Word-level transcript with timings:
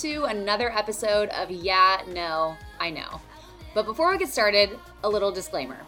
to 0.00 0.24
another 0.24 0.70
episode 0.76 1.30
of 1.30 1.50
Yeah, 1.50 2.02
No, 2.08 2.54
I 2.78 2.90
Know. 2.90 3.18
But 3.72 3.86
before 3.86 4.10
we 4.10 4.18
get 4.18 4.28
started, 4.28 4.78
a 5.04 5.08
little 5.08 5.32
disclaimer. 5.32 5.78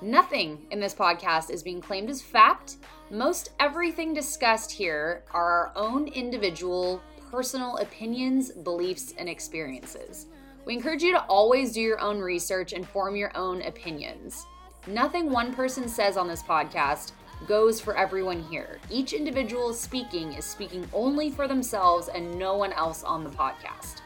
Nothing 0.00 0.66
in 0.70 0.80
this 0.80 0.94
podcast 0.94 1.50
is 1.50 1.62
being 1.62 1.82
claimed 1.82 2.08
as 2.08 2.22
fact. 2.22 2.76
Most 3.10 3.50
everything 3.60 4.14
discussed 4.14 4.72
here 4.72 5.22
are 5.32 5.66
our 5.66 5.72
own 5.76 6.08
individual, 6.08 7.02
personal 7.30 7.76
opinions, 7.76 8.52
beliefs, 8.52 9.12
and 9.18 9.28
experiences. 9.28 10.28
We 10.64 10.72
encourage 10.72 11.02
you 11.02 11.12
to 11.12 11.24
always 11.24 11.72
do 11.72 11.82
your 11.82 12.00
own 12.00 12.20
research 12.20 12.72
and 12.72 12.88
form 12.88 13.16
your 13.16 13.36
own 13.36 13.60
opinions. 13.62 14.46
Nothing 14.86 15.30
one 15.30 15.52
person 15.52 15.88
says 15.88 16.16
on 16.16 16.26
this 16.26 16.42
podcast 16.42 17.12
goes 17.46 17.80
for 17.80 17.96
everyone 17.96 18.42
here. 18.44 18.78
Each 18.90 19.12
individual 19.12 19.72
speaking 19.72 20.32
is 20.32 20.44
speaking 20.44 20.86
only 20.92 21.30
for 21.30 21.46
themselves 21.48 22.08
and 22.08 22.38
no 22.38 22.56
one 22.56 22.72
else 22.72 23.02
on 23.04 23.24
the 23.24 23.30
podcast. 23.30 24.00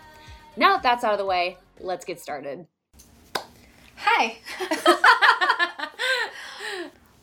Now 0.56 0.72
that 0.74 0.82
that's 0.82 1.04
out 1.04 1.12
of 1.12 1.18
the 1.18 1.24
way, 1.24 1.56
let's 1.80 2.04
get 2.04 2.20
started. 2.20 2.66
Hi. 3.96 4.36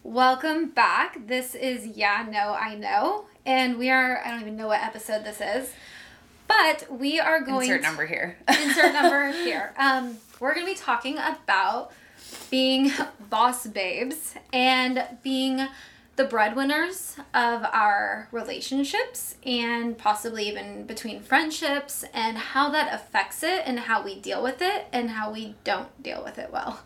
Welcome 0.04 0.70
back. 0.70 1.28
This 1.28 1.54
is 1.56 1.86
Yeah, 1.86 2.26
No, 2.30 2.54
I 2.54 2.76
Know. 2.76 3.26
And 3.46 3.78
we 3.78 3.90
are, 3.90 4.22
I 4.26 4.32
don't 4.32 4.42
even 4.42 4.56
know 4.58 4.68
what 4.68 4.82
episode 4.82 5.24
this 5.24 5.40
is, 5.42 5.72
but 6.48 6.86
we 6.90 7.20
are 7.20 7.42
going 7.42 7.62
Insert 7.70 7.82
number 7.84 8.06
here. 8.06 8.38
insert 8.48 8.94
number 8.94 9.32
here. 9.32 9.74
Um, 9.78 10.18
we're 10.40 10.54
going 10.56 10.66
to 10.66 10.72
be 10.72 10.78
talking 10.78 11.18
about 11.18 11.92
being 12.50 12.92
boss 13.30 13.68
babes 13.68 14.34
and 14.52 15.04
being 15.24 15.68
the 16.20 16.26
breadwinners 16.26 17.16
of 17.34 17.64
our 17.64 18.28
relationships 18.34 19.38
and 19.46 19.98
possibly 19.98 20.50
even 20.50 20.84
between 20.84 21.22
friendships 21.22 22.04
and 22.14 22.38
how 22.38 22.70
that 22.70 22.94
affects 22.94 23.42
it 23.42 23.64
and 23.66 23.80
how 23.80 24.04
we 24.04 24.20
deal 24.20 24.44
with 24.44 24.62
it 24.62 24.88
and 24.92 25.12
how 25.12 25.32
we 25.32 25.56
don't 25.64 26.04
deal 26.04 26.22
with 26.22 26.38
it 26.38 26.52
well. 26.52 26.82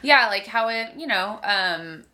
Yeah, 0.00 0.28
like 0.28 0.46
how 0.46 0.68
it, 0.68 0.90
you 0.96 1.08
know, 1.08 1.40
um, 1.42 2.04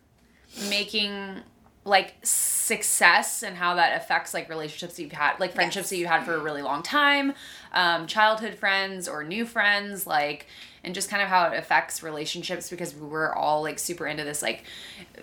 making 0.67 1.35
like 1.83 2.15
success 2.23 3.43
and 3.43 3.55
how 3.55 3.75
that 3.75 3.95
affects 4.01 4.33
like 4.33 4.49
relationships 4.49 4.95
that 4.95 5.03
you've 5.03 5.11
had, 5.11 5.39
like 5.39 5.53
friendships 5.53 5.83
Yes. 5.83 5.89
that 5.91 5.97
you've 5.97 6.09
had 6.09 6.25
for 6.25 6.33
a 6.33 6.39
really 6.39 6.63
long 6.63 6.81
time, 6.81 7.35
um, 7.73 8.07
childhood 8.07 8.55
friends 8.55 9.07
or 9.07 9.23
new 9.23 9.45
friends, 9.45 10.07
like, 10.07 10.47
and 10.85 10.95
just 10.95 11.09
kind 11.09 11.21
of 11.21 11.27
how 11.27 11.49
it 11.51 11.57
affects 11.57 12.01
relationships 12.03 12.69
because 12.69 12.95
we 12.95 13.07
were 13.07 13.35
all 13.35 13.61
like 13.63 13.79
super 13.79 14.07
into 14.07 14.23
this 14.23 14.41
like 14.41 14.63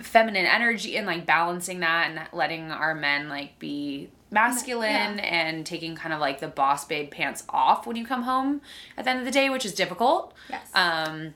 feminine 0.00 0.44
energy 0.46 0.96
and 0.96 1.06
like 1.06 1.24
balancing 1.24 1.80
that 1.80 2.10
and 2.10 2.20
letting 2.32 2.70
our 2.70 2.94
men 2.94 3.28
like 3.28 3.58
be 3.58 4.08
masculine 4.30 5.18
Yeah. 5.18 5.24
and 5.24 5.64
taking 5.66 5.94
kind 5.94 6.12
of 6.12 6.20
like 6.20 6.40
the 6.40 6.48
boss 6.48 6.84
babe 6.84 7.10
pants 7.10 7.44
off 7.48 7.86
when 7.86 7.96
you 7.96 8.06
come 8.06 8.22
home 8.22 8.60
at 8.96 9.05
the 9.05 9.10
end 9.10 9.18
of 9.20 9.24
the 9.24 9.30
day, 9.30 9.48
which 9.50 9.64
is 9.64 9.74
difficult. 9.74 10.34
Yes. 10.50 10.68
Um, 10.74 11.34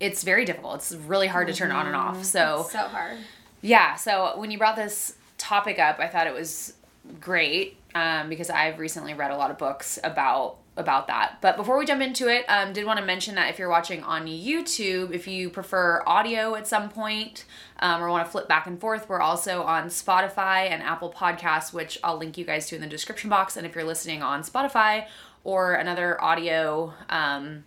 it's 0.00 0.22
very 0.24 0.44
difficult. 0.44 0.76
It's 0.76 0.94
really 0.94 1.28
hard 1.28 1.46
to 1.48 1.54
turn 1.54 1.70
on 1.70 1.86
and 1.86 1.94
off. 1.94 2.24
So 2.24 2.66
so 2.70 2.78
hard. 2.78 3.18
yeah, 3.62 3.94
so 3.94 4.32
when 4.36 4.50
you 4.50 4.58
brought 4.58 4.76
this 4.76 5.14
topic 5.38 5.78
up, 5.78 5.98
I 6.00 6.08
thought 6.08 6.26
it 6.26 6.34
was 6.34 6.74
great 7.20 7.76
um, 7.94 8.28
because 8.28 8.50
I've 8.50 8.78
recently 8.78 9.14
read 9.14 9.30
a 9.30 9.36
lot 9.36 9.50
of 9.50 9.58
books 9.58 9.98
about 10.02 10.56
about 10.76 11.06
that. 11.06 11.38
But 11.40 11.56
before 11.56 11.78
we 11.78 11.86
jump 11.86 12.02
into 12.02 12.26
it, 12.28 12.44
um, 12.48 12.72
did 12.72 12.84
want 12.84 12.98
to 12.98 13.04
mention 13.04 13.36
that 13.36 13.48
if 13.50 13.58
you're 13.60 13.68
watching 13.68 14.02
on 14.02 14.26
YouTube, 14.26 15.12
if 15.12 15.28
you 15.28 15.48
prefer 15.50 16.02
audio 16.06 16.54
at 16.56 16.66
some 16.66 16.88
point 16.88 17.44
um, 17.78 18.02
or 18.02 18.08
want 18.10 18.26
to 18.26 18.30
flip 18.32 18.48
back 18.48 18.66
and 18.66 18.80
forth, 18.80 19.08
we're 19.08 19.20
also 19.20 19.62
on 19.62 19.86
Spotify 19.86 20.68
and 20.70 20.82
Apple 20.82 21.12
Podcasts, 21.16 21.72
which 21.72 21.98
I'll 22.02 22.16
link 22.18 22.36
you 22.36 22.44
guys 22.44 22.66
to 22.68 22.74
in 22.74 22.80
the 22.80 22.88
description 22.88 23.30
box. 23.30 23.56
And 23.56 23.64
if 23.66 23.74
you're 23.74 23.84
listening 23.84 24.22
on 24.22 24.42
Spotify 24.42 25.06
or 25.44 25.74
another 25.74 26.20
audio 26.22 26.92
um, 27.08 27.62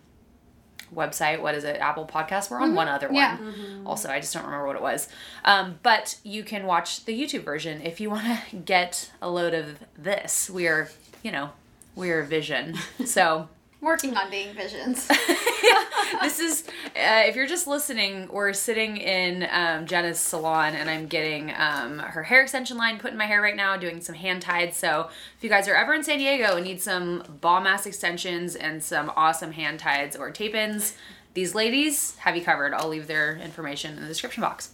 website, 0.94 1.40
what 1.40 1.54
is 1.54 1.64
it? 1.64 1.76
Apple 1.76 2.06
Podcast. 2.06 2.50
We're 2.50 2.60
on 2.60 2.74
one 2.74 2.88
other 2.88 3.06
one 3.08 3.14
Yeah. 3.16 3.38
also 3.86 4.08
i 4.10 4.20
just 4.20 4.32
don't 4.34 4.44
remember 4.44 4.66
what 4.66 4.76
it 4.76 4.82
was 4.82 5.08
um, 5.44 5.78
but 5.82 6.18
you 6.24 6.42
can 6.44 6.66
watch 6.66 7.04
the 7.04 7.18
youtube 7.18 7.42
version 7.44 7.80
if 7.82 8.00
you 8.00 8.10
want 8.10 8.24
to 8.50 8.56
get 8.64 9.10
a 9.22 9.30
load 9.30 9.54
of 9.54 9.78
this 9.96 10.48
we 10.50 10.66
are 10.66 10.88
you 11.22 11.30
know 11.32 11.50
we're 11.98 12.20
a 12.20 12.26
vision 12.26 12.76
so 13.04 13.48
Working 13.80 14.16
on 14.16 14.28
being 14.28 14.52
visions. 14.56 15.06
this 16.20 16.40
is 16.40 16.64
uh, 16.96 17.22
if 17.26 17.36
you're 17.36 17.46
just 17.46 17.68
listening 17.68 18.28
we're 18.32 18.52
sitting 18.52 18.96
in 18.96 19.46
um, 19.52 19.86
jenna's 19.86 20.18
salon 20.18 20.74
and 20.74 20.90
i'm 20.90 21.06
getting 21.06 21.52
um, 21.56 22.00
her 22.00 22.24
hair 22.24 22.42
extension 22.42 22.76
line 22.76 22.98
put 22.98 23.12
in 23.12 23.16
my 23.16 23.26
hair 23.26 23.40
right 23.40 23.54
now 23.54 23.76
doing 23.76 24.00
some 24.00 24.16
hand 24.16 24.42
tied 24.42 24.74
so 24.74 25.08
if 25.36 25.44
you 25.44 25.48
guys 25.48 25.68
are 25.68 25.76
ever 25.76 25.94
in 25.94 26.02
san 26.02 26.18
diego 26.18 26.56
and 26.56 26.64
need 26.64 26.80
some 26.80 27.22
bomb 27.40 27.66
ass 27.66 27.86
extensions 27.86 28.56
and 28.56 28.82
some 28.82 29.12
awesome 29.14 29.52
hand 29.52 29.78
ties 29.78 30.16
or 30.16 30.30
tape 30.30 30.54
ins 30.54 30.94
these 31.34 31.54
ladies 31.54 32.16
have 32.16 32.34
you 32.34 32.42
covered 32.42 32.74
i'll 32.74 32.88
leave 32.88 33.06
their 33.06 33.36
information 33.36 33.94
in 33.94 34.00
the 34.02 34.08
description 34.08 34.40
box 34.40 34.72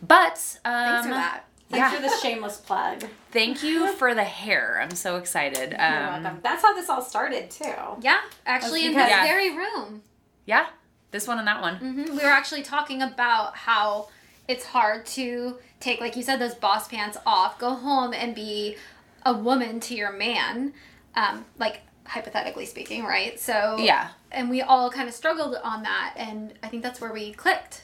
but 0.00 0.58
um, 0.64 0.72
Thanks 0.72 1.06
for 1.06 1.12
that. 1.12 1.44
Thanks 1.72 1.90
Yeah. 1.92 1.96
for 1.96 2.02
the 2.02 2.16
shameless 2.20 2.58
plug. 2.58 3.04
Thank 3.30 3.62
you 3.62 3.92
for 3.94 4.14
the 4.14 4.24
hair. 4.24 4.78
I'm 4.82 4.94
so 4.94 5.16
excited. 5.16 5.70
You're 5.72 5.80
Um, 5.80 6.22
welcome. 6.22 6.40
That's 6.42 6.62
how 6.62 6.74
this 6.74 6.90
all 6.90 7.00
started 7.02 7.50
too. 7.50 7.72
Yeah, 8.00 8.20
actually, 8.44 8.84
in 8.84 8.92
because- 8.92 9.08
this 9.08 9.16
Yeah. 9.16 9.24
very 9.24 9.56
room. 9.56 10.02
yeah, 10.44 10.66
this 11.12 11.26
one 11.26 11.38
and 11.38 11.48
that 11.48 11.62
one. 11.62 11.76
hmm 11.76 12.02
We 12.16 12.18
were 12.22 12.30
actually 12.30 12.62
talking 12.62 13.00
about 13.00 13.56
how 13.56 14.08
it's 14.48 14.66
hard 14.66 15.06
to 15.06 15.58
take, 15.80 16.00
like 16.00 16.14
you 16.14 16.22
said, 16.22 16.38
those 16.40 16.54
boss 16.54 16.88
pants 16.88 17.16
off, 17.24 17.58
go 17.58 17.70
home 17.74 18.12
and 18.12 18.34
be 18.34 18.76
a 19.24 19.32
woman 19.32 19.80
to 19.80 19.94
your 19.94 20.12
man, 20.12 20.74
um, 21.14 21.44
like 21.58 21.80
hypothetically 22.06 22.66
speaking, 22.66 23.04
right? 23.04 23.38
So 23.40 23.76
Yeah. 23.78 24.08
and 24.30 24.50
we 24.50 24.60
all 24.60 24.90
kind 24.90 25.08
of 25.08 25.14
struggled 25.14 25.56
on 25.62 25.84
that, 25.84 26.12
and 26.16 26.52
I 26.62 26.68
think 26.68 26.82
that's 26.82 27.00
where 27.00 27.12
we 27.12 27.32
clicked. 27.32 27.82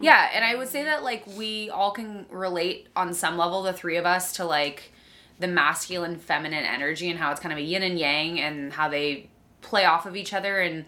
Yeah, 0.00 0.30
and 0.32 0.44
I 0.44 0.54
would 0.54 0.68
say 0.68 0.84
that 0.84 1.02
like 1.04 1.26
we 1.36 1.68
all 1.70 1.90
can 1.90 2.26
relate 2.30 2.88
on 2.96 3.12
some 3.12 3.36
level, 3.36 3.62
the 3.62 3.72
three 3.72 3.96
of 3.98 4.06
us, 4.06 4.32
to 4.34 4.44
like 4.44 4.92
the 5.38 5.46
masculine 5.46 6.16
feminine 6.16 6.64
energy 6.64 7.10
and 7.10 7.18
how 7.18 7.30
it's 7.30 7.40
kind 7.40 7.52
of 7.52 7.58
a 7.58 7.62
yin 7.62 7.82
and 7.82 7.98
yang 7.98 8.40
and 8.40 8.72
how 8.72 8.88
they 8.88 9.28
play 9.62 9.84
off 9.84 10.06
of 10.06 10.16
each 10.16 10.32
other. 10.32 10.60
And 10.60 10.84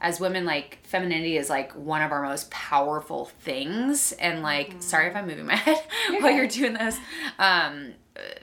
as 0.00 0.20
women 0.20 0.44
like 0.44 0.78
femininity 0.82 1.36
is 1.36 1.48
like 1.48 1.72
one 1.72 2.02
of 2.02 2.12
our 2.12 2.22
most 2.22 2.50
powerful 2.50 3.26
things. 3.40 4.12
And 4.12 4.42
like 4.42 4.76
sorry 4.80 5.08
if 5.08 5.16
i'm 5.16 5.26
moving 5.26 5.46
my 5.46 5.54
head 5.56 5.82
while 6.20 6.32
you're 6.32 6.48
doing 6.48 6.74
this. 6.74 6.98
Um 7.38 7.94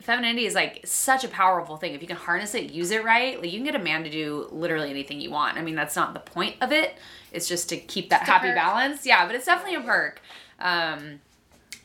femininity 0.02 0.46
is 0.46 0.54
like 0.54 0.82
such 0.86 1.24
a 1.24 1.28
powerful 1.28 1.78
thing. 1.78 1.94
If 1.94 2.02
you 2.02 2.08
can 2.08 2.18
harness 2.18 2.56
it 2.56 2.72
use 2.72 2.92
it 2.92 3.04
right 3.04 3.40
like 3.40 3.52
you 3.52 3.58
can 3.58 3.66
get 3.66 3.76
a 3.76 3.84
man 3.84 4.04
to 4.04 4.10
do 4.10 4.48
literally 4.52 4.90
anything 4.90 5.20
you 5.22 5.32
want. 5.32 5.58
I 5.58 5.62
mean 5.62 5.76
that's 5.76 5.96
not 5.96 6.14
the 6.14 6.20
point 6.20 6.56
of 6.62 6.72
it 6.72 6.96
it's 7.34 7.48
just 7.48 7.68
to 7.70 7.78
keep 7.78 8.10
that 8.10 8.22
happy 8.24 8.48
perk. 8.48 8.56
balance 8.56 9.06
yeah 9.06 9.26
but 9.26 9.36
it's 9.36 9.46
definitely 9.46 9.76
a 9.76 9.82
perk 9.82 10.22
um 10.60 11.20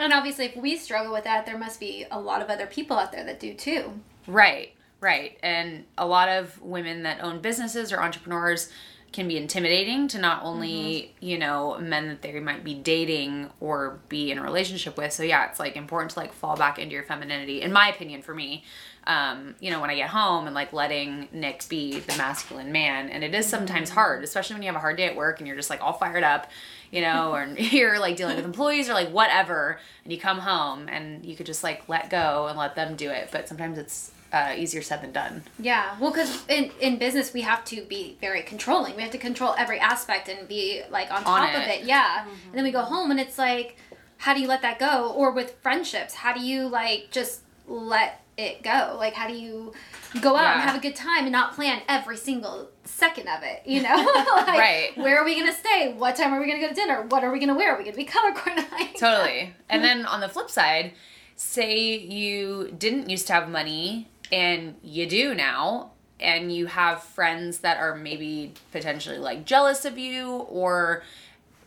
And 0.01 0.13
obviously, 0.13 0.45
if 0.47 0.55
we 0.57 0.77
struggle 0.77 1.13
with 1.13 1.25
that, 1.25 1.45
there 1.45 1.59
must 1.59 1.81
be 1.81 2.07
a 2.11 2.21
lot 2.21 2.41
of 2.41 2.49
other 2.51 2.67
people 2.67 2.97
out 2.97 3.11
there 3.11 3.25
that 3.25 3.41
do 3.41 3.53
too. 3.53 4.01
Right, 4.29 4.75
right. 5.01 5.37
And 5.43 5.87
a 5.97 6.07
lot 6.07 6.29
of 6.29 6.63
women 6.63 7.03
that 7.03 7.21
own 7.21 7.41
businesses 7.41 7.93
or 7.93 8.01
entrepreneurs 8.01 8.71
can 9.11 9.27
be 9.27 9.37
intimidating 9.37 10.07
to 10.09 10.19
not 10.19 10.45
only, 10.45 11.17
you 11.19 11.37
know, 11.39 11.79
men 11.81 12.07
that 12.09 12.23
they 12.23 12.39
might 12.39 12.63
be 12.63 12.75
dating 12.75 13.51
or 13.59 13.99
be 14.09 14.31
in 14.31 14.39
a 14.39 14.43
relationship 14.43 14.97
with. 14.97 15.13
So 15.13 15.23
yeah, 15.25 15.49
it's 15.49 15.59
like 15.59 15.75
important 15.77 16.13
to 16.13 16.21
like 16.21 16.33
fall 16.33 16.57
back 16.57 16.79
into 16.79 16.95
your 16.95 17.05
femininity, 17.05 17.61
in 17.63 17.73
my 17.73 17.89
opinion, 17.89 18.23
for 18.23 18.35
me. 18.35 18.63
Um, 19.07 19.55
you 19.59 19.71
know, 19.71 19.81
when 19.81 19.89
I 19.89 19.95
get 19.95 20.11
home 20.11 20.47
and 20.47 20.55
like 20.55 20.73
letting 20.73 21.29
Nick 21.33 21.67
be 21.69 22.01
the 22.01 22.17
masculine 22.17 22.73
man. 22.73 23.09
And 23.09 23.25
it 23.25 23.35
is 23.35 23.47
sometimes 23.47 23.89
hard, 23.89 24.23
especially 24.23 24.55
when 24.55 24.63
you 24.63 24.69
have 24.69 24.77
a 24.77 24.81
hard 24.81 24.99
day 24.99 25.07
at 25.07 25.17
work 25.17 25.39
and 25.39 25.47
you're 25.47 25.57
just 25.57 25.71
like 25.71 25.83
all 25.83 25.95
fired 25.95 26.25
up, 26.25 26.51
you 26.91 27.01
know, 27.01 27.33
or 27.35 27.47
you're 27.59 27.99
like 27.99 28.17
dealing 28.17 28.37
with 28.37 28.45
employees 28.45 28.89
or 28.89 28.95
like 28.95 29.09
whatever, 29.11 29.81
and 30.05 30.13
you 30.13 30.19
come 30.19 30.39
home 30.39 30.89
and 30.89 31.25
you 31.25 31.37
could 31.37 31.47
just 31.47 31.65
like 31.65 31.89
let 31.89 32.11
go 32.11 32.47
and 32.49 32.59
let 32.59 32.75
them 32.75 32.97
do 32.97 33.11
it. 33.11 33.31
But 33.33 33.49
sometimes 33.49 33.79
it's 33.79 34.13
uh, 34.33 34.55
easier 34.57 34.83
said 34.83 35.03
than 35.03 35.13
done. 35.13 35.43
Yeah, 35.59 35.97
well, 35.99 36.11
because 36.11 36.45
in, 36.49 36.71
in 36.81 36.99
business 36.99 37.33
we 37.33 37.43
have 37.43 37.65
to 37.67 37.83
be 37.83 38.17
very 38.21 38.43
controlling. 38.43 38.97
We 38.97 39.03
have 39.03 39.13
to 39.13 39.19
control 39.19 39.55
every 39.57 39.79
aspect 39.79 40.29
and 40.29 40.47
be 40.47 40.83
like 40.91 41.11
on 41.11 41.23
top 41.23 41.49
of 41.55 41.63
it. 41.63 41.81
it. 41.81 41.85
Yeah, 41.87 42.27
and 42.27 42.55
then 42.55 42.65
we 42.65 42.71
go 42.71 42.83
home 42.83 43.11
and 43.11 43.19
it's 43.19 43.39
like, 43.39 43.77
how 44.19 44.35
do 44.35 44.41
you 44.41 44.49
let 44.49 44.63
that 44.63 44.79
go? 44.79 45.13
Or 45.13 45.33
with 45.33 45.57
friendships, 45.63 46.15
how 46.15 46.35
do 46.35 46.41
you 46.41 46.69
like 46.69 47.09
just 47.11 47.43
let 47.69 48.23
it 48.37 48.63
go? 48.63 48.97
Like, 48.99 49.15
how 49.15 49.27
do 49.27 49.35
you 49.35 49.73
go 50.21 50.37
out 50.37 50.55
and 50.55 50.63
have 50.63 50.77
a 50.77 50.81
good 50.81 50.95
time 50.97 51.25
and 51.25 51.33
not 51.33 51.55
plan 51.55 51.83
every 51.89 52.17
single 52.17 52.69
second 52.85 53.29
of 53.29 53.43
it? 53.43 53.63
You 53.67 53.83
know, 53.83 53.95
like, 54.37 54.49
Right. 54.49 54.91
Where 54.97 55.19
are 55.19 55.25
we 55.25 55.39
gonna 55.39 55.53
stay? 55.53 55.95
What 55.97 56.17
time 56.17 56.33
are 56.33 56.41
we 56.41 56.47
gonna 56.47 56.61
go 56.61 56.69
to 56.69 56.75
dinner? 56.75 57.03
What 57.03 57.25
are 57.25 57.33
we 57.33 57.39
gonna 57.41 57.55
wear? 57.57 57.75
Are 57.75 57.79
we 57.79 57.85
gonna 57.85 57.97
be 57.97 58.05
color 58.05 58.33
coordinated? 58.35 58.97
Totally. 58.97 59.55
And 59.69 59.83
then 59.83 60.07
on 60.07 60.21
the 60.21 60.29
flip 60.29 60.51
side, 60.51 60.93
say 61.37 61.97
you 61.97 62.75
didn't 62.77 63.09
used 63.11 63.27
to 63.29 63.33
have 63.33 63.49
money 63.49 64.09
and 64.33 64.75
you 64.83 65.09
do 65.09 65.35
now, 65.35 65.93
and 66.21 66.53
you 66.55 66.67
have 66.67 67.03
friends 67.03 67.59
that 67.61 67.79
are 67.79 67.95
maybe 67.95 68.53
potentially 68.73 69.19
like 69.19 69.45
jealous 69.47 69.85
of 69.85 69.97
you 69.97 70.33
or 70.51 71.03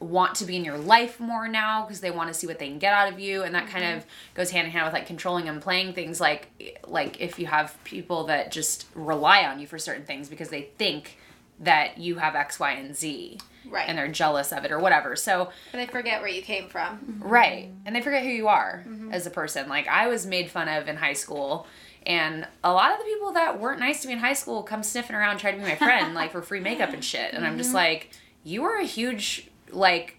want 0.02 0.34
to 0.36 0.46
be 0.46 0.56
in 0.58 0.66
your 0.66 0.78
life 0.80 1.20
more 1.20 1.48
now 1.48 1.84
because 1.86 2.02
they 2.02 2.10
want 2.12 2.28
to 2.28 2.34
see 2.34 2.48
what 2.48 2.58
they 2.60 2.68
can 2.68 2.80
get 2.80 2.92
out 2.92 3.14
of 3.14 3.20
you 3.20 3.44
and 3.44 3.54
that 3.56 3.66
Mm-hmm. 3.66 3.72
kind 3.78 3.98
of 3.98 4.06
goes 4.34 4.50
hand 4.50 4.66
in 4.66 4.72
hand 4.74 4.84
with 4.86 4.94
like 4.94 5.06
controlling 5.06 5.48
and 5.48 5.62
playing 5.62 5.94
things 5.94 6.20
like 6.20 6.50
like 6.88 7.22
if 7.22 7.38
you 7.38 7.46
have 7.46 7.78
people 7.84 8.24
that 8.26 8.52
just 8.52 8.88
rely 8.96 9.46
on 9.46 9.60
you 9.60 9.68
for 9.68 9.78
certain 9.78 10.04
things 10.04 10.28
because 10.28 10.50
they 10.50 10.64
think 10.80 11.18
that 11.60 12.00
you 12.00 12.16
have 12.16 12.36
x 12.36 12.60
y 12.60 12.72
and 12.72 12.96
z 12.96 13.38
Right. 13.70 13.88
and 13.88 13.96
they're 13.98 14.08
jealous 14.08 14.52
of 14.52 14.66
it 14.66 14.72
or 14.72 14.80
whatever 14.80 15.16
so 15.16 15.52
But 15.72 15.82
I 15.82 15.86
forget 15.86 16.20
where 16.20 16.30
you 16.32 16.42
came 16.42 16.68
from. 16.68 17.20
Right. 17.24 17.70
And 17.86 17.96
they 17.96 18.02
forget 18.02 18.24
who 18.24 18.30
you 18.30 18.48
are 18.48 18.84
Mm-hmm. 18.88 19.14
as 19.14 19.28
a 19.28 19.30
person. 19.30 19.70
Like 19.70 19.88
I 19.88 20.08
was 20.08 20.26
made 20.26 20.50
fun 20.50 20.68
of 20.68 20.88
in 20.88 20.96
high 20.98 21.14
school 21.14 21.68
and 22.08 22.48
a 22.64 22.74
lot 22.74 22.92
of 22.92 22.98
the 22.98 23.06
people 23.06 23.34
that 23.34 23.60
weren't 23.60 23.80
nice 23.80 24.02
to 24.02 24.08
me 24.08 24.14
in 24.16 24.20
high 24.20 24.34
school 24.34 24.64
come 24.64 24.82
sniffing 24.82 25.16
around 25.16 25.38
trying 25.38 25.54
to 25.58 25.62
be 25.62 25.68
my 25.70 25.76
friend 25.76 26.16
like 26.16 26.32
for 26.32 26.42
free 26.42 26.60
makeup 26.60 26.90
and 26.92 27.06
shit. 27.06 27.36
And 27.36 27.46
I'm 27.46 27.52
Mm-hmm. 27.52 27.60
just 27.60 27.76
like, 27.76 28.10
you 28.44 28.64
are 28.64 28.78
a 28.80 28.84
huge 28.86 29.48
like 29.72 30.18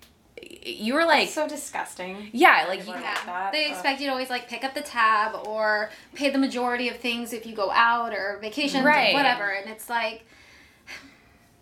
you 0.64 0.94
were 0.94 1.04
like 1.04 1.28
so 1.28 1.48
disgusting. 1.48 2.28
yeah, 2.32 2.64
like 2.68 2.80
you, 2.86 2.92
Yeah. 2.92 3.00
that, 3.26 3.50
They 3.52 3.68
expect 3.70 4.00
you 4.00 4.06
to 4.06 4.12
always 4.12 4.30
like 4.30 4.48
pick 4.48 4.64
up 4.64 4.74
the 4.74 4.80
tab 4.80 5.46
or 5.46 5.90
pay 6.14 6.30
the 6.30 6.38
majority 6.38 6.88
of 6.88 6.96
things 6.96 7.32
if 7.32 7.46
you 7.46 7.54
go 7.54 7.70
out 7.70 8.12
or 8.12 8.38
vacations 8.40 8.84
Right. 8.84 9.12
or 9.14 9.18
whatever. 9.18 9.50
And 9.50 9.70
it's 9.70 9.88
like, 9.88 10.24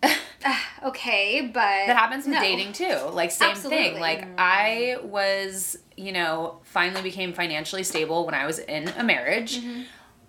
okay, 0.84 1.42
but 1.42 1.52
that 1.60 1.96
happens 1.96 2.24
with 2.24 2.34
no. 2.34 2.40
dating 2.40 2.72
too. 2.72 2.96
Like 3.12 3.30
same 3.30 3.50
Absolutely. 3.50 3.90
thing. 3.90 4.00
Like 4.00 4.26
I 4.38 4.96
was, 5.02 5.78
you 5.96 6.12
know, 6.12 6.58
finally 6.62 7.02
became 7.02 7.32
financially 7.32 7.82
stable 7.82 8.24
when 8.24 8.34
I 8.34 8.46
was 8.46 8.58
in 8.58 8.88
a 8.96 9.04
marriage. 9.04 9.60
Mm-hmm. 9.60 9.82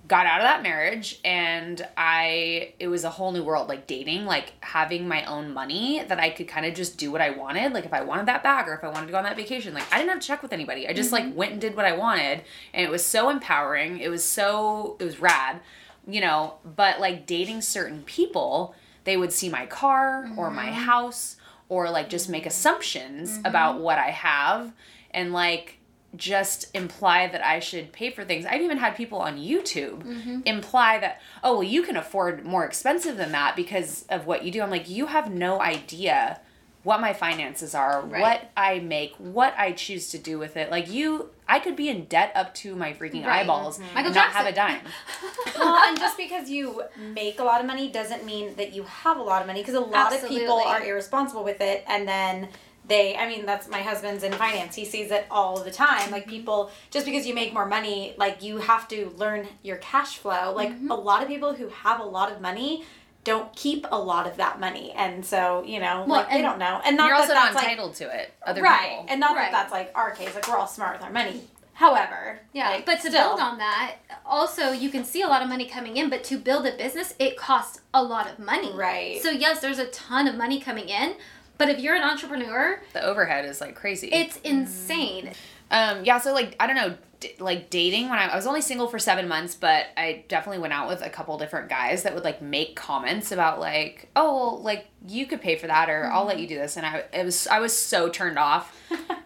Got 0.08 0.26
out 0.26 0.40
of 0.42 0.46
that 0.46 0.64
marriage 0.64 1.20
and 1.24 1.88
I 1.96 2.74
it 2.80 2.88
was 2.88 3.04
a 3.04 3.10
whole 3.10 3.32
new 3.32 3.44
world 3.44 3.70
like 3.70 3.88
dating, 3.88 4.26
like 4.26 4.54
having 4.62 5.08
my 5.08 5.24
own 5.26 5.54
money 5.54 6.04
that 6.06 6.20
I 6.20 6.32
could 6.32 6.48
kind 6.48 6.66
of 6.66 6.74
just 6.74 6.98
do 6.98 7.12
what 7.12 7.22
I 7.22 7.30
wanted. 7.30 7.72
Like 7.72 7.86
if 7.86 7.94
I 7.94 8.02
wanted 8.02 8.26
that 8.26 8.42
bag 8.44 8.68
or 8.68 8.74
if 8.74 8.84
I 8.84 8.90
wanted 8.90 9.06
to 9.06 9.12
go 9.12 9.20
on 9.20 9.24
that 9.26 9.38
vacation, 9.38 9.74
like 9.74 9.84
I 9.92 9.98
didn't 10.00 10.10
have 10.10 10.20
to 10.20 10.28
check 10.28 10.42
with 10.42 10.54
anybody. 10.54 10.88
I 10.88 10.94
just 10.94 11.12
Mm-hmm. 11.14 11.28
like 11.30 11.38
went 11.38 11.52
and 11.54 11.62
did 11.62 11.76
what 11.76 11.86
I 11.86 11.96
wanted 11.96 12.42
and 12.74 12.84
it 12.86 12.90
was 12.90 13.06
so 13.06 13.30
empowering. 13.30 14.00
It 14.00 14.10
was 14.10 14.24
so 14.24 14.98
it 15.00 15.06
was 15.06 15.20
rad, 15.22 15.60
you 16.08 16.20
know, 16.20 16.56
but 16.66 17.00
like 17.00 17.26
dating 17.26 17.62
certain 17.62 18.02
people, 18.04 18.74
they 19.04 19.18
would 19.18 19.32
see 19.32 19.50
my 19.50 19.66
car 19.68 20.30
or 20.36 20.50
my 20.52 20.66
Mm-hmm. 20.66 20.74
house 20.82 21.38
or 21.70 21.90
like 21.90 22.10
just 22.10 22.28
make 22.28 22.46
assumptions 22.46 23.40
about 23.46 23.80
what 23.80 23.98
I 23.98 24.10
have 24.10 24.74
and 25.12 25.32
like 25.32 25.78
just 26.16 26.74
imply 26.76 27.28
that 27.28 27.46
I 27.46 27.60
should 27.60 27.92
pay 27.94 28.12
for 28.12 28.24
things. 28.26 28.46
I've 28.46 28.62
even 28.62 28.78
had 28.78 28.96
people 28.96 29.20
on 29.20 29.38
YouTube 29.38 30.04
Mm-hmm. 30.04 30.42
imply 30.46 30.98
that, 31.00 31.22
oh, 31.44 31.54
well, 31.56 31.64
you 31.64 31.84
can 31.84 31.96
afford 31.96 32.46
more 32.46 32.66
expensive 32.66 33.16
than 33.18 33.32
that 33.32 33.56
because 33.56 34.06
of 34.10 34.26
what 34.26 34.44
you 34.44 34.52
do. 34.52 34.62
I'm 34.62 34.70
like, 34.70 34.90
you 34.90 35.06
have 35.08 35.32
no 35.32 35.62
idea 35.62 36.40
what 36.84 37.00
my 37.00 37.14
finances 37.14 37.76
are, 37.76 38.02
Right. 38.02 38.22
what 38.22 38.52
I 38.58 38.80
make, 38.80 39.14
what 39.20 39.54
I 39.56 39.72
choose 39.72 40.10
to 40.10 40.18
do 40.18 40.40
with 40.40 40.58
it. 40.58 40.72
Like, 40.72 40.90
you, 40.92 41.30
I 41.48 41.60
could 41.60 41.76
be 41.76 41.90
in 41.90 42.06
debt 42.06 42.32
up 42.34 42.56
to 42.56 42.76
my 42.76 42.92
freaking 42.94 43.24
Right. 43.24 43.42
eyeballs 43.42 43.78
Michael 43.80 44.08
and 44.08 44.16
not 44.16 44.32
have 44.32 44.48
a 44.48 44.52
dime. 44.52 44.80
well, 45.60 45.76
and 45.78 45.98
just 46.00 46.18
because 46.18 46.50
you 46.50 46.82
make 46.98 47.40
a 47.40 47.44
lot 47.44 47.62
of 47.62 47.68
money 47.68 47.92
doesn't 47.92 48.26
mean 48.26 48.56
that 48.56 48.74
you 48.74 48.82
have 48.84 49.18
a 49.18 49.22
lot 49.22 49.42
of 49.42 49.48
money 49.48 49.62
because 49.62 49.76
a 49.76 49.80
lot 49.80 50.12
of 50.14 50.28
people 50.28 50.60
are 50.60 50.84
irresponsible 50.84 51.44
with 51.44 51.62
it 51.62 51.84
and 51.88 52.08
then 52.08 52.50
they 52.88 53.16
I 53.16 53.28
mean 53.28 53.46
that's 53.46 53.68
my 53.70 53.82
husband's 53.82 54.24
in 54.24 54.32
finance. 54.34 54.76
He 54.76 54.86
sees 54.86 55.12
it 55.12 55.26
all 55.30 55.58
the 55.64 55.72
time. 55.72 56.12
Like 56.12 56.28
people 56.28 56.72
just 56.90 57.06
because 57.06 57.26
you 57.28 57.34
make 57.34 57.54
more 57.54 57.66
money, 57.66 58.14
like 58.18 58.42
you 58.44 58.58
have 58.58 58.88
to 58.90 59.10
learn 59.18 59.48
your 59.64 59.78
cash 59.78 60.18
flow. 60.18 60.54
Like 60.56 60.70
Mm-hmm. 60.72 60.92
a 60.92 60.96
lot 60.96 61.22
of 61.22 61.28
people 61.28 61.54
who 61.54 61.68
have 61.70 62.00
a 62.00 62.06
lot 62.06 62.32
of 62.32 62.42
money 62.42 62.84
don't 63.24 63.56
keep 63.56 63.86
a 63.92 64.00
lot 64.00 64.26
of 64.26 64.38
that 64.38 64.60
money. 64.60 64.92
And 64.94 65.24
so, 65.24 65.64
you 65.64 65.80
know, 65.80 66.06
Well, 66.08 66.22
like 66.22 66.32
they 66.32 66.42
don't 66.42 66.58
know. 66.58 66.82
And 66.84 66.98
not 66.98 67.08
You're 67.08 67.18
that 67.18 67.22
also 67.22 67.34
that's 67.34 67.54
not 67.54 67.56
like 67.56 67.64
entitled 67.66 67.94
to 67.96 68.06
it. 68.20 68.34
Other 68.46 68.62
right. 68.64 68.90
people. 68.90 69.06
And 69.10 69.20
not 69.20 69.36
Right. 69.36 69.52
that 69.52 69.64
that's 69.64 69.72
like 69.72 69.92
our 69.94 70.12
case. 70.12 70.34
Like 70.34 70.48
we're 70.48 70.58
all 70.58 70.66
smart 70.68 70.94
with 70.98 71.04
our 71.04 71.12
money. 71.12 71.42
However, 71.74 72.40
Yeah, 72.54 72.70
like, 72.72 72.86
but 72.86 72.96
to 73.02 73.10
still, 73.10 73.30
build 73.30 73.40
on 73.40 73.58
that, 73.58 73.96
also 74.26 74.72
you 74.72 74.90
can 74.90 75.04
see 75.04 75.22
a 75.24 75.28
lot 75.28 75.42
of 75.42 75.50
money 75.50 75.66
coming 75.66 75.98
in, 75.98 76.10
but 76.12 76.24
to 76.26 76.38
build 76.38 76.68
a 76.68 76.76
business, 76.78 77.16
it 77.18 77.38
costs 77.38 77.82
a 77.94 78.04
lot 78.04 78.30
of 78.30 78.38
money. 78.38 78.72
Right. 78.74 79.20
So 79.22 79.32
yes, 79.32 79.62
there's 79.62 79.80
a 79.80 79.88
ton 79.88 80.28
of 80.28 80.36
money 80.36 80.60
coming 80.60 80.90
in, 80.90 81.16
but 81.62 81.70
if 81.70 81.80
you're 81.80 81.94
an 81.94 82.02
entrepreneur, 82.02 82.82
the 82.94 83.06
overhead 83.06 83.46
is 83.46 83.62
like 83.62 83.76
crazy. 83.76 84.08
it's 84.08 84.38
insane. 84.38 85.32
Um, 85.70 86.04
yeah, 86.04 86.18
so 86.18 86.34
like 86.34 86.56
I 86.60 86.66
don't 86.66 86.76
know, 86.76 86.98
d- 87.20 87.36
like 87.38 87.70
dating 87.70 88.10
when 88.10 88.18
I, 88.18 88.30
I 88.30 88.36
was 88.36 88.48
only 88.48 88.62
single 88.62 88.88
for 88.88 88.98
seven 88.98 89.28
months, 89.28 89.54
but 89.54 89.86
I 89.96 90.26
definitely 90.28 90.58
went 90.58 90.74
out 90.74 90.88
with 90.88 91.04
a 91.04 91.10
couple 91.12 91.38
different 91.38 91.70
guys 91.70 92.02
that 92.02 92.16
would 92.16 92.24
like 92.24 92.42
make 92.42 92.76
comments 92.76 93.32
about 93.32 93.60
like, 93.60 94.10
oh, 94.16 94.36
well, 94.36 94.64
like 94.64 94.88
you 95.08 95.28
could 95.28 95.40
pay 95.40 95.56
for 95.56 95.68
that, 95.68 95.88
or 95.88 96.12
I'll 96.12 96.26
let 96.26 96.40
you 96.40 96.48
do 96.48 96.56
this, 96.56 96.78
and 96.78 96.86
I 96.86 97.04
it 97.14 97.26
was 97.26 97.46
I 97.46 97.60
was 97.60 97.78
so 97.78 98.10
turned 98.10 98.40
off. 98.40 98.76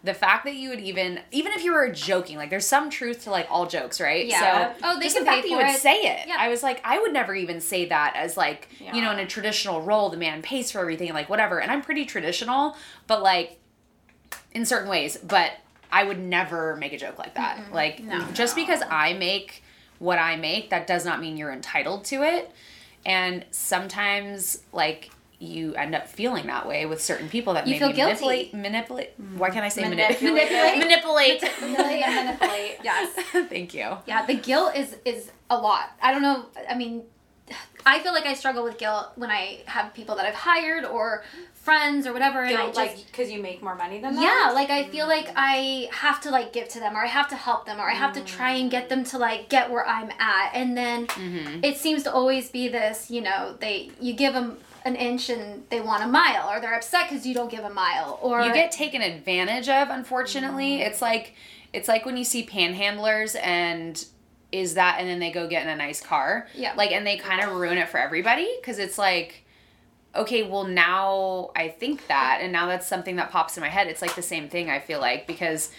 The 0.03 0.13
fact 0.13 0.45
that 0.45 0.55
you 0.55 0.69
would 0.69 0.79
even 0.79 1.19
even 1.31 1.51
if 1.53 1.63
you 1.63 1.73
were 1.73 1.89
joking, 1.91 2.37
like 2.37 2.49
there's 2.49 2.65
some 2.67 2.89
truth 2.89 3.23
to 3.23 3.31
like 3.31 3.47
all 3.49 3.65
jokes, 3.65 3.99
right? 3.99 4.25
Yeah. 4.27 4.73
So 4.73 4.79
Oh, 4.83 4.95
they 4.99 5.05
just 5.05 5.15
can 5.15 5.25
the 5.25 5.31
fact 5.31 5.35
pay 5.43 5.49
that 5.49 5.49
you 5.49 5.57
would 5.57 5.75
it. 5.75 5.79
say 5.79 5.95
it, 6.01 6.27
Yeah. 6.27 6.35
I 6.39 6.49
was 6.49 6.61
like, 6.63 6.81
I 6.83 6.99
would 6.99 7.13
never 7.13 7.33
even 7.35 7.59
say 7.61 7.85
that 7.85 8.13
as 8.15 8.37
like 8.37 8.67
you 8.79 9.01
know 9.01 9.11
in 9.11 9.19
a 9.19 9.25
traditional 9.25 9.81
role, 9.81 10.09
the 10.09 10.17
man 10.17 10.41
pays 10.41 10.71
for 10.71 10.79
everything, 10.79 11.11
like 11.13 11.29
whatever, 11.29 11.59
and 11.59 11.71
I'm 11.71 11.81
pretty 11.81 12.05
traditional, 12.05 12.75
but 13.07 13.21
like 13.23 13.59
in 14.53 14.65
certain 14.65 14.89
ways, 14.89 15.17
but 15.17 15.51
I 15.91 16.03
would 16.03 16.19
never 16.19 16.75
make 16.75 16.93
a 16.93 16.97
joke 16.97 17.17
like 17.17 17.35
that. 17.35 17.71
Like 17.73 18.03
No. 18.03 18.25
just 18.33 18.55
because 18.55 18.81
I 18.89 19.13
make 19.13 19.63
what 19.99 20.19
I 20.19 20.35
make, 20.35 20.69
that 20.71 20.87
does 20.87 21.05
not 21.05 21.21
mean 21.21 21.37
you're 21.37 21.53
entitled 21.53 22.03
to 22.05 22.21
it. 22.23 22.51
And 23.05 23.45
sometimes 23.51 24.63
like 24.73 25.09
you 25.39 25.73
end 25.75 25.93
up 25.93 26.07
feeling 26.07 26.47
that 26.47 26.67
way 26.67 26.85
with 26.85 27.01
certain 27.01 27.27
people 27.29 27.53
that 27.53 27.67
You 27.67 27.73
maybe 27.79 27.79
feel 27.79 27.93
guilty. 27.93 28.49
manipulate 28.53 28.53
manipulate 28.53 29.09
why 29.37 29.49
can't 29.49 29.65
I 29.65 29.69
say 29.69 29.81
manipulate 29.87 30.21
Manipulate. 30.79 31.41
manipulate 31.41 31.41
manipulate. 32.01 32.77
Yes. 32.83 33.13
Thank 33.49 33.73
you. 33.73 33.97
Yeah, 34.07 34.25
the 34.25 34.35
guilt 34.35 34.75
is 34.75 34.95
is 35.05 35.31
a 35.49 35.57
lot. 35.57 35.91
I 36.01 36.11
don't 36.11 36.21
know. 36.21 36.45
I 36.69 36.75
mean, 36.75 37.03
I 37.85 37.99
feel 37.99 38.13
like 38.13 38.25
I 38.25 38.33
struggle 38.33 38.63
with 38.63 38.77
guilt 38.77 39.11
when 39.15 39.29
I 39.29 39.59
have 39.65 39.93
people 39.93 40.15
that 40.15 40.25
I've 40.25 40.33
hired 40.35 40.85
or 40.85 41.23
friends 41.53 42.05
or 42.07 42.13
whatever, 42.13 42.41
and 42.43 42.55
I 42.55 42.65
just 42.67 42.77
like 42.77 43.05
because 43.07 43.29
you 43.31 43.41
make 43.41 43.61
more 43.61 43.75
money 43.75 43.99
than 43.99 44.13
them. 44.15 44.23
yeah, 44.23 44.51
like 44.53 44.69
I 44.69 44.87
feel 44.89 45.07
like 45.07 45.27
I 45.35 45.89
have 45.91 46.21
to 46.21 46.29
like 46.31 46.53
give 46.53 46.67
to 46.69 46.79
them 46.79 46.95
or 46.95 47.03
I 47.03 47.07
have 47.07 47.27
to 47.29 47.35
help 47.35 47.65
them 47.65 47.79
or 47.79 47.89
I 47.89 47.93
have 47.93 48.13
to 48.13 48.21
try 48.23 48.51
and 48.51 48.69
get 48.71 48.89
them 48.89 49.03
to 49.05 49.17
like 49.17 49.49
get 49.49 49.69
where 49.71 49.85
I'm 49.87 50.11
at, 50.19 50.51
and 50.53 50.77
then 50.77 51.07
Mm-hmm. 51.07 51.63
it 51.63 51.77
seems 51.77 52.03
to 52.03 52.11
always 52.13 52.49
be 52.49 52.67
this. 52.67 53.11
You 53.11 53.21
know, 53.21 53.55
they 53.59 53.91
you 53.99 54.13
give 54.13 54.33
them 54.33 54.57
an 54.85 54.95
inch 54.95 55.29
and 55.29 55.63
they 55.69 55.81
want 55.81 56.03
a 56.03 56.07
mile, 56.07 56.47
or 56.49 56.61
they're 56.61 56.75
upset 56.75 57.09
because 57.09 57.25
you 57.25 57.33
don't 57.33 57.49
give 57.49 57.65
a 57.65 57.69
mile, 57.69 58.19
or 58.21 58.41
you 58.41 58.53
get 58.53 58.71
taken 58.71 59.01
advantage 59.01 59.67
of 59.67 59.89
unfortunately. 59.89 60.77
Mm-hmm. 60.77 60.87
It's 60.87 61.01
like 61.01 61.33
it's 61.73 61.87
like 61.87 62.05
when 62.05 62.15
you 62.15 62.23
see 62.23 62.45
panhandlers 62.45 63.35
and 63.41 64.05
is 64.51 64.75
that 64.75 64.97
and 64.99 65.09
then 65.09 65.19
they 65.19 65.31
go 65.31 65.47
get 65.47 65.63
in 65.63 65.69
a 65.69 65.75
nice 65.75 66.01
car. 66.01 66.47
Yeah. 66.53 66.73
like 66.77 66.91
and 66.91 67.05
they 67.05 67.17
kind 67.17 67.41
of 67.41 67.55
ruin 67.55 67.77
it 67.77 67.89
for 67.89 67.97
everybody 67.97 68.47
because 68.61 68.79
it's 68.79 68.97
like 68.97 69.41
okay 70.15 70.43
well 70.43 70.63
now 70.63 71.51
i 71.57 71.67
think 71.67 72.07
that 72.07 72.39
and 72.41 72.53
now 72.53 72.67
that's 72.67 72.87
something 72.87 73.17
that 73.17 73.31
pops 73.31 73.57
in 73.57 73.61
my 73.61 73.69
head. 73.69 73.87
It's 73.87 74.01
like 74.01 74.15
the 74.15 74.21
same 74.21 74.47
thing 74.47 74.69
i 74.69 74.79
feel 74.79 75.01
like 75.01 75.27
because 75.27 75.71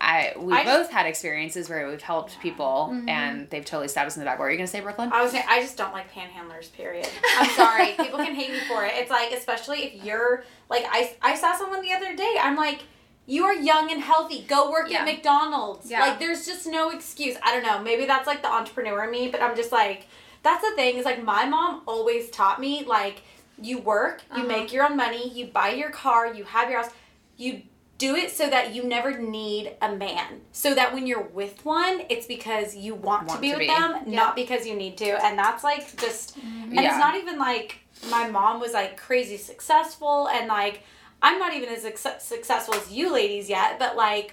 I 0.00 0.32
we 0.36 0.52
I 0.52 0.64
both 0.64 0.90
had 0.90 1.06
experiences 1.06 1.68
where 1.68 1.88
we've 1.88 2.02
helped 2.02 2.40
people 2.40 2.96
and 3.08 3.48
they've 3.50 3.64
totally 3.64 3.88
stabbed 3.88 4.08
us 4.08 4.16
in 4.16 4.20
the 4.20 4.24
back. 4.26 4.38
What 4.38 4.46
were 4.46 4.50
you 4.50 4.56
gonna 4.56 4.66
say, 4.66 4.80
Brooklyn? 4.80 5.10
I 5.12 5.22
was 5.22 5.30
saying, 5.32 5.44
I 5.48 5.60
just 5.60 5.76
don't 5.76 5.92
like 5.92 6.10
panhandlers. 6.12 6.72
Period. 6.72 7.08
I'm 7.38 7.50
sorry. 7.50 7.92
People 7.98 8.18
can 8.18 8.34
hate 8.34 8.50
me 8.50 8.58
for 8.68 8.84
it. 8.84 8.92
It's 8.96 9.10
like, 9.10 9.32
especially 9.32 9.84
if 9.84 10.04
you're 10.04 10.44
like, 10.68 10.84
I 10.90 11.14
I 11.22 11.34
saw 11.36 11.56
someone 11.56 11.82
the 11.82 11.92
other 11.92 12.14
day. 12.16 12.36
I'm 12.40 12.56
like. 12.56 12.80
You 13.24 13.44
are 13.44 13.54
young 13.54 13.92
and 13.92 14.00
healthy. 14.02 14.42
Go 14.48 14.68
work 14.72 14.90
Yeah. 14.90 14.98
at 14.98 15.04
McDonald's. 15.04 15.88
Yeah. 15.88 16.00
Like 16.00 16.18
there's 16.18 16.44
just 16.44 16.66
no 16.66 16.90
excuse. 16.90 17.36
I 17.44 17.52
don't 17.54 17.62
know. 17.62 17.80
Maybe 17.80 18.04
that's 18.04 18.26
like 18.26 18.42
the 18.42 18.50
entrepreneur 18.52 19.04
in 19.04 19.12
me, 19.12 19.28
but 19.28 19.40
I'm 19.40 19.54
just 19.54 19.70
like 19.70 20.08
that's 20.42 20.68
the 20.68 20.74
thing 20.74 20.96
is 20.96 21.04
like 21.04 21.22
my 21.22 21.44
mom 21.46 21.82
always 21.86 22.30
taught 22.30 22.60
me 22.60 22.84
like 22.84 23.22
you 23.60 23.78
work, 23.78 24.22
you 24.34 24.38
Uh-huh. 24.38 24.48
make 24.48 24.72
your 24.72 24.84
own 24.84 24.96
money, 24.96 25.30
you 25.30 25.46
buy 25.46 25.70
your 25.70 25.90
car, 25.90 26.34
you 26.34 26.42
have 26.42 26.68
your 26.68 26.82
house. 26.82 26.90
You 27.36 27.62
do 28.06 28.14
it 28.22 28.30
so 28.30 28.44
that 28.54 28.74
you 28.74 28.82
never 28.84 29.10
need 29.18 29.64
a 29.80 29.90
man. 29.94 30.40
So 30.52 30.74
that 30.78 30.92
when 30.94 31.06
you're 31.06 31.28
with 31.40 31.56
one, 31.64 31.96
it's 32.08 32.26
because 32.26 32.74
you 32.84 32.94
want, 32.94 33.26
Want 33.28 33.38
to 33.38 33.40
be 33.40 33.48
to 33.52 33.56
with 33.58 33.60
be. 33.60 33.66
them, 33.68 33.90
Yeah. 34.06 34.16
not 34.20 34.36
because 34.36 34.66
you 34.68 34.74
need 34.74 34.96
to. 34.98 35.10
And 35.24 35.38
that's 35.38 35.62
like 35.70 35.84
just 36.04 36.36
and 36.36 36.74
Yeah. 36.74 36.88
it's 36.88 36.98
not 36.98 37.14
even 37.16 37.38
like 37.38 37.68
my 38.10 38.28
mom 38.28 38.60
was 38.60 38.72
like 38.72 38.96
crazy 38.96 39.36
successful 39.36 40.28
and 40.28 40.48
like 40.48 40.82
I'm 41.22 41.38
not 41.38 41.54
even 41.54 41.68
as 41.68 41.82
suc- 42.00 42.20
successful 42.20 42.74
as 42.74 42.90
you 42.90 43.12
ladies 43.12 43.48
yet, 43.48 43.78
but 43.78 43.94
like 43.96 44.28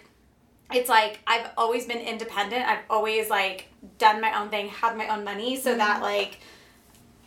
it's 0.74 0.90
like 0.98 1.20
I've 1.28 1.48
always 1.58 1.86
been 1.92 2.00
independent. 2.14 2.64
I've 2.72 2.86
always 2.90 3.30
like 3.30 3.68
done 3.98 4.20
my 4.22 4.32
own 4.40 4.50
thing, 4.50 4.70
had 4.70 4.98
my 4.98 5.08
own 5.14 5.24
money 5.24 5.56
so 5.66 5.76
that 5.76 6.02
like 6.02 6.40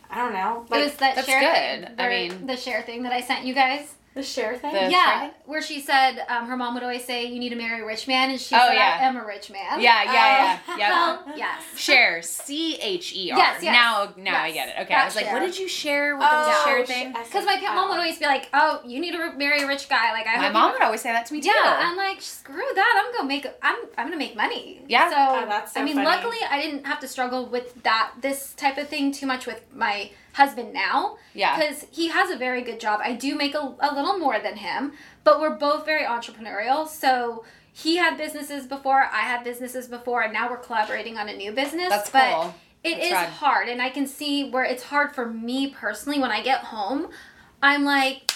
I 0.09 0.17
don't 0.17 0.33
know, 0.33 0.53
Mm-hmm. 0.65 0.73
it 0.75 0.83
was 0.83 0.95
that 1.03 1.15
that's 1.15 1.27
share 1.27 1.39
good. 1.41 1.87
thing. 1.87 1.95
I 1.99 2.09
mean- 2.09 2.45
the 2.51 2.57
share 2.57 2.81
thing 2.83 3.03
that 3.03 3.13
I 3.13 3.21
sent 3.21 3.45
you 3.45 3.53
guys. 3.53 3.85
The 4.15 4.21
share 4.21 4.55
thing. 4.57 4.73
The- 4.73 4.91
yeah, 4.91 5.17
Friday? 5.17 5.33
where 5.45 5.61
she 5.61 5.81
said 5.81 6.23
um, 6.29 6.45
her 6.47 6.55
mom 6.55 6.75
would 6.75 6.83
always 6.83 7.03
say, 7.03 7.25
"You 7.25 7.39
need 7.39 7.49
to 7.49 7.55
marry 7.55 7.81
a 7.81 7.85
rich 7.85 8.07
man," 8.07 8.29
and 8.29 8.39
she 8.39 8.53
Oh, 8.53 8.59
said, 8.67 8.75
yeah. 8.75 8.97
"I 9.01 9.05
am 9.05 9.17
a 9.17 9.25
rich 9.25 9.49
man." 9.49 9.81
yeah, 9.81 10.03
yeah, 10.03 10.13
yeah, 10.13 10.59
Oh. 10.67 10.75
yeah. 10.77 10.89
Well, 10.91 11.33
yes. 11.35 11.63
Cher 11.75 12.21
C 12.21 12.77
H 12.79 13.15
E 13.15 13.31
R. 13.31 13.37
Yes, 13.39 13.63
yes. 13.63 13.73
Now, 13.73 14.13
now 14.15 14.43
I 14.43 14.47
Yes. 14.47 14.53
get 14.53 14.67
it. 14.69 14.81
Okay, 14.83 14.93
That 14.93 15.01
I 15.01 15.05
was 15.05 15.15
like, 15.15 15.25
what 15.31 15.39
share. 15.39 15.45
did 15.47 15.57
you 15.57 15.67
share? 15.67 16.15
What 16.15 16.31
was 16.31 16.45
the 16.45 16.53
Oh, 16.53 16.63
share 16.65 16.85
sh- 16.85 16.89
thing? 16.89 17.07
Because 17.11 17.27
because 17.29 17.45
my 17.45 17.73
mom 17.73 17.89
would 17.89 17.97
always 17.97 18.19
be 18.19 18.25
like, 18.25 18.49
"Oh, 18.53 18.81
you 18.85 18.99
need 18.99 19.13
to 19.13 19.33
marry 19.33 19.61
a 19.63 19.67
rich 19.67 19.89
guy." 19.89 20.11
Like 20.11 20.27
I 20.27 20.37
My 20.37 20.49
mom 20.51 20.73
would 20.73 20.81
always 20.83 21.01
say 21.01 21.11
that 21.11 21.25
to 21.25 21.33
me 21.33 21.41
too. 21.41 21.47
Yeah, 21.49 21.79
I'm 21.79 21.97
like, 21.97 22.21
screw 22.21 22.61
that. 22.75 23.03
I'm 23.05 23.15
gonna 23.15 23.27
make. 23.27 23.47
I'm 23.63 23.77
I'm 23.97 24.05
gonna 24.07 24.17
make 24.17 24.35
money. 24.35 24.81
Yeah. 24.87 25.09
So, 25.09 25.15
Oh, 25.17 25.45
that's 25.49 25.73
so 25.73 25.81
I 25.81 25.83
mean, 25.83 25.95
funny. 25.95 26.05
luckily, 26.05 26.37
I 26.49 26.61
didn't 26.61 26.85
have 26.85 26.99
to 26.99 27.07
struggle 27.07 27.47
with 27.47 27.81
that 27.81 28.11
this 28.21 28.53
type 28.53 28.77
of 28.77 28.87
thing 28.89 29.11
too 29.11 29.25
much 29.25 29.47
with 29.47 29.61
my 29.73 30.11
husband 30.33 30.73
now. 30.73 31.17
Yeah. 31.33 31.57
Because 31.57 31.85
he 31.91 32.09
has 32.09 32.29
a 32.29 32.35
very 32.35 32.61
good 32.61 32.79
job. 32.79 32.99
I 33.03 33.13
do 33.13 33.35
make 33.35 33.55
a, 33.55 33.75
a 33.79 33.93
little 33.93 34.17
more 34.17 34.39
than 34.39 34.57
him, 34.57 34.93
but 35.23 35.39
we're 35.39 35.55
both 35.55 35.85
very 35.85 36.03
entrepreneurial. 36.03 36.87
So 36.87 37.45
he 37.71 37.95
had 37.97 38.17
businesses 38.17 38.67
before. 38.67 39.03
I 39.03 39.21
had 39.21 39.43
businesses 39.43 39.87
before, 39.87 40.21
and 40.21 40.33
now 40.33 40.49
we're 40.49 40.57
collaborating 40.57 41.17
on 41.17 41.29
a 41.29 41.35
new 41.35 41.51
business. 41.51 41.89
That's 41.89 42.09
but 42.09 42.33
cool. 42.33 42.55
It 42.83 42.95
That's 42.95 43.05
is 43.05 43.11
rad. 43.13 43.29
hard, 43.29 43.69
and 43.69 43.81
I 43.81 43.89
can 43.89 44.05
see 44.05 44.49
where 44.49 44.65
it's 44.65 44.83
hard 44.83 45.15
for 45.15 45.25
me 45.25 45.69
personally 45.69 46.19
when 46.19 46.31
I 46.31 46.43
get 46.43 46.59
home. 46.65 47.07
I'm 47.61 47.85
like, 47.85 48.32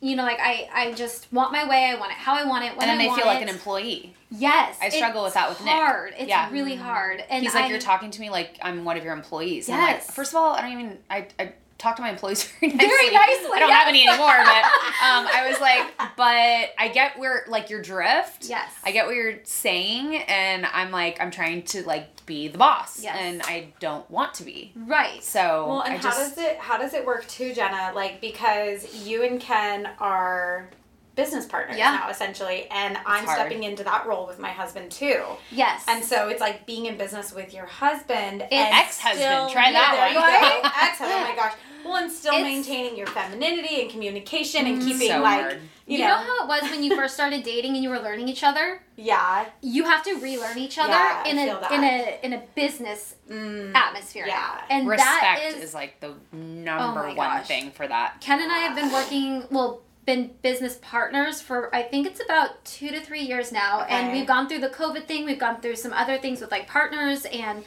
you 0.00 0.14
know, 0.16 0.22
like 0.22 0.38
I, 0.40 0.68
I 0.72 0.92
just 0.92 1.32
want 1.32 1.52
my 1.52 1.68
way. 1.68 1.84
I 1.86 1.94
want 1.96 2.12
it 2.12 2.18
how 2.18 2.34
I 2.34 2.44
want 2.44 2.64
it 2.64 2.76
when 2.76 2.88
and 2.88 3.00
then 3.00 3.08
I 3.08 3.08
they 3.10 3.16
feel 3.20 3.26
like 3.26 3.40
it. 3.40 3.48
an 3.48 3.48
employee. 3.48 4.14
Yes, 4.30 4.76
I 4.82 4.90
struggle 4.90 5.24
with 5.24 5.34
that 5.34 5.48
with 5.48 5.60
Nick. 5.60 5.72
hard. 5.72 6.14
It's 6.18 6.28
Yeah. 6.28 6.50
really 6.50 6.74
hard. 6.76 7.24
And 7.30 7.42
He's 7.42 7.54
like, 7.54 7.64
I, 7.64 7.68
you're 7.68 7.78
talking 7.78 8.10
to 8.10 8.20
me 8.20 8.28
like 8.30 8.58
I'm 8.62 8.84
one 8.84 8.96
of 8.98 9.04
your 9.04 9.14
employees. 9.14 9.68
And 9.68 9.76
I'm 9.76 9.82
like, 9.82 9.96
Yes. 9.96 10.10
first 10.14 10.32
of 10.32 10.36
all, 10.36 10.52
I 10.54 10.60
don't 10.60 10.72
even 10.72 10.98
I, 11.10 11.26
I 11.38 11.52
talk 11.78 11.96
to 11.96 12.02
my 12.02 12.10
employees 12.10 12.42
very 12.60 12.72
nicely. 12.72 12.86
Very 12.88 13.14
nicely, 13.14 13.50
I 13.54 13.58
don't 13.60 13.70
have 13.70 13.88
any 13.88 14.06
anymore, 14.06 14.36
but 14.36 14.64
um, 15.04 15.28
I 15.32 15.46
was 15.48 15.60
like, 15.60 16.16
but 16.16 16.74
I 16.78 16.90
get 16.92 17.18
where 17.18 17.44
like 17.48 17.70
your 17.70 17.80
drift. 17.80 18.44
Yes. 18.46 18.70
I 18.84 18.90
get 18.90 19.06
what 19.06 19.14
you're 19.14 19.38
saying, 19.44 20.16
and 20.16 20.66
I'm 20.66 20.90
like, 20.90 21.20
I'm 21.20 21.30
trying 21.30 21.62
to 21.62 21.82
like 21.84 22.26
be 22.26 22.48
the 22.48 22.58
boss, 22.58 23.02
Yes. 23.02 23.16
and 23.18 23.42
I 23.44 23.68
don't 23.80 24.08
want 24.10 24.34
to 24.34 24.44
be. 24.44 24.72
right. 24.76 25.22
So 25.22 25.66
Well, 25.68 25.80
and 25.82 25.94
I 25.94 25.96
how 25.96 26.02
just 26.02 26.34
does 26.36 26.44
it 26.44 26.58
how 26.58 26.76
does 26.78 26.94
it 26.94 27.06
work 27.06 27.26
too, 27.28 27.54
Jenna? 27.54 27.92
Like 27.94 28.20
because 28.20 29.06
you 29.06 29.22
and 29.24 29.40
Ken 29.40 29.88
are 30.00 30.68
business 31.14 31.46
partners 31.46 31.76
Yeah. 31.78 31.96
now 32.00 32.10
essentially, 32.10 32.68
and 32.70 32.96
I'm 33.06 33.24
hard. 33.24 33.38
stepping 33.38 33.64
into 33.64 33.82
that 33.84 34.06
role 34.06 34.24
with 34.26 34.38
my 34.38 34.50
husband 34.50 34.90
too. 34.92 35.22
Yes. 35.50 35.84
And 35.88 36.04
so 36.04 36.28
it's 36.28 36.40
like 36.40 36.64
being 36.66 36.86
in 36.86 36.96
business 36.96 37.32
with 37.32 37.52
your 37.52 37.66
husband 37.66 38.42
and 38.42 38.52
Ex-husband, 38.52 39.20
still- 39.24 39.50
try 39.50 39.72
that 39.72 40.12
one. 40.14 40.14
there 40.14 40.56
you 40.58 40.62
go. 40.62 40.68
Ex-husband. 40.68 41.10
Oh 41.12 41.28
my 41.28 41.34
gosh. 41.34 41.54
Well, 41.88 42.02
and 42.02 42.12
still 42.12 42.34
It's- 42.34 42.44
maintaining 42.44 42.96
your 42.96 43.06
femininity 43.06 43.80
and 43.82 43.90
communication 43.90 44.66
and 44.66 44.82
keeping 44.82 45.08
so 45.08 45.20
like 45.20 45.40
hard. 45.40 45.60
you, 45.86 45.98
you 45.98 46.04
know 46.06 46.16
how 46.16 46.44
it 46.44 46.48
was 46.48 46.62
when 46.70 46.82
you 46.82 46.94
first 46.94 47.14
started 47.14 47.42
dating 47.42 47.74
and 47.74 47.82
you 47.82 47.88
were 47.90 47.98
learning 47.98 48.28
each 48.28 48.44
other? 48.44 48.82
yeah. 48.96 49.46
You 49.62 49.84
have 49.84 50.02
to 50.04 50.14
relearn 50.20 50.58
each 50.58 50.78
other 50.78 50.90
Yeah, 50.92 51.24
in 51.26 51.38
a 51.38 51.74
in 51.74 51.84
a 51.84 52.18
in 52.24 52.32
a 52.34 52.42
business 52.54 53.14
Mm. 53.30 53.74
atmosphere 53.74 54.24
Yeah. 54.26 54.60
And 54.70 54.88
respect 54.88 55.20
that 55.20 55.40
is, 55.46 55.54
is, 55.64 55.74
like 55.74 56.00
the 56.00 56.14
number 56.32 57.02
my 57.02 57.14
one 57.14 57.16
gosh. 57.38 57.46
thing 57.46 57.70
for 57.70 57.86
that. 57.88 58.20
Ken 58.20 58.40
and 58.40 58.50
I 58.52 58.58
have 58.58 58.74
been 58.76 58.90
working 58.92 59.44
well 59.50 59.80
been 60.04 60.30
business 60.40 60.78
partners 60.80 61.42
for 61.42 61.74
I 61.74 61.82
think 61.82 62.06
it's 62.06 62.18
about 62.20 62.64
2 62.64 62.88
to 62.88 63.00
3 63.00 63.20
years 63.20 63.52
now 63.52 63.82
and 63.82 64.10
we've 64.12 64.26
gone 64.26 64.48
through 64.48 64.60
the 64.60 64.70
COVID 64.70 65.04
thing, 65.06 65.26
we've 65.26 65.38
gone 65.38 65.60
through 65.60 65.76
some 65.76 65.92
other 65.92 66.16
things 66.16 66.40
with 66.40 66.50
like 66.50 66.66
partners 66.66 67.26
and 67.26 67.62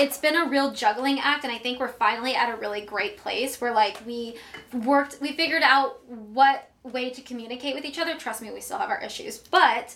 it's 0.00 0.18
been 0.18 0.36
a 0.36 0.46
real 0.48 0.72
juggling 0.72 1.18
act 1.20 1.44
and 1.44 1.52
I 1.52 1.58
think 1.58 1.80
we're 1.80 1.88
finally 1.88 2.34
at 2.34 2.52
a 2.52 2.56
really 2.56 2.80
great 2.82 3.16
place 3.16 3.60
where 3.60 3.72
like 3.72 4.00
we 4.06 4.36
worked 4.72 5.18
we 5.20 5.32
figured 5.32 5.62
out 5.62 6.04
what 6.08 6.70
way 6.82 7.10
to 7.10 7.20
communicate 7.22 7.74
with 7.74 7.84
each 7.84 7.98
other. 7.98 8.16
Trust 8.16 8.42
me, 8.42 8.50
we 8.50 8.60
still 8.60 8.78
have 8.78 8.90
our 8.90 9.02
issues, 9.02 9.38
but 9.38 9.94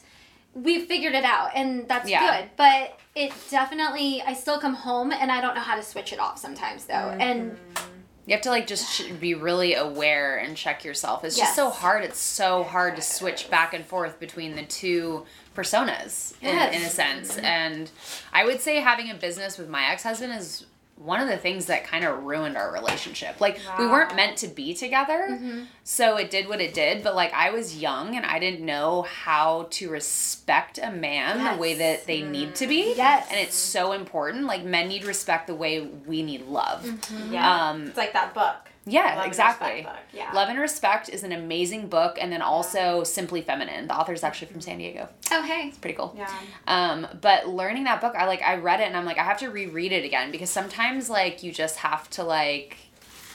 we 0.55 0.85
figured 0.85 1.15
it 1.15 1.25
out 1.25 1.51
and 1.55 1.87
that's 1.89 2.09
Yeah. 2.09 2.41
good. 2.41 2.51
But 2.57 2.99
it 3.15 3.33
definitely 3.51 4.23
I 4.23 4.35
still 4.35 4.59
come 4.59 4.75
home 4.75 5.13
and 5.13 5.31
I 5.31 5.41
don't 5.41 5.55
know 5.55 5.61
how 5.61 5.77
to 5.77 5.83
switch 5.83 6.13
it 6.13 6.19
off 6.19 6.39
sometimes 6.39 6.87
though. 6.87 6.95
And 7.21 7.53
mm-hmm. 7.53 7.87
You 8.27 8.33
have 8.35 8.43
to 8.43 8.51
like 8.51 8.67
just 8.67 9.19
be 9.21 9.35
really 9.35 9.75
aware 9.75 10.37
and 10.39 10.57
check 10.57 10.85
yourself. 10.85 11.25
It's 11.25 11.37
just 11.37 11.57
so 11.57 11.71
hard. 11.71 12.05
It's 12.05 12.19
so 12.19 12.63
hard 12.63 12.95
to 12.97 13.03
switch 13.03 13.51
back 13.51 13.75
and 13.75 13.85
forth 13.85 14.21
between 14.21 14.55
the 14.57 14.65
two 14.65 15.25
personas 15.57 16.35
in, 16.41 16.49
Yes. 16.55 16.75
in 16.77 16.83
a 16.83 16.91
sense. 16.91 17.37
And 17.39 17.91
I 18.33 18.45
would 18.45 18.61
say 18.61 18.77
having 18.77 19.11
a 19.11 19.15
business 19.15 19.59
with 19.59 19.69
my 19.69 19.85
ex 19.87 20.03
husband 20.05 20.33
is 20.35 20.67
one 21.03 21.21
of 21.21 21.29
the 21.29 21.37
things 21.37 21.67
that 21.67 21.85
kind 21.85 22.05
of 22.05 22.25
ruined 22.25 22.57
our 22.57 22.71
relationship. 22.73 23.41
Like 23.41 23.59
we 23.79 23.87
weren't 23.87 24.15
meant 24.15 24.37
to 24.39 24.49
be 24.49 24.75
together. 24.75 25.39
So 25.83 26.17
it 26.17 26.31
did 26.31 26.47
what 26.47 26.61
it 26.61 26.75
did, 26.75 27.03
but 27.03 27.15
like 27.15 27.33
I 27.33 27.51
was 27.51 27.81
young 27.81 28.17
and 28.17 28.27
I 28.27 28.39
didn't 28.39 28.65
know 28.65 29.03
how 29.03 29.69
to 29.71 29.89
respect 29.91 30.79
a 30.83 30.91
man 30.91 31.55
the 31.57 31.61
way 31.61 31.75
that 31.75 32.07
they 32.07 32.23
need 32.23 32.55
to 32.57 32.67
be. 32.67 32.95
Yes. 32.97 33.27
And 33.31 33.41
it's 33.41 33.57
so 33.57 33.93
important. 33.93 34.45
Like 34.45 34.65
men 34.65 34.89
need 34.89 35.05
respect 35.05 35.47
the 35.47 35.55
way 35.55 35.81
we 36.07 36.23
need 36.23 36.47
love. 36.47 36.87
Yeah. 37.31 37.71
Um, 37.71 37.87
it's 37.87 37.97
like 37.97 38.13
that 38.13 38.35
book. 38.35 38.69
Yeah, 38.87 39.17
Love 39.17 39.27
exactly. 39.27 39.87
Yeah. 40.13 40.33
Love 40.33 40.49
and 40.49 40.59
Respect 40.59 41.09
is 41.11 41.23
an 41.23 41.33
amazing 41.33 41.89
book, 41.89 42.17
and 42.21 42.33
then 42.33 42.41
also 42.43 43.05
Simply 43.05 43.43
Feminine. 43.43 43.87
The 43.89 43.95
author's 43.95 44.25
actually 44.25 44.49
from 44.49 44.61
San 44.61 44.79
Diego. 44.79 45.09
oh 45.31 45.43
hey. 45.43 45.69
It's 45.69 45.79
pretty 45.79 45.97
cool. 45.97 46.15
Yeah. 46.17 46.31
Um, 46.67 47.07
but 47.21 47.49
learning 47.49 47.85
that 47.85 48.01
book, 48.01 48.15
I 48.17 48.27
like 48.27 48.43
I 48.43 48.57
read 48.57 48.81
it 48.81 48.85
and 48.85 48.97
I'm 48.97 49.05
like 49.05 49.19
I 49.19 49.25
have 49.25 49.39
to 49.41 49.49
reread 49.49 49.93
it 49.93 50.05
again 50.05 50.31
because 50.31 50.51
sometimes 50.51 51.11
like 51.11 51.43
you 51.43 51.53
just 51.53 51.77
have 51.77 52.09
to 52.11 52.25
like 52.25 52.77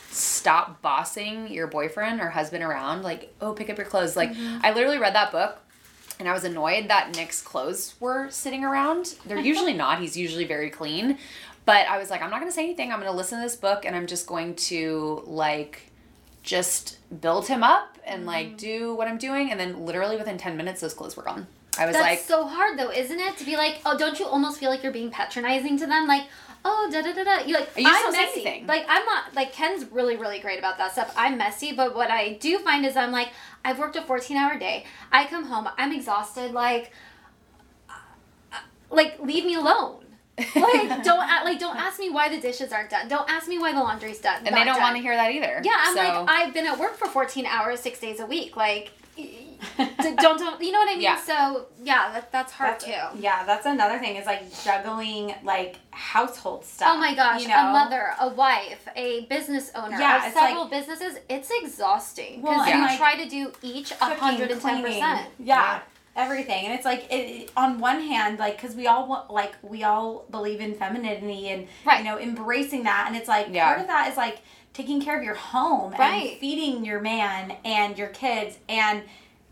stop 0.10 0.82
bossing 0.82 1.52
your 1.52 1.68
boyfriend 1.68 2.22
or 2.22 2.30
husband 2.30 2.64
around. 2.64 3.04
Like 3.04 3.34
oh, 3.40 3.54
pick 3.54 3.70
up 3.70 3.78
your 3.78 3.88
clothes. 3.88 4.16
Like 4.16 4.32
I 4.64 4.74
literally 4.74 4.98
read 4.98 5.14
that 5.16 5.32
book. 5.32 5.60
And 6.18 6.30
I 6.30 6.32
was 6.32 6.46
annoyed 6.46 6.88
that 6.88 7.14
Nick's 7.14 7.42
clothes 7.42 7.96
were 8.00 8.30
sitting 8.30 8.64
around. 8.64 9.16
They're 9.26 9.38
usually 9.38 9.74
not. 9.84 10.00
He's 10.00 10.16
usually 10.16 10.46
very 10.46 10.70
clean. 10.70 11.18
But 11.66 11.88
I 11.88 11.98
was 11.98 12.10
like, 12.10 12.22
I'm 12.22 12.30
not 12.30 12.40
going 12.40 12.52
to 12.52 12.56
say 12.56 12.64
anything. 12.64 12.92
I'm 12.92 13.00
going 13.00 13.12
to 13.12 13.18
listen 13.18 13.40
to 13.40 13.44
this 13.44 13.56
book 13.56 13.86
and 13.86 13.96
I'm 13.96 14.08
just 14.08 14.28
going 14.28 14.56
to 14.56 15.24
like 15.26 15.92
just 16.44 17.00
build 17.22 17.48
him 17.48 17.64
up 17.64 17.98
and 18.06 18.26
like 18.26 18.56
do 18.58 18.94
what 18.96 19.08
I'm 19.08 19.18
doing. 19.18 19.52
And 19.52 19.60
then 19.60 19.86
literally 19.86 20.16
within 20.16 20.38
10 20.38 20.56
minutes, 20.56 20.82
those 20.82 20.94
clothes 20.94 21.18
were 21.18 21.24
gone. 21.24 21.48
I 21.78 21.86
was 21.86 21.94
That's 21.94 22.04
like, 22.06 22.20
so 22.20 22.48
hard 22.48 22.80
though, 22.80 22.92
isn't 22.92 23.20
it? 23.20 23.38
To 23.38 23.46
be 23.46 23.58
like, 23.58 23.80
oh, 23.86 23.98
don't 23.98 24.20
you 24.20 24.26
almost 24.26 24.60
feel 24.60 24.70
like 24.70 24.84
you're 24.84 24.94
being 24.94 25.12
patronizing 25.12 25.78
to 25.80 25.86
them? 25.86 26.08
Like, 26.08 26.24
oh, 26.64 26.90
da 26.92 27.02
da 27.02 27.14
da 27.14 27.24
da. 27.24 27.46
You 27.46 27.56
like, 27.56 27.70
You 27.76 27.86
I'm 27.88 28.12
messy. 28.12 28.42
anything. 28.42 28.68
Like, 28.68 28.86
I'm 28.88 29.06
not 29.06 29.34
like 29.36 29.52
Ken's 29.52 29.92
really 29.92 30.16
really 30.16 30.40
great 30.40 30.60
about 30.60 30.78
that 30.78 30.94
stuff. 30.94 31.14
I'm 31.18 31.38
messy, 31.38 31.74
but 31.74 31.96
what 31.96 32.10
I 32.10 32.34
do 32.34 32.60
find 32.60 32.86
is 32.86 32.96
I'm 32.96 33.12
like, 33.12 33.30
I've 33.66 33.78
worked 33.78 33.96
a 33.96 34.02
14 34.02 34.38
hour 34.38 34.58
day. 34.58 34.86
I 35.12 35.26
come 35.26 35.46
home, 35.46 35.68
I'm 35.78 35.92
exhausted. 35.92 36.52
Like, 36.52 36.92
uh, 37.90 37.94
like 38.90 39.20
leave 39.20 39.46
me 39.46 39.56
alone. 39.56 40.05
Like 40.38 40.54
don't 41.04 41.24
a- 41.30 41.44
like 41.46 41.60
don't 41.60 41.78
ask 41.78 42.00
me 42.00 42.10
why 42.10 42.30
the 42.30 42.40
dishes 42.40 42.72
aren't 42.74 42.90
done. 42.90 43.08
Don't 43.08 43.30
ask 43.30 43.48
me 43.48 43.58
why 43.60 43.72
the 43.72 43.80
laundry's 43.80 44.20
done. 44.20 44.46
and 44.46 44.56
they 44.56 44.64
don't 44.64 44.80
want 44.82 44.96
to 44.96 45.02
hear 45.02 45.16
that 45.16 45.32
either. 45.32 45.62
Yeah, 45.64 45.74
I'm 45.78 45.96
so, 45.96 46.02
like 46.04 46.30
I've 46.30 46.54
been 46.54 46.68
at 46.68 46.78
work 46.80 46.96
for 46.98 47.08
14 47.08 47.46
hours, 47.46 47.80
six 47.80 48.00
days 48.00 48.20
a 48.20 48.26
week. 48.26 48.56
Like, 48.58 48.92
don't 49.78 50.18
don't 50.38 50.62
you 50.62 50.72
know 50.72 50.80
what 50.80 50.90
I 50.90 50.94
mean? 50.94 51.02
Yeah. 51.02 51.18
So 51.22 51.68
yeah, 51.82 52.12
that, 52.14 52.32
that's 52.32 52.52
hard 52.52 52.74
That's, 52.74 52.86
too. 52.86 53.20
Yeah, 53.20 53.46
that's 53.46 53.66
another 53.66 53.98
thing 54.00 54.18
is 54.18 54.26
like 54.26 54.44
juggling 54.64 55.34
like 55.44 55.78
household 55.92 56.66
stuff. 56.66 56.90
Oh 56.94 56.98
my 56.98 57.16
gosh, 57.16 57.42
you 57.46 57.54
a 57.54 57.72
mother, 57.72 58.10
a 58.20 58.28
wife, 58.30 58.88
a 58.96 59.26
business 59.26 59.72
owner 59.76 59.98
Yeah, 59.98 60.18
of 60.18 60.26
it's 60.28 60.36
like- 60.36 60.50
several 60.50 60.66
businesses, 60.66 61.18
it's 61.30 61.50
exhausting 61.62 62.42
because 62.42 62.68
and 62.68 62.80
you 62.80 62.86
like 62.86 62.98
try 62.98 63.16
to 63.24 63.30
do 63.30 63.52
each 63.62 63.92
a 63.92 63.96
hundred 64.16 64.52
and 64.52 64.62
ten 64.62 64.82
cleaning, 64.84 65.02
percent. 65.02 65.30
Yeah, 65.40 65.80
everything, 66.16 66.66
and 66.66 66.74
it's 66.74 66.86
like 66.86 67.08
it, 67.12 67.52
on 67.58 67.80
one 67.80 68.02
hand, 68.02 68.40
like 68.40 68.56
because 68.62 68.76
we 68.76 68.88
all 68.88 69.08
want, 69.08 69.30
like 69.32 69.54
we 69.62 69.84
all 69.84 70.26
believe 70.32 70.60
in 70.62 70.74
femininity 70.76 71.50
and 71.50 71.68
Right. 71.86 72.00
you 72.00 72.06
know 72.06 72.18
embracing 72.20 72.84
that, 72.84 73.06
and 73.08 73.16
it's 73.16 73.28
like 73.28 73.48
Yeah. 73.52 73.66
part 73.68 73.82
of 73.82 73.88
that 73.88 74.10
is 74.10 74.18
like 74.18 74.40
taking 74.74 75.02
care 75.02 75.18
of 75.18 75.24
your 75.24 75.36
home 75.36 75.94
Right. 75.98 76.32
and 76.32 76.40
feeding 76.40 76.86
your 76.86 77.00
man 77.02 77.56
and 77.66 77.98
your 77.98 78.10
kids 78.10 78.58
and. 78.70 79.04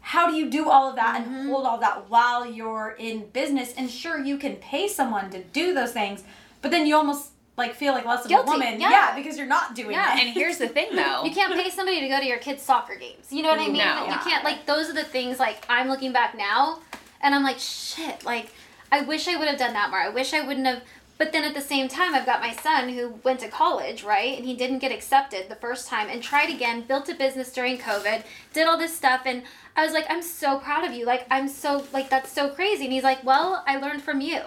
How 0.05 0.29
do 0.29 0.36
you 0.36 0.50
do 0.50 0.70
all 0.70 0.89
of 0.89 0.98
that 0.98 1.22
Mm-hmm. 1.22 1.34
and 1.34 1.50
hold 1.50 1.65
all 1.65 1.77
that 1.77 2.10
while 2.10 2.46
you're 2.46 2.93
in 3.00 3.27
business? 3.29 3.74
And 3.77 3.89
sure, 3.89 4.20
you 4.20 4.38
can 4.38 4.58
pay 4.58 4.89
someone 4.89 5.29
to 5.29 5.41
do 5.41 5.74
those 5.74 5.93
things, 5.93 6.24
but 6.62 6.72
then 6.72 6.86
you 6.86 6.98
almost 6.98 7.29
like 7.55 7.75
feel 7.75 7.93
like 7.93 8.05
less 8.05 8.25
of 8.25 8.31
a 8.31 8.41
woman. 8.43 8.79
yeah. 8.81 9.13
because 9.15 9.38
you're 9.38 9.45
not 9.48 9.75
doing 9.75 9.91
Yeah. 9.91 10.15
it. 10.17 10.22
And 10.25 10.29
here's 10.33 10.57
the 10.57 10.67
thing, 10.67 10.95
though. 10.95 11.24
You 11.25 11.31
can't 11.31 11.53
pay 11.53 11.69
somebody 11.69 12.00
to 12.01 12.07
go 12.07 12.19
to 12.19 12.25
your 12.25 12.39
kids' 12.39 12.63
soccer 12.63 12.95
games. 12.95 13.31
You 13.31 13.43
know 13.43 13.50
what 13.50 13.60
I 13.60 13.67
mean? 13.67 13.77
No. 13.77 14.05
You 14.05 14.17
can't 14.19 14.43
like 14.43 14.65
those 14.65 14.89
are 14.89 14.93
the 14.93 15.03
things 15.03 15.39
like 15.39 15.63
I'm 15.69 15.88
looking 15.88 16.12
back 16.13 16.36
now 16.38 16.79
and 17.22 17.33
I'm 17.36 17.43
like, 17.43 17.60
shit, 17.60 18.25
like 18.25 18.48
I 18.91 19.01
wish 19.01 19.27
I 19.27 19.36
would 19.36 19.48
have 19.48 19.60
done 19.60 19.74
that 19.74 19.89
more. 19.91 20.00
I 20.00 20.10
wish 20.10 20.33
I 20.33 20.41
wouldn't 20.41 20.65
have 20.67 20.81
but 21.19 21.31
then 21.31 21.43
at 21.43 21.53
the 21.53 21.62
same 21.62 21.88
time 21.88 22.15
I've 22.15 22.25
got 22.25 22.41
my 22.41 22.53
son 22.53 22.89
who 22.89 23.10
went 23.24 23.39
to 23.41 23.48
college, 23.48 24.03
right? 24.03 24.36
And 24.36 24.45
he 24.48 24.55
didn't 24.55 24.79
get 24.79 24.91
accepted 24.91 25.48
the 25.48 25.55
first 25.55 25.88
time 25.88 26.10
and 26.10 26.24
tried 26.24 26.50
again, 26.50 26.81
built 26.81 27.07
a 27.07 27.13
business 27.13 27.53
during 27.53 27.77
COVID, 27.77 28.24
did 28.51 28.67
all 28.67 28.77
this 28.79 28.95
stuff 28.98 29.22
and 29.25 29.43
I 29.75 29.86
was 29.86 29.93
like, 29.93 30.05
I'm 30.10 30.24
so 30.24 30.57
proud 30.57 30.83
of 30.86 30.93
you. 30.93 31.05
Like 31.05 31.27
I'm 31.29 31.48
so 31.48 31.86
like 31.93 32.10
that's 32.10 32.31
so 32.31 32.50
crazy. 32.50 32.86
And 32.86 32.93
he's 32.93 33.03
like, 33.03 33.24
Well, 33.24 33.63
I 33.67 33.77
learned 33.77 34.01
from 34.01 34.22
you. 34.22 34.41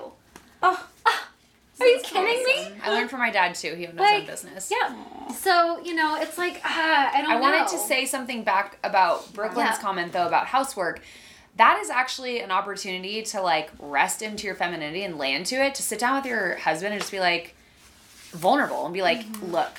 oh, 0.63 0.89
Are 1.81 1.87
you 1.87 2.01
kidding 2.03 2.43
me? 2.45 2.73
I 2.83 2.91
learned 2.91 3.11
from 3.11 3.19
my 3.21 3.31
dad 3.31 3.55
too. 3.55 3.75
He 3.75 3.87
owned 3.87 3.99
his 4.01 4.13
own 4.13 4.27
business. 4.27 4.73
Yeah. 4.73 5.29
So, 5.33 5.81
you 5.85 5.95
know, 5.95 6.17
it's 6.21 6.39
like 6.39 6.61
ah, 6.65 7.11
I 7.13 7.21
don't 7.21 7.29
know. 7.31 7.37
I 7.37 7.39
know. 7.39 7.43
wanted 7.43 7.69
to 7.69 7.79
say 7.79 8.07
something 8.07 8.45
back 8.45 8.79
about 8.83 9.33
Brooklyn's 9.35 9.71
Yeah. 9.71 9.79
comment 9.81 10.13
though 10.13 10.27
about 10.27 10.47
housework. 10.47 11.03
That 11.57 11.79
is 11.83 11.91
actually 11.91 12.41
an 12.41 12.51
opportunity 12.51 13.23
to 13.23 13.41
like 13.43 13.71
rest 13.79 14.23
into 14.23 14.47
your 14.47 14.55
femininity 14.57 15.05
and 15.05 15.19
lay 15.19 15.33
into 15.35 15.63
it. 15.63 15.75
To 15.77 15.83
sit 15.83 15.99
down 15.99 16.17
with 16.17 16.27
your 16.27 16.57
husband 16.57 16.93
and 16.95 17.01
just 17.01 17.13
be 17.13 17.21
like 17.21 17.55
vulnerable 18.31 18.85
and 18.85 18.95
be 18.95 19.03
like, 19.03 19.21
Mm-hmm. 19.27 19.53
look, 19.53 19.71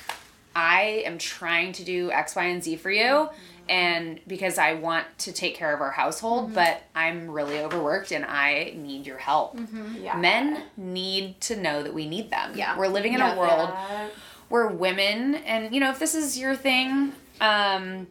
I 0.56 1.04
am 1.06 1.18
trying 1.18 1.72
to 1.74 1.84
do 1.84 2.12
X, 2.12 2.36
Y, 2.36 2.44
and 2.44 2.64
Z 2.64 2.78
for 2.78 2.92
you. 2.92 3.30
And 3.70 4.20
because 4.28 4.58
I 4.58 4.74
want 4.76 5.06
to 5.20 5.32
take 5.32 5.56
care 5.56 5.74
of 5.74 5.82
our 5.82 5.92
household, 5.92 6.54
but 6.54 6.84
I'm 6.96 7.30
really 7.30 7.60
overworked 7.60 8.12
and 8.12 8.24
I 8.26 8.74
need 8.76 9.06
your 9.06 9.18
help. 9.18 9.60
Yeah. 10.00 10.18
Men 10.18 10.64
need 10.78 11.40
to 11.42 11.56
know 11.56 11.84
that 11.84 11.94
we 11.94 12.08
need 12.08 12.30
them. 12.30 12.54
Yeah. 12.56 12.78
We're 12.78 12.88
living 12.88 13.14
in 13.14 13.20
Yeah. 13.20 13.36
a 13.36 13.40
world 13.40 13.70
where 14.50 14.68
women 14.68 15.36
and 15.36 15.74
you 15.74 15.80
know 15.82 15.90
if 15.92 16.00
this 16.00 16.16
is 16.16 16.38
your 16.40 16.56
thing 16.56 17.12
um 17.42 18.08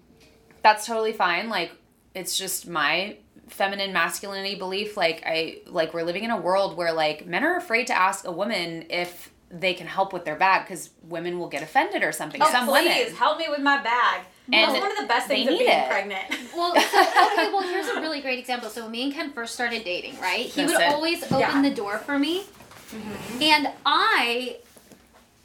that's 0.62 0.84
totally 0.84 1.12
fine 1.14 1.48
like 1.48 1.72
it's 2.14 2.36
just 2.36 2.68
my 2.68 3.16
feminine 3.48 3.90
masculinity 3.90 4.54
belief 4.54 4.98
like 4.98 5.22
i 5.24 5.56
like 5.66 5.94
we're 5.94 6.02
living 6.02 6.24
in 6.24 6.30
a 6.30 6.36
world 6.36 6.76
where 6.76 6.92
like 6.92 7.26
men 7.26 7.42
are 7.42 7.56
afraid 7.56 7.86
to 7.86 7.94
ask 7.94 8.26
a 8.26 8.30
woman 8.30 8.84
if 8.90 9.30
they 9.50 9.72
can 9.72 9.86
help 9.86 10.12
with 10.12 10.26
their 10.26 10.36
bag 10.36 10.62
because 10.66 10.90
women 11.04 11.38
will 11.38 11.48
get 11.48 11.62
offended 11.62 12.02
or 12.02 12.12
something 12.12 12.42
Oh, 12.42 12.50
some 12.50 12.66
please 12.66 12.86
women 13.06 13.14
help 13.14 13.38
me 13.38 13.46
with 13.48 13.60
my 13.60 13.80
bag. 13.82 14.26
And 14.52 14.54
That's 14.54 14.80
one 14.80 14.92
of 14.92 14.98
the 14.98 15.06
best 15.06 15.26
things 15.26 15.50
of 15.50 15.58
being 15.58 15.70
it. 15.70 15.88
pregnant. 15.88 16.24
Well, 16.54 16.72
so, 16.80 17.00
okay, 17.00 17.50
well, 17.52 17.62
here's 17.62 17.88
a 17.88 18.00
really 18.00 18.20
great 18.20 18.38
example. 18.38 18.68
So, 18.70 18.82
when 18.82 18.92
me 18.92 19.02
and 19.04 19.12
Ken 19.12 19.32
first 19.32 19.54
started 19.54 19.82
dating, 19.82 20.20
right? 20.20 20.46
He 20.46 20.64
would 20.64 20.74
it. 20.74 20.82
always 20.92 21.24
open 21.24 21.40
Yeah. 21.40 21.62
the 21.62 21.70
door 21.70 21.98
for 21.98 22.18
me. 22.18 22.44
Mm-hmm. 22.90 23.42
And 23.42 23.70
I 23.84 24.58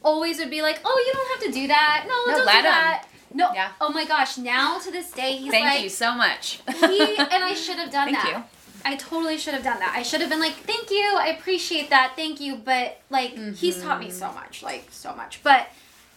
always 0.03 0.37
would 0.37 0.51
be 0.51 0.61
like, 0.61 0.79
oh, 0.85 1.03
you 1.05 1.13
don't 1.13 1.41
have 1.41 1.53
to 1.53 1.59
do 1.61 1.67
that. 1.67 2.05
No, 2.07 2.31
No, 2.31 2.37
don't 2.37 2.55
do 2.55 2.61
that. 2.61 3.07
No. 3.33 3.51
Yeah. 3.53 3.71
Oh 3.79 3.89
my 3.89 4.05
gosh, 4.05 4.37
now 4.37 4.77
to 4.79 4.91
this 4.91 5.11
day, 5.11 5.37
he's 5.37 5.51
thank 5.51 5.65
like, 5.65 5.83
you 5.83 5.89
so 5.89 6.13
much 6.13 6.61
he, 6.67 7.01
and 7.17 7.43
I 7.43 7.53
should 7.53 7.77
have 7.77 7.91
done 7.91 8.11
Thank 8.13 8.17
that. 8.17 8.35
you. 8.37 8.43
I 8.83 8.95
totally 8.95 9.37
should 9.37 9.53
have 9.53 9.63
done 9.63 9.79
that. 9.79 9.93
I 9.95 10.01
should 10.01 10.21
have 10.21 10.29
been 10.29 10.39
like, 10.39 10.53
thank 10.53 10.89
you, 10.89 11.15
I 11.15 11.27
appreciate 11.27 11.91
that, 11.91 12.13
thank 12.15 12.39
you. 12.41 12.55
But 12.55 12.99
like, 13.09 13.37
he's 13.55 13.81
taught 13.81 13.99
me 13.99 14.07
mm-hmm. 14.07 14.15
so 14.15 14.33
much, 14.33 14.63
like 14.63 14.87
so 14.91 15.15
much. 15.15 15.41
But 15.43 15.67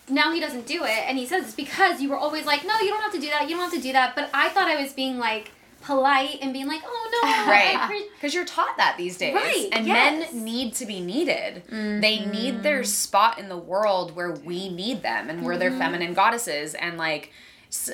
now 0.08 0.32
he 0.32 0.40
doesn't 0.40 0.66
do 0.66 0.84
it, 0.84 1.08
and 1.08 1.18
he 1.18 1.26
says 1.26 1.44
it's 1.44 1.54
because 1.54 2.00
you 2.00 2.11
were 2.11 2.16
always 2.16 2.44
like, 2.44 2.66
no, 2.66 2.78
you 2.80 2.90
don't 2.90 3.02
have 3.02 3.12
to 3.12 3.20
do 3.20 3.28
that, 3.28 3.49
you 3.49 3.56
don't 3.56 3.70
have 3.70 3.73
to 3.73 3.80
do 3.80 3.92
that. 3.92 4.14
But 4.14 4.30
I 4.34 4.49
thought 4.50 4.68
I 4.68 4.80
was 4.80 4.92
being 4.92 5.18
like 5.18 5.52
polite 5.84 6.38
and 6.40 6.52
being 6.52 6.66
like, 6.66 6.82
oh 6.84 7.20
no, 7.23 7.28
right. 7.50 8.08
because 8.14 8.34
you're 8.34 8.44
taught 8.44 8.76
that 8.76 8.96
these 8.96 9.16
days. 9.16 9.34
Right, 9.34 9.68
and 9.73 9.87
yes. 9.87 10.32
men 10.32 10.44
need 10.44 10.75
to 10.75 10.87
be 10.87 11.00
needed. 11.00 11.62
They 11.68 12.25
need 12.25 12.62
their 12.62 12.80
mm-hmm. 12.80 12.87
spot 12.87 13.38
in 13.38 13.49
the 13.49 13.56
world 13.56 14.16
where 14.16 14.32
we 14.32 14.68
need 14.68 15.02
them 15.02 15.30
and 15.30 15.44
we're 15.44 15.58
their 15.58 15.70
mm-hmm. 15.70 15.78
feminine 15.78 16.14
goddesses. 16.14 16.75
And 16.75 16.96
like 16.96 17.30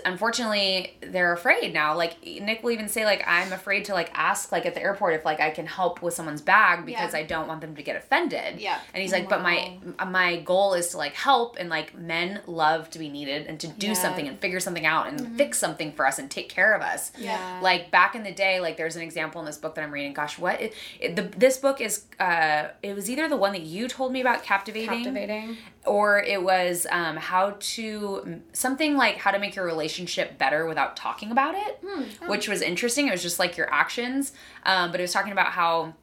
unfortunately 0.05 0.97
they're 1.01 1.33
afraid 1.33 1.73
now 1.73 1.97
like 1.97 2.17
nick 2.25 2.63
will 2.63 2.71
even 2.71 2.89
say 2.89 3.05
like 3.05 3.23
i'm 3.27 3.53
afraid 3.53 3.85
to 3.85 3.95
like 3.95 4.11
ask 4.15 4.53
like 4.53 4.67
at 4.67 4.75
the 4.75 4.81
airport 4.83 5.15
if 5.15 5.25
like 5.25 5.41
i 5.41 5.51
can 5.51 5.67
help 5.67 6.03
with 6.03 6.13
someone's 6.15 6.43
bag 6.43 6.85
because 6.85 7.13
Yeah. 7.15 7.21
i 7.21 7.23
don't 7.23 7.49
want 7.49 7.61
them 7.61 7.75
to 7.77 7.83
get 7.83 7.97
offended 7.97 8.61
Yeah. 8.61 8.79
and 8.93 9.03
he's 9.03 9.13
like 9.13 9.29
but 9.29 9.43
my 9.43 9.79
my 10.07 10.37
goal 10.41 10.75
is 10.75 10.89
to 10.89 10.97
like 10.99 11.15
help 11.15 11.57
and 11.59 11.69
like 11.71 11.97
men 11.97 12.41
love 12.47 12.91
to 12.91 12.99
be 12.99 13.09
needed 13.09 13.47
and 13.47 13.59
to 13.61 13.69
do 13.69 13.89
Yeah. 13.89 13.93
something 13.95 14.29
and 14.29 14.39
figure 14.39 14.61
something 14.61 14.85
out 14.87 15.09
and 15.09 15.37
fix 15.37 15.59
something 15.59 15.93
for 15.93 16.07
us 16.07 16.19
and 16.19 16.31
take 16.31 16.49
care 16.49 16.75
of 16.75 16.83
us 16.83 17.13
Yeah. 17.19 17.61
like 17.63 17.91
back 17.91 18.15
in 18.15 18.23
the 18.23 18.33
day 18.33 18.61
like 18.61 18.77
there's 18.77 18.97
an 18.97 19.03
example 19.03 19.41
in 19.41 19.47
this 19.47 19.57
book 19.59 19.75
that 19.77 19.83
i'm 19.85 19.91
reading 19.93 20.13
gosh 20.13 20.39
what 20.39 20.61
it, 20.61 20.75
it, 21.01 21.17
the, 21.17 21.23
this 21.23 21.57
book 21.57 21.81
is 21.81 22.05
uh 22.19 22.69
it 22.83 22.95
was 22.95 23.09
either 23.09 23.29
the 23.29 23.37
one 23.37 23.53
that 23.53 23.63
you 23.63 23.89
told 23.89 24.13
me 24.13 24.21
about 24.21 24.43
captivating, 24.43 24.89
Captivating. 25.05 25.57
Or 25.87 26.21
it 26.23 26.43
was 26.43 26.87
um 26.91 27.17
how 27.17 27.57
to 27.59 28.41
something 28.53 28.97
like 28.97 29.17
how 29.17 29.31
to 29.31 29.39
make 29.39 29.57
your 29.57 29.65
relationship 29.65 30.37
better 30.39 30.67
without 30.67 30.95
talking 30.97 31.31
about 31.31 31.55
it 31.55 31.83
which 32.29 32.49
was 32.49 32.61
interesting. 32.63 33.09
It 33.09 33.13
was 33.13 33.23
just 33.23 33.39
like 33.39 33.57
your 33.57 33.73
actions 33.73 34.33
um 34.65 34.91
but 34.91 35.01
it 35.01 35.05
was 35.05 35.13
talking 35.13 35.33
about 35.33 35.53
how 35.53 35.95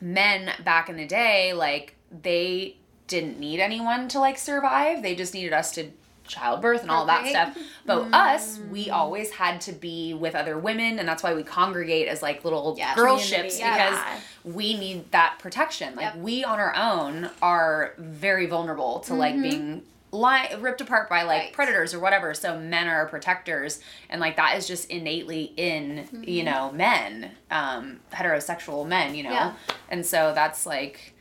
men 0.00 0.50
back 0.64 0.88
in 0.88 0.96
the 0.96 1.06
day 1.06 1.52
like 1.52 1.94
they 2.22 2.76
didn't 3.06 3.38
need 3.38 3.58
anyone 3.60 4.08
to 4.08 4.18
like 4.18 4.38
survive. 4.38 5.02
They 5.02 5.14
just 5.14 5.34
needed 5.34 5.52
us 5.52 5.72
to 5.74 5.90
childbirth 6.26 6.82
and 6.82 6.90
all 6.90 7.06
that 7.06 7.26
stuff. 7.26 7.58
But 7.86 8.12
us 8.14 8.60
we 8.70 8.90
always 8.90 9.30
had 9.30 9.60
to 9.62 9.72
be 9.72 10.12
with 10.14 10.34
other 10.34 10.58
women 10.58 10.98
and 10.98 11.08
that's 11.08 11.22
why 11.22 11.34
we 11.34 11.42
congregate 11.42 12.06
as 12.08 12.22
like 12.22 12.44
little 12.44 12.74
Yeah. 12.78 12.94
girl 12.94 13.18
ships 13.18 13.58
yeah. 13.58 13.72
because 13.72 14.22
we 14.54 14.74
need 14.78 15.10
that 15.12 15.38
protection 15.38 15.94
like 15.96 16.14
Yep. 16.14 16.16
we 16.16 16.44
on 16.44 16.58
our 16.58 16.74
own 16.74 17.30
are 17.42 17.94
very 17.98 18.46
vulnerable 18.46 19.00
to 19.00 19.14
like 19.14 19.40
being 19.40 19.82
li- 20.12 20.54
ripped 20.58 20.80
apart 20.80 21.08
by 21.10 21.22
like 21.22 21.40
Right. 21.42 21.52
predators 21.52 21.92
or 21.94 21.98
whatever 22.00 22.32
so 22.34 22.58
men 22.58 22.88
are 22.88 23.06
protectors 23.06 23.80
and 24.08 24.20
like 24.20 24.36
that 24.36 24.56
is 24.56 24.66
just 24.66 24.88
innately 24.90 25.52
in 25.56 26.08
you 26.26 26.44
know 26.44 26.72
men 26.72 27.32
um 27.50 28.00
heterosexual 28.12 28.86
men 28.86 29.14
you 29.14 29.22
know 29.24 29.30
Yeah. 29.32 29.52
and 29.90 30.04
so 30.06 30.32
that's 30.34 30.64
like 30.66 31.14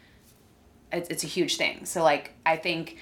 it's, 0.91 1.09
it's 1.09 1.23
a 1.23 1.27
huge 1.27 1.57
thing 1.57 1.85
so 1.85 2.03
like 2.03 2.31
i 2.45 2.55
think 2.55 2.97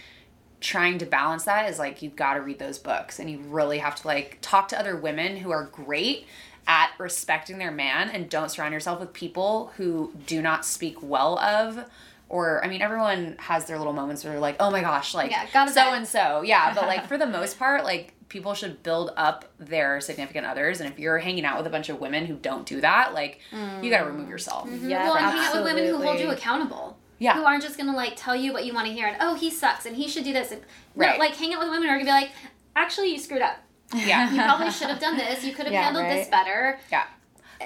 trying 0.61 0.97
to 0.97 1.05
balance 1.05 1.43
that 1.43 1.69
is 1.69 1.77
like 1.77 2.01
you've 2.01 2.15
got 2.15 2.33
to 2.35 2.41
read 2.41 2.57
those 2.57 2.79
books 2.79 3.19
and 3.19 3.29
you 3.29 3.37
really 3.39 3.77
have 3.77 3.93
to 3.95 4.07
like 4.07 4.39
talk 4.41 4.67
to 4.69 4.79
other 4.79 4.95
women 4.95 5.37
who 5.37 5.51
are 5.51 5.65
great 5.65 6.25
at 6.67 6.91
respecting 6.97 7.57
their 7.57 7.71
man 7.71 8.09
and 8.09 8.29
don't 8.29 8.49
surround 8.49 8.73
yourself 8.73 8.99
with 8.99 9.13
people 9.13 9.71
who 9.77 10.13
do 10.25 10.41
not 10.41 10.65
speak 10.65 10.97
well 11.01 11.37
of 11.39 11.85
or 12.27 12.63
I 12.65 12.67
mean 12.67 12.81
everyone 12.81 13.35
has 13.37 13.65
their 13.65 13.77
little 13.77 13.93
moments 13.93 14.23
where 14.23 14.33
they're 14.33 14.39
like, 14.41 14.55
"Oh 14.59 14.71
my 14.71 14.81
gosh, 14.81 15.13
like 15.13 15.29
Yeah, 15.29 15.65
so 15.67 15.93
and 15.93 16.07
so." 16.07 16.41
Yeah, 16.41 16.73
but 16.73 16.85
like 16.87 17.05
for 17.07 17.17
the 17.19 17.27
most 17.27 17.59
part, 17.59 17.83
like 17.83 18.13
people 18.29 18.55
should 18.55 18.81
build 18.81 19.11
up 19.15 19.45
their 19.59 20.01
significant 20.01 20.47
others 20.47 20.81
and 20.81 20.91
if 20.91 20.97
you're 20.97 21.19
hanging 21.19 21.45
out 21.45 21.57
with 21.57 21.67
a 21.67 21.69
bunch 21.69 21.89
of 21.89 21.99
women 21.99 22.25
who 22.25 22.35
don't 22.35 22.65
do 22.65 22.81
that, 22.81 23.13
like 23.13 23.39
you 23.81 23.91
got 23.91 23.99
to 23.99 24.05
remove 24.05 24.27
yourself. 24.27 24.67
Mm-hmm. 24.67 24.89
Yeah, 24.89 25.03
well, 25.03 25.17
and 25.17 25.25
hang 25.27 25.37
out 25.45 25.55
with 25.55 25.65
women 25.65 25.85
who 25.87 26.01
hold 26.01 26.19
you 26.19 26.31
accountable. 26.31 26.97
Yeah. 27.19 27.35
Who 27.35 27.45
aren't 27.45 27.61
just 27.61 27.77
gonna 27.77 27.95
like 27.95 28.13
tell 28.15 28.35
you 28.35 28.51
what 28.53 28.65
you 28.65 28.73
want 28.73 28.87
to 28.87 28.93
hear 28.93 29.07
and 29.07 29.17
oh 29.21 29.35
he 29.35 29.51
sucks 29.51 29.85
and 29.85 29.95
he 29.95 30.07
should 30.07 30.23
do 30.23 30.33
this 30.33 30.51
and 30.51 30.61
no, 30.95 31.05
Right. 31.05 31.19
like 31.19 31.35
hang 31.35 31.53
out 31.53 31.59
with 31.59 31.69
women 31.69 31.83
who 31.83 31.89
are 31.89 31.97
gonna 31.99 32.05
be 32.05 32.11
like 32.11 32.31
actually 32.75 33.11
you 33.11 33.19
screwed 33.19 33.43
up. 33.43 33.57
Yeah. 33.93 34.31
You 34.31 34.41
probably 34.41 34.71
should 34.71 34.89
have 34.89 34.99
done 34.99 35.17
this. 35.17 35.43
You 35.43 35.53
could 35.53 35.65
have 35.65 35.73
Yeah, 35.73 35.83
handled 35.83 36.05
this 36.05 36.27
better. 36.27 36.79
Yeah. 36.91 37.05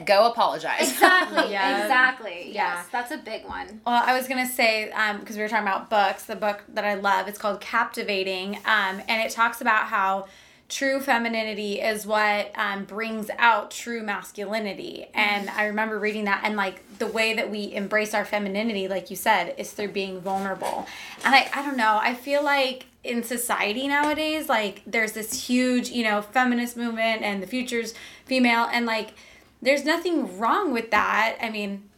Go 0.06 0.30
apologize. 0.32 0.92
Exactly. 0.92 1.38
Yes. 1.52 1.84
Exactly. 1.84 2.52
Yeah. 2.54 2.76
Yes, 2.76 2.88
that's 2.92 3.12
a 3.12 3.18
big 3.18 3.46
one. 3.46 3.82
Well, 3.86 4.04
I 4.06 4.16
was 4.16 4.28
gonna 4.28 4.48
say 4.48 4.92
because 5.20 5.36
we 5.36 5.42
were 5.42 5.50
talking 5.50 5.68
about 5.68 5.90
books. 5.90 6.24
The 6.26 6.36
book 6.36 6.64
that 6.74 6.86
I 6.86 6.94
love 6.96 7.28
it's 7.28 7.40
called 7.40 7.60
Captivating, 7.60 8.58
um, 8.66 9.02
and 9.08 9.22
it 9.22 9.32
talks 9.32 9.62
about 9.62 9.86
how 9.86 10.28
true 10.70 11.00
femininity 11.02 11.82
is 11.82 12.06
what 12.06 12.52
um, 12.56 12.86
brings 12.86 13.32
out 13.40 13.72
true 13.72 14.04
masculinity. 14.04 15.08
And 15.16 15.50
I 15.50 15.66
remember 15.66 15.98
reading 15.98 16.26
that, 16.26 16.42
and 16.44 16.56
like 16.56 17.00
the 17.00 17.08
way 17.08 17.34
that 17.34 17.50
we 17.50 17.74
embrace 17.74 18.14
our 18.14 18.24
femininity, 18.26 18.88
like 18.88 19.10
you 19.10 19.16
said, 19.16 19.56
is 19.58 19.72
through 19.72 19.90
being 19.90 20.22
vulnerable. 20.22 20.86
And 21.26 21.34
I, 21.34 21.50
I 21.54 21.66
don't 21.66 21.78
know. 21.78 21.98
I 22.00 22.14
feel 22.14 22.44
like 22.44 22.86
in 23.04 23.24
society 23.24 23.88
nowadays, 23.88 24.50
like 24.50 24.82
there's 24.86 25.14
this 25.14 25.48
huge, 25.48 25.90
you 25.90 26.04
know, 26.04 26.22
feminist 26.22 26.76
movement, 26.76 27.24
and 27.24 27.42
the 27.42 27.48
future's 27.48 27.94
female, 28.26 28.68
and 28.72 28.86
like 28.86 29.14
there's 29.62 29.86
nothing 29.86 30.38
wrong 30.38 30.74
with 30.74 30.92
that. 30.92 31.38
I 31.42 31.50
mean, 31.50 31.90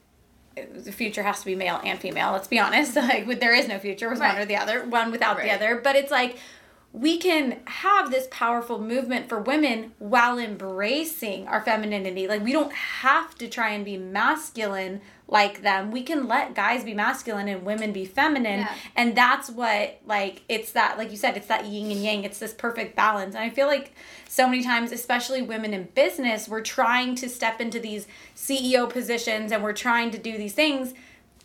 the 0.56 0.92
future 0.92 1.24
has 1.24 1.40
to 1.40 1.46
be 1.46 1.56
male 1.56 1.80
and 1.84 2.00
female. 2.00 2.32
Let's 2.32 2.48
be 2.48 2.60
honest. 2.60 2.96
Like, 3.02 3.40
there 3.40 3.54
is 3.54 3.68
no 3.68 3.80
future 3.80 4.10
with 4.10 4.20
one 4.20 4.38
or 4.38 4.46
the 4.46 4.56
other, 4.56 4.86
one 4.86 5.12
without 5.12 5.38
the 5.38 5.52
other. 5.52 5.80
But 5.84 5.96
it's 5.96 6.12
like 6.12 6.38
we 6.93 7.17
can 7.17 7.60
have 7.65 8.12
this 8.12 8.27
powerful 8.32 8.77
movement 8.77 9.30
for 9.30 9.39
women 9.39 9.93
while 9.97 10.38
embracing 10.38 11.47
our 11.47 11.62
femininity. 11.62 12.27
Like, 12.27 12.43
we 12.43 12.51
don't 12.51 12.73
have 12.73 13.34
to 13.36 13.47
try 13.47 13.69
and 13.69 13.86
be 13.86 13.97
masculine 13.97 14.99
like 15.25 15.62
them. 15.62 15.91
We 15.91 16.04
can 16.04 16.27
let 16.27 16.54
guys 16.54 16.84
be 16.84 16.93
masculine 16.93 17.47
and 17.47 17.63
women 17.63 17.93
be 17.93 18.04
feminine. 18.04 18.62
Yeah. 18.62 18.73
And 18.97 19.15
that's 19.15 19.49
what, 19.49 20.01
like, 20.06 20.41
it's 20.49 20.73
that, 20.73 20.97
like 20.97 21.12
you 21.12 21.17
said, 21.17 21.38
it's 21.38 21.47
that 21.47 21.65
yin 21.65 21.91
and 21.91 22.04
yang. 22.04 22.23
It's 22.25 22.39
this 22.39 22.54
perfect 22.54 22.97
balance. 22.97 23.36
And 23.36 23.43
I 23.43 23.49
feel 23.49 23.67
like 23.67 23.93
so 24.27 24.45
many 24.45 24.62
times, 24.62 24.91
especially 24.91 25.41
women 25.41 25.73
in 25.73 25.86
business, 25.95 26.49
we're 26.49 26.60
trying 26.60 27.15
to 27.15 27.30
step 27.30 27.62
into 27.62 27.80
these 27.80 28.06
CEO 28.36 28.89
positions 28.89 29.54
and 29.54 29.63
we're 29.63 29.71
trying 29.71 30.12
to 30.12 30.17
do 30.17 30.38
these 30.38 30.54
things 30.54 30.93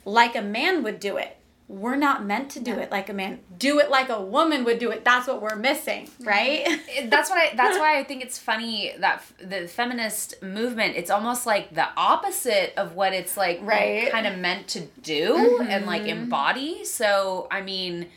like 0.05 0.35
a 0.35 0.43
man 0.43 0.83
would 0.83 0.99
do 0.99 1.17
it. 1.17 1.37
We're 1.69 1.97
not 1.97 2.25
meant 2.25 2.51
to 2.51 2.61
do 2.61 2.79
it 2.79 2.93
like 2.93 3.09
a 3.09 3.13
man. 3.13 3.41
Do 3.59 3.81
it 3.81 3.91
like 3.91 4.09
a 4.09 4.21
woman 4.21 4.65
would 4.65 4.79
do 4.79 4.93
it. 4.93 5.05
That's 5.05 5.27
what 5.27 5.43
we're 5.43 5.57
missing, 5.57 6.07
mm-hmm. 6.07 6.25
right? 6.25 6.81
that's 7.09 7.29
what 7.29 7.39
I. 7.39 7.53
That's 7.57 7.79
why 7.79 7.99
I 7.99 8.05
think 8.05 8.23
it's 8.23 8.39
funny 8.39 8.95
that 8.99 9.17
f- 9.17 9.35
the 9.41 9.67
feminist 9.67 10.41
movement. 10.43 10.95
It's 10.97 11.11
almost 11.11 11.45
like 11.45 11.75
the 11.75 11.89
opposite 11.97 12.73
of 12.77 12.95
what 12.95 13.13
it's 13.13 13.37
like, 13.37 13.59
Right. 13.63 14.11
Kind 14.11 14.27
of 14.27 14.39
meant 14.39 14.69
to 14.69 14.83
do 15.03 15.61
and 15.69 15.87
like 15.87 16.03
mm-hmm. 16.03 16.23
embody. 16.23 16.85
So 16.85 17.49
I 17.51 17.63
mean, 17.63 18.09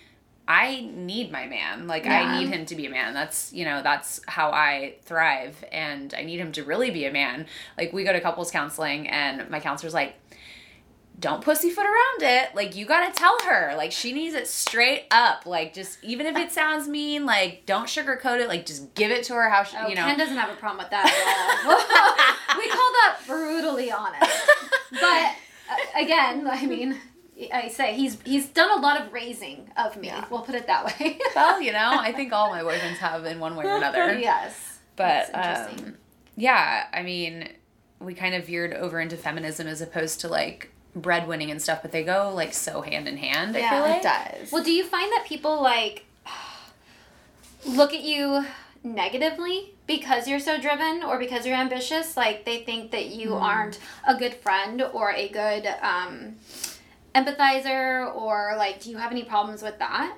I 0.49 0.89
need 0.95 1.31
my 1.31 1.45
man. 1.45 1.85
Like 1.85 2.07
I 2.07 2.39
need 2.39 2.49
him 2.49 2.65
to 2.65 2.75
be 2.75 2.87
a 2.87 2.89
man. 2.89 3.13
That's 3.13 3.53
you 3.53 3.65
know 3.65 3.83
that's 3.83 4.19
how 4.27 4.49
I 4.49 4.95
thrive, 5.03 5.63
and 5.71 6.11
I 6.17 6.23
need 6.23 6.39
him 6.39 6.51
to 6.53 6.63
really 6.63 6.89
be 6.89 7.05
a 7.05 7.11
man. 7.11 7.45
Like 7.77 7.93
we 7.93 8.03
go 8.03 8.11
to 8.11 8.19
couples 8.19 8.49
counseling, 8.49 9.07
and 9.07 9.47
my 9.51 9.59
counselor's 9.59 9.93
like 9.93 10.15
don't 11.19 11.43
pussyfoot 11.43 11.85
around 11.85 12.21
it. 12.21 12.55
Like 12.55 12.75
you 12.75 12.85
gotta 12.85 13.13
tell 13.13 13.37
her. 13.45 13.73
Like 13.75 13.91
she 13.91 14.13
needs 14.13 14.35
it 14.35 14.47
straight 14.47 15.05
up. 15.11 15.45
Like 15.45 15.73
just 15.73 16.03
even 16.03 16.25
if 16.25 16.37
it 16.37 16.51
sounds 16.51 16.87
mean, 16.87 17.25
like 17.25 17.65
don't 17.65 17.87
sugarcoat 17.87 18.39
it. 18.39 18.47
Like 18.47 18.65
just 18.65 18.93
give 18.95 19.11
it 19.11 19.23
to 19.25 19.33
her 19.33 19.49
how 19.49 19.63
she, 19.63 19.77
Oh, 19.77 19.87
you 19.87 19.95
know. 19.95 20.03
Ken 20.03 20.17
doesn't 20.17 20.37
have 20.37 20.49
a 20.49 20.55
problem 20.55 20.79
with 20.79 20.89
that 20.91 21.05
at 21.05 21.65
all. 21.65 22.57
we 22.59 22.69
call 22.69 22.77
that 22.77 23.17
brutally 23.27 23.91
honest. 23.91 24.31
But 24.91 25.35
uh, 25.69 26.01
again, 26.01 26.47
I 26.47 26.65
mean, 26.65 26.97
I 27.53 27.67
say 27.69 27.95
he's 27.95 28.17
he's 28.23 28.47
done 28.47 28.77
a 28.77 28.81
lot 28.81 29.01
of 29.01 29.13
raising 29.13 29.69
of 29.77 29.97
me. 29.97 30.07
Yeah. 30.07 30.25
We'll 30.29 30.41
put 30.41 30.55
it 30.55 30.67
that 30.67 30.85
way. 30.85 31.19
well, 31.35 31.61
you 31.61 31.71
know, 31.71 31.91
I 31.91 32.11
think 32.11 32.33
all 32.33 32.49
my 32.49 32.61
boyfriends 32.61 32.97
have 32.97 33.25
in 33.25 33.39
one 33.39 33.55
way 33.55 33.65
or 33.65 33.77
another. 33.77 34.13
yes. 34.19 34.79
But 34.95 35.29
um, 35.33 35.95
yeah, 36.35 36.87
I 36.93 37.03
mean, 37.03 37.49
we 37.99 38.13
kind 38.13 38.35
of 38.35 38.45
veered 38.45 38.73
over 38.73 38.99
into 38.99 39.15
feminism 39.15 39.67
as 39.67 39.81
opposed 39.81 40.21
to 40.21 40.27
like 40.27 40.71
breadwinning 40.95 41.51
and 41.51 41.61
stuff, 41.61 41.81
but 41.81 41.91
they 41.91 42.03
go 42.03 42.31
like 42.33 42.53
so 42.53 42.81
hand 42.81 43.07
in 43.07 43.17
hand. 43.17 43.55
I 43.55 43.59
Yeah, 43.59 43.69
feel 43.69 43.85
it 43.85 43.89
like 43.89 44.01
does. 44.03 44.51
Well, 44.51 44.63
do 44.63 44.71
you 44.71 44.83
find 44.83 45.11
that 45.13 45.25
people 45.25 45.61
like 45.61 46.05
look 47.65 47.93
at 47.93 48.01
you 48.01 48.45
negatively 48.83 49.73
because 49.85 50.27
you're 50.27 50.39
so 50.39 50.59
driven 50.59 51.03
or 51.03 51.19
because 51.19 51.45
you're 51.45 51.55
ambitious? 51.55 52.15
Like 52.17 52.45
they 52.45 52.59
think 52.59 52.91
that 52.91 53.07
you 53.07 53.33
aren't 53.35 53.79
a 54.07 54.15
good 54.15 54.33
friend 54.35 54.81
or 54.81 55.11
a 55.11 55.27
good 55.29 55.67
um, 55.81 56.35
empathizer, 57.15 58.13
or 58.15 58.55
like, 58.57 58.79
do 58.81 58.89
you 58.89 58.97
have 58.97 59.11
any 59.11 59.23
problems 59.23 59.61
with 59.61 59.77
that? 59.79 60.15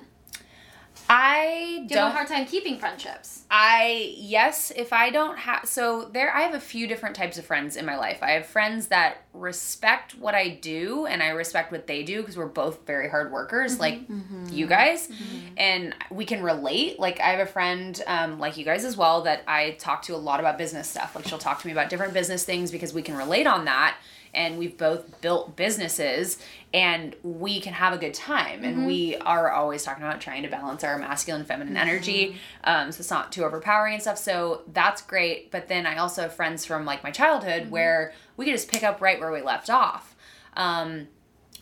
I 1.08 1.84
Do 1.86 1.94
you 1.94 2.00
have 2.00 2.10
a 2.10 2.14
hard 2.14 2.28
time 2.28 2.46
keeping 2.46 2.78
friendships? 2.78 3.44
I 3.50 4.14
yes, 4.16 4.72
if 4.74 4.92
I 4.92 5.10
don't 5.10 5.38
have 5.38 5.66
so 5.68 6.08
there 6.12 6.34
I 6.34 6.42
have 6.42 6.54
a 6.54 6.60
few 6.60 6.86
different 6.86 7.16
types 7.16 7.36
of 7.36 7.44
friends 7.44 7.76
in 7.76 7.84
my 7.84 7.96
life. 7.96 8.22
I 8.22 8.30
have 8.32 8.46
friends 8.46 8.86
that 8.88 9.24
respect 9.34 10.16
what 10.16 10.34
I 10.34 10.48
do 10.48 11.06
and 11.06 11.22
I 11.22 11.28
respect 11.28 11.70
what 11.70 11.86
they 11.86 12.02
do 12.02 12.20
because 12.20 12.36
we're 12.36 12.46
both 12.46 12.86
very 12.86 13.08
hard 13.08 13.30
workers 13.30 13.72
mm-hmm. 13.72 13.80
like 13.80 14.08
mm-hmm. 14.08 14.46
you 14.50 14.66
guys 14.66 15.08
mm-hmm. 15.08 15.54
and 15.56 15.94
we 16.10 16.24
can 16.24 16.42
relate. 16.42 16.98
Like 16.98 17.20
I 17.20 17.28
have 17.28 17.40
a 17.40 17.50
friend 17.50 18.00
um, 18.06 18.38
like 18.38 18.56
you 18.56 18.64
guys 18.64 18.84
as 18.84 18.96
well 18.96 19.22
that 19.22 19.42
I 19.46 19.72
talk 19.72 20.02
to 20.02 20.14
a 20.14 20.16
lot 20.16 20.40
about 20.40 20.56
business 20.56 20.88
stuff. 20.88 21.14
Like 21.14 21.26
she'll 21.26 21.38
talk 21.38 21.60
to 21.60 21.66
me 21.66 21.72
about 21.72 21.90
different 21.90 22.14
business 22.14 22.44
things 22.44 22.70
because 22.70 22.94
we 22.94 23.02
can 23.02 23.16
relate 23.16 23.46
on 23.46 23.64
that 23.66 23.96
and 24.34 24.58
we've 24.58 24.78
both 24.78 25.20
built 25.20 25.56
businesses 25.56 26.38
and 26.72 27.14
we 27.22 27.60
can 27.60 27.74
have 27.74 27.92
a 27.92 27.98
good 27.98 28.14
time. 28.14 28.64
And 28.64 28.86
we 28.86 29.16
are 29.16 29.50
always 29.50 29.82
talking 29.82 30.02
about 30.02 30.20
trying 30.20 30.42
to 30.42 30.48
balance 30.48 30.82
our 30.84 30.98
masculine 30.98 31.44
feminine 31.44 31.76
energy 31.76 32.36
um, 32.64 32.90
so 32.92 33.00
it's 33.00 33.10
not 33.10 33.30
too 33.30 33.44
overpowering 33.44 33.94
and 33.94 34.02
stuff 34.02 34.18
so 34.18 34.62
that's 34.72 35.02
great. 35.02 35.50
But 35.50 35.68
then 35.68 35.86
i 35.86 35.96
also 35.96 36.22
have 36.22 36.34
friends 36.34 36.64
from 36.64 36.84
like 36.84 37.04
my 37.04 37.10
childhood 37.10 37.70
where 37.70 38.12
we 38.36 38.46
could 38.46 38.54
just 38.54 38.70
pick 38.70 38.82
up 38.82 39.00
right 39.00 39.20
where 39.20 39.32
we 39.32 39.42
left 39.42 39.68
off. 39.68 40.16
Um, 40.54 41.08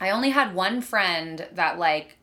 i 0.01 0.11
only 0.11 0.31
had 0.31 0.55
one 0.55 0.81
friend 0.81 1.47
that 1.53 1.79
like 1.79 2.17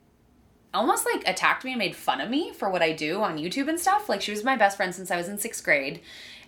almost 0.74 1.06
like 1.06 1.28
attacked 1.28 1.64
me 1.64 1.72
and 1.72 1.80
made 1.80 1.96
fun 1.96 2.22
of 2.22 2.30
me 2.30 2.54
for 2.54 2.70
what 2.70 2.82
I 2.82 2.92
do 2.92 3.22
on 3.22 3.38
YouTube 3.38 3.68
and 3.68 3.80
stuff. 3.80 4.10
Like 4.10 4.22
she 4.22 4.32
was 4.32 4.44
my 4.44 4.56
best 4.56 4.78
friend 4.78 4.94
since 4.94 5.12
I 5.12 5.18
was 5.18 5.28
in 5.28 5.38
sixth 5.38 5.64
grade. 5.64 6.02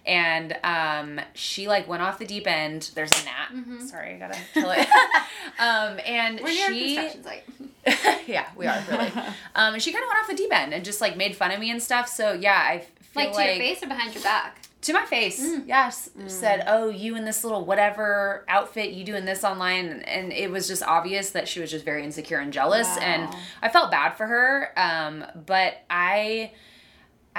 And 0.10 0.58
um, 0.64 1.22
she 1.36 1.68
like 1.68 1.88
went 1.88 2.02
off 2.02 2.18
the 2.18 2.26
deep 2.26 2.48
end. 2.48 2.90
There's 2.96 3.12
a 3.12 3.26
gnat. 3.26 3.82
Sorry, 3.88 4.16
I 4.16 4.18
gotta 4.18 4.40
kill 4.54 4.72
it. 4.72 4.80
um, 5.60 6.00
and 6.06 6.40
We're 6.42 6.50
here 6.50 6.74
she, 6.74 6.98
at 6.98 7.12
construction 7.12 7.24
site. 7.24 8.28
yeah, 8.28 8.48
we 8.56 8.66
are 8.66 8.84
really. 8.90 9.12
Um, 9.56 9.76
and 9.76 9.82
she 9.82 9.92
kind 9.92 10.04
of 10.04 10.10
went 10.10 10.20
off 10.20 10.28
the 10.28 10.36
deep 10.36 10.52
end 10.52 10.74
and 10.74 10.84
just 10.84 11.00
like 11.00 11.16
made 11.16 11.36
fun 11.36 11.52
of 11.52 11.60
me 11.60 11.70
and 11.70 11.82
stuff. 11.82 12.10
So 12.10 12.34
yeah, 12.34 12.58
I 12.58 12.80
feel 12.80 13.26
Like 13.26 13.34
to 13.34 13.44
your 13.44 13.56
face 13.56 13.84
or 13.84 13.88
behind 13.88 14.14
your 14.16 14.24
back? 14.24 14.62
to 14.82 14.94
my 14.94 15.06
face 15.06 15.46
yes 15.66 16.10
said 16.28 16.64
oh 16.68 16.88
you 16.90 17.18
in 17.18 17.26
this 17.26 17.44
little 17.44 17.66
whatever 17.66 18.46
outfit 18.48 18.92
you 18.92 19.04
doing 19.04 19.26
this 19.26 19.44
online 19.44 20.02
and 20.04 20.32
it 20.32 20.50
was 20.50 20.70
just 20.70 20.82
obvious 20.84 21.32
that 21.32 21.50
she 21.50 21.60
was 21.60 21.70
just 21.70 21.84
very 21.84 22.02
insecure 22.02 22.40
and 22.40 22.54
jealous 22.54 22.88
and 23.00 23.28
i 23.62 23.68
felt 23.68 23.92
bad 23.92 24.12
for 24.12 24.26
her 24.26 24.72
um, 24.78 25.26
but 25.46 25.82
i 25.90 26.50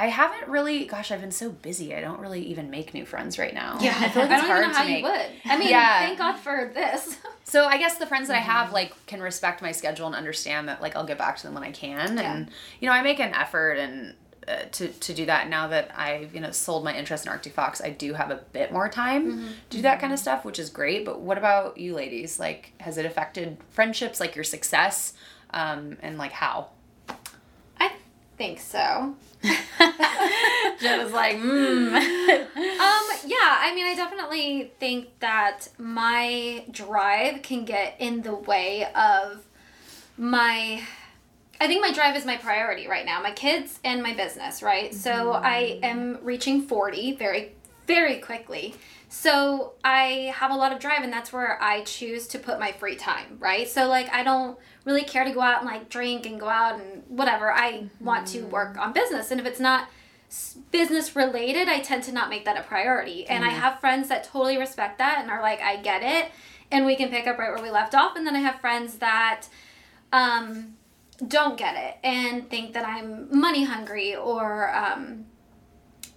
i 0.03 0.07
haven't 0.07 0.49
really 0.49 0.85
gosh 0.87 1.11
i've 1.13 1.21
been 1.21 1.31
so 1.31 1.51
busy 1.51 1.95
i 1.95 2.01
don't 2.01 2.21
really 2.21 2.43
even 2.43 2.71
make 2.71 2.95
new 2.95 3.05
friends 3.05 3.39
right 3.39 3.55
now 3.55 3.79
Yeah, 3.81 3.97
i 4.01 4.09
feel 4.09 4.23
like 4.23 4.31
I 4.31 4.35
it's 4.35 4.43
don't 4.43 4.51
hard 4.51 4.63
even 4.65 4.73
know 4.73 4.79
how 4.79 4.85
to 4.85 4.91
make 4.91 5.05
you 5.05 5.11
would. 5.11 5.31
I 5.53 5.59
mean, 5.59 5.69
Yeah. 5.71 5.99
thank 6.07 6.19
God 6.19 6.37
for 6.37 6.71
this. 6.75 7.17
so 7.45 7.67
I 7.67 7.77
guess 7.79 7.99
the 7.99 8.07
friends 8.07 8.29
that 8.29 8.37
I 8.37 8.41
Mm-hmm. 8.41 8.51
have 8.51 8.73
like 8.73 8.93
can 9.07 9.21
respect 9.21 9.61
my 9.63 9.73
schedule 9.73 10.07
and 10.07 10.15
understand 10.17 10.69
that 10.69 10.81
like 10.83 10.97
I'll 10.97 11.07
get 11.07 11.19
back 11.19 11.37
to 11.39 11.43
them 11.45 11.55
when 11.55 11.65
I 11.65 11.73
can, 11.73 12.19
and 12.19 12.51
you 12.81 12.89
know 12.89 12.95
I 12.95 13.03
make 13.03 13.21
an 13.21 13.35
effort 13.35 13.75
and 13.85 14.15
uh, 14.49 14.63
to 14.73 14.89
to 14.89 15.13
do 15.15 15.27
that. 15.27 15.49
Now 15.49 15.69
that 15.69 15.91
I've 15.97 16.35
you 16.35 16.41
know 16.41 16.51
sold 16.51 16.83
my 16.85 16.95
interest 16.97 17.27
in 17.27 17.31
Arctic 17.33 17.53
Fox, 17.53 17.81
I 17.83 17.91
do 17.91 18.15
have 18.15 18.31
a 18.31 18.41
bit 18.53 18.73
more 18.73 18.89
time 18.89 19.25
Mm-hmm. 19.33 19.47
to 19.71 19.77
do 19.79 19.83
that 19.83 20.01
kind 20.01 20.13
of 20.13 20.19
stuff, 20.19 20.45
which 20.45 20.59
is 20.59 20.71
great. 20.71 21.05
But 21.05 21.21
what 21.21 21.37
about 21.39 21.77
you, 21.79 21.95
ladies? 21.95 22.39
Like, 22.39 22.73
has 22.81 22.97
it 22.99 23.05
affected 23.07 23.59
friendships, 23.71 24.19
like 24.21 24.35
your 24.35 24.45
success, 24.45 25.13
um, 25.51 25.97
and 26.03 26.17
like 26.19 26.33
how? 26.33 26.69
Think 28.41 28.59
so. 28.59 29.17
Joe 29.43 31.05
was 31.05 31.13
like, 31.13 31.37
mm. 31.37 31.93
Um, 32.57 33.05
yeah, 33.27 33.37
I 33.61 33.73
mean, 33.75 33.85
I 33.85 33.93
definitely 33.95 34.73
think 34.81 35.09
that 35.19 35.69
my 35.77 36.65
drive 36.71 37.43
can 37.43 37.67
get 37.67 37.97
in 37.99 38.23
the 38.23 38.35
way 38.35 38.87
of 38.95 39.45
my. 40.17 40.83
I 41.61 41.67
think 41.67 41.83
my 41.83 41.93
drive 41.93 42.17
is 42.17 42.25
my 42.25 42.39
priority 42.39 42.89
right 42.89 43.05
now. 43.05 43.21
My 43.21 43.33
kids 43.33 43.79
and 43.85 44.03
my 44.03 44.15
business, 44.15 44.63
right? 44.63 44.95
So 44.95 45.33
I 45.33 45.79
am 45.83 46.17
reaching 46.23 46.63
40 46.63 47.17
very, 47.17 47.53
very 47.87 48.21
quickly. 48.21 48.75
So 49.11 49.73
I 49.85 50.33
have 50.35 50.51
a 50.51 50.57
lot 50.57 50.73
of 50.73 50.79
drive, 50.79 51.03
and 51.03 51.13
that's 51.13 51.31
where 51.31 51.63
I 51.63 51.83
choose 51.83 52.27
to 52.29 52.39
put 52.39 52.59
my 52.59 52.73
free 52.73 52.97
time, 52.97 53.37
right? 53.39 53.69
So, 53.69 53.87
like, 53.87 54.11
I 54.15 54.23
don't 54.23 54.57
really 54.85 55.03
care 55.03 55.25
to 55.25 55.33
go 55.33 55.41
out 55.41 55.61
and 55.61 55.67
like 55.67 55.89
drink 55.89 56.27
and 56.27 56.41
go 56.41 56.49
out 56.49 56.81
and 56.81 57.03
whatever. 57.09 57.53
I 57.53 57.89
want 58.01 58.27
to 58.29 58.43
work 58.43 58.79
on 58.79 58.93
business. 58.93 59.31
And 59.31 59.41
if 59.41 59.47
it's 59.47 59.61
not 59.61 59.89
business 60.71 61.17
related, 61.17 61.69
I 61.69 61.81
tend 61.81 62.05
to 62.05 62.13
not 62.13 62.31
make 62.31 62.45
that 62.45 62.57
a 62.57 62.63
priority. 62.63 63.27
And 63.27 63.45
I 63.45 63.49
have 63.49 63.81
friends 63.81 64.09
that 64.09 64.25
totally 64.25 64.57
respect 64.57 64.99
that 64.99 65.19
and 65.21 65.31
are 65.31 65.43
like, 65.43 65.61
I 65.61 65.77
get 65.77 66.03
it. 66.03 66.31
And 66.71 66.87
we 66.87 66.95
can 66.97 67.11
pick 67.11 67.27
up 67.27 67.39
right 67.39 67.53
where 67.53 67.63
we 67.63 67.71
left 67.71 67.95
off. 67.95 68.17
And 68.17 68.27
then 68.27 68.37
I 68.37 68.41
have 68.41 68.61
friends 68.61 68.99
that 68.99 69.47
um, 70.13 70.77
don't 71.27 71.59
get 71.59 71.77
it 71.77 71.99
and 72.05 72.49
think 72.49 72.73
that 72.75 72.87
I'm 72.87 73.29
money 73.37 73.65
hungry 73.65 74.15
or 74.15 74.75
um, 74.75 75.27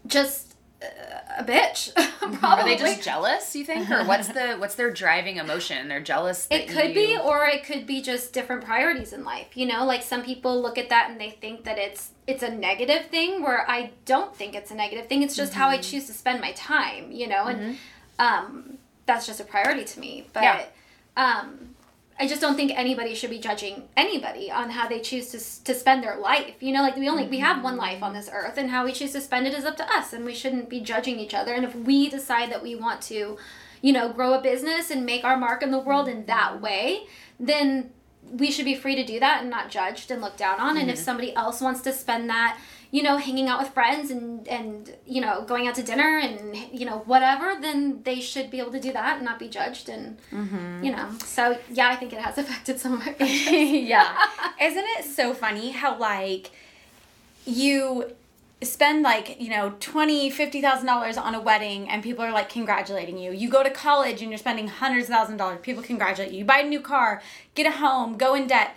just 0.05 0.52
a 1.39 1.43
bitch. 1.43 1.93
Probably. 2.39 2.39
Are 2.43 2.63
they 2.63 2.75
just 2.75 3.01
jealous? 3.03 3.55
You 3.55 3.63
think, 3.65 3.89
or 3.89 4.03
what's 4.05 4.27
the 4.27 4.55
what's 4.57 4.75
their 4.75 4.91
driving 4.91 5.37
emotion? 5.37 5.87
They're 5.87 6.01
jealous. 6.01 6.47
It 6.51 6.67
could 6.69 6.93
be, 6.93 7.17
or 7.17 7.45
it 7.45 7.63
could 7.65 7.85
be 7.87 8.01
just 8.01 8.33
different 8.33 8.63
priorities 8.63 9.13
in 9.13 9.23
life. 9.23 9.55
You 9.55 9.65
know, 9.65 9.85
like 9.85 10.03
some 10.03 10.23
people 10.23 10.61
look 10.61 10.77
at 10.77 10.89
that 10.89 11.09
and 11.11 11.19
they 11.19 11.31
think 11.31 11.63
that 11.65 11.77
it's 11.77 12.11
it's 12.27 12.43
a 12.43 12.49
negative 12.49 13.07
thing. 13.07 13.41
Where 13.41 13.69
I 13.69 13.91
don't 14.05 14.35
think 14.35 14.55
it's 14.55 14.71
a 14.71 14.75
negative 14.75 15.07
thing. 15.07 15.23
It's 15.23 15.35
just 15.35 15.53
how 15.53 15.67
Mm-hmm. 15.69 15.79
I 15.79 15.81
choose 15.81 16.07
to 16.07 16.13
spend 16.13 16.41
my 16.41 16.51
time. 16.53 17.11
You 17.11 17.27
know, 17.27 17.45
and 17.45 17.77
um, 18.19 18.77
that's 19.05 19.25
just 19.25 19.39
a 19.39 19.43
priority 19.43 19.83
to 19.85 19.99
me. 19.99 20.27
But 20.33 20.43
Yeah. 20.43 20.65
um, 21.17 21.72
I 22.19 22.27
just 22.27 22.41
don't 22.41 22.55
think 22.55 22.71
anybody 22.75 23.15
should 23.15 23.29
be 23.29 23.39
judging 23.39 23.89
anybody 23.97 24.51
on 24.51 24.69
how 24.69 24.87
they 24.87 24.99
choose 24.99 25.29
to 25.31 25.63
to 25.63 25.77
spend 25.77 26.03
their 26.03 26.17
life. 26.17 26.55
You 26.59 26.71
know, 26.71 26.81
like 26.81 26.95
we 26.95 27.09
only 27.09 27.27
we 27.27 27.39
have 27.39 27.63
one 27.63 27.77
life 27.77 28.03
on 28.03 28.13
this 28.13 28.29
earth, 28.31 28.57
and 28.57 28.69
how 28.69 28.85
we 28.85 28.91
choose 28.91 29.13
to 29.13 29.21
spend 29.21 29.47
it 29.47 29.53
is 29.53 29.65
up 29.65 29.77
to 29.77 29.91
us, 29.91 30.13
and 30.13 30.23
we 30.23 30.33
shouldn't 30.33 30.69
be 30.69 30.79
judging 30.79 31.19
each 31.19 31.33
other. 31.33 31.53
And 31.53 31.65
if 31.65 31.75
we 31.75 32.09
decide 32.09 32.51
that 32.51 32.61
we 32.61 32.75
want 32.75 33.01
to, 33.03 33.37
you 33.81 33.93
know, 33.93 34.11
grow 34.13 34.33
a 34.33 34.41
business 34.41 34.91
and 34.91 35.05
make 35.05 35.23
our 35.23 35.37
mark 35.37 35.63
in 35.63 35.71
the 35.71 35.79
world 35.79 36.07
in 36.07 36.25
that 36.27 36.61
way, 36.61 37.07
then 37.39 37.91
we 38.31 38.51
should 38.51 38.65
be 38.65 38.75
free 38.75 38.95
to 38.95 39.05
do 39.05 39.19
that 39.19 39.41
and 39.41 39.49
not 39.49 39.69
judged 39.69 40.11
and 40.11 40.21
looked 40.21 40.37
down 40.37 40.59
on. 40.59 40.77
And 40.77 40.89
if 40.89 40.95
mm-hmm. 40.95 41.05
somebody 41.05 41.35
else 41.35 41.61
wants 41.61 41.81
to 41.81 41.91
spend 41.91 42.29
that, 42.29 42.59
you 42.93 43.01
know, 43.01 43.17
hanging 43.17 43.47
out 43.47 43.59
with 43.59 43.73
friends 43.73 44.11
and 44.11 44.47
and 44.47 44.95
you 45.07 45.19
know 45.19 45.43
going 45.45 45.67
out 45.67 45.73
to 45.73 45.81
dinner 45.81 46.19
and 46.19 46.55
you 46.71 46.85
know 46.85 46.99
whatever, 47.07 47.59
then 47.59 48.03
they 48.03 48.21
should 48.21 48.51
be 48.51 48.59
able 48.59 48.71
to 48.71 48.79
do 48.79 48.93
that 48.93 49.15
and 49.15 49.25
not 49.25 49.39
be 49.39 49.49
judged. 49.49 49.89
And 49.89 50.19
mm-hmm. 50.31 50.83
you 50.83 50.91
know, 50.91 51.09
so 51.25 51.57
yeah, 51.71 51.89
I 51.89 51.95
think 51.95 52.13
it 52.13 52.19
has 52.19 52.37
affected 52.43 52.79
some 52.79 52.93
of 52.93 52.99
my 52.99 53.15
yeah. 53.25 54.15
Isn't 54.61 54.85
it 54.99 55.05
so 55.05 55.33
funny 55.33 55.71
how 55.71 55.97
like 55.97 56.51
you 57.45 58.11
spend 58.61 59.01
like 59.01 59.41
you 59.41 59.49
know 59.49 59.73
twenty 59.79 60.29
fifty 60.29 60.61
thousand 60.61 60.85
dollars 60.85 61.17
on 61.17 61.33
a 61.33 61.41
wedding 61.41 61.89
and 61.89 62.03
people 62.03 62.23
are 62.23 62.31
like 62.31 62.47
congratulating 62.47 63.17
you. 63.17 63.31
You 63.31 63.49
go 63.49 63.63
to 63.63 63.71
college 63.71 64.21
and 64.21 64.29
you're 64.29 64.37
spending 64.37 64.67
hundreds 64.67 65.05
of 65.05 65.15
thousand 65.15 65.37
dollars. 65.37 65.57
People 65.63 65.81
congratulate 65.81 66.31
you. 66.31 66.37
You 66.39 66.45
buy 66.45 66.59
a 66.59 66.69
new 66.69 66.79
car 66.79 67.23
get 67.55 67.65
a 67.65 67.71
home 67.71 68.17
go 68.17 68.35
in 68.35 68.45
debt 68.45 68.75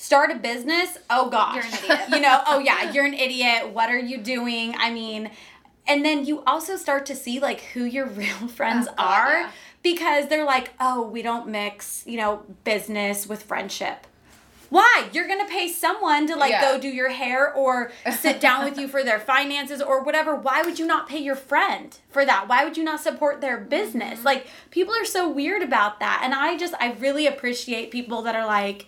start 0.00 0.30
a 0.30 0.34
business 0.34 0.96
oh 1.10 1.28
gosh 1.28 1.56
You're 1.56 1.64
an 1.64 1.74
idiot. 2.00 2.08
you 2.10 2.20
know 2.20 2.42
oh 2.46 2.58
yeah 2.58 2.90
you're 2.90 3.04
an 3.04 3.12
idiot 3.12 3.68
what 3.74 3.90
are 3.90 3.98
you 3.98 4.16
doing 4.16 4.74
i 4.78 4.90
mean 4.90 5.30
and 5.86 6.02
then 6.04 6.24
you 6.24 6.42
also 6.44 6.76
start 6.76 7.04
to 7.06 7.14
see 7.14 7.38
like 7.38 7.60
who 7.74 7.84
your 7.84 8.06
real 8.22 8.48
friends 8.48 8.88
Oh, 8.88 8.94
God, 8.96 9.04
are 9.20 9.40
yeah. 9.42 9.50
because 9.82 10.28
they're 10.28 10.46
like 10.46 10.70
oh 10.80 11.02
we 11.02 11.20
don't 11.20 11.48
mix 11.48 12.02
you 12.06 12.16
know 12.16 12.42
business 12.64 13.26
with 13.28 13.42
friendship 13.42 14.06
why? 14.70 15.08
You're 15.12 15.26
gonna 15.26 15.48
pay 15.48 15.66
someone 15.66 16.28
to 16.28 16.36
like 16.36 16.52
Yeah. 16.52 16.60
go 16.60 16.78
do 16.80 16.86
your 16.86 17.08
hair 17.08 17.52
or 17.52 17.90
sit 18.12 18.40
down 18.40 18.64
with 18.64 18.78
you 18.78 18.86
for 18.86 19.02
their 19.02 19.18
finances 19.18 19.82
or 19.82 20.04
whatever. 20.04 20.36
Why 20.36 20.62
would 20.62 20.78
you 20.78 20.86
not 20.86 21.08
pay 21.08 21.18
your 21.18 21.34
friend 21.34 21.98
for 22.08 22.24
that? 22.24 22.46
Why 22.46 22.62
would 22.62 22.76
you 22.76 22.84
not 22.84 23.00
support 23.00 23.40
their 23.40 23.58
business? 23.58 24.18
Mm-hmm. 24.18 24.26
Like 24.26 24.46
people 24.70 24.94
are 24.94 25.04
so 25.04 25.28
weird 25.28 25.62
about 25.64 25.98
that. 25.98 26.20
And 26.22 26.32
I 26.32 26.56
just 26.56 26.74
I 26.78 26.92
really 26.92 27.26
appreciate 27.26 27.90
people 27.90 28.22
that 28.22 28.36
are 28.36 28.46
like 28.46 28.86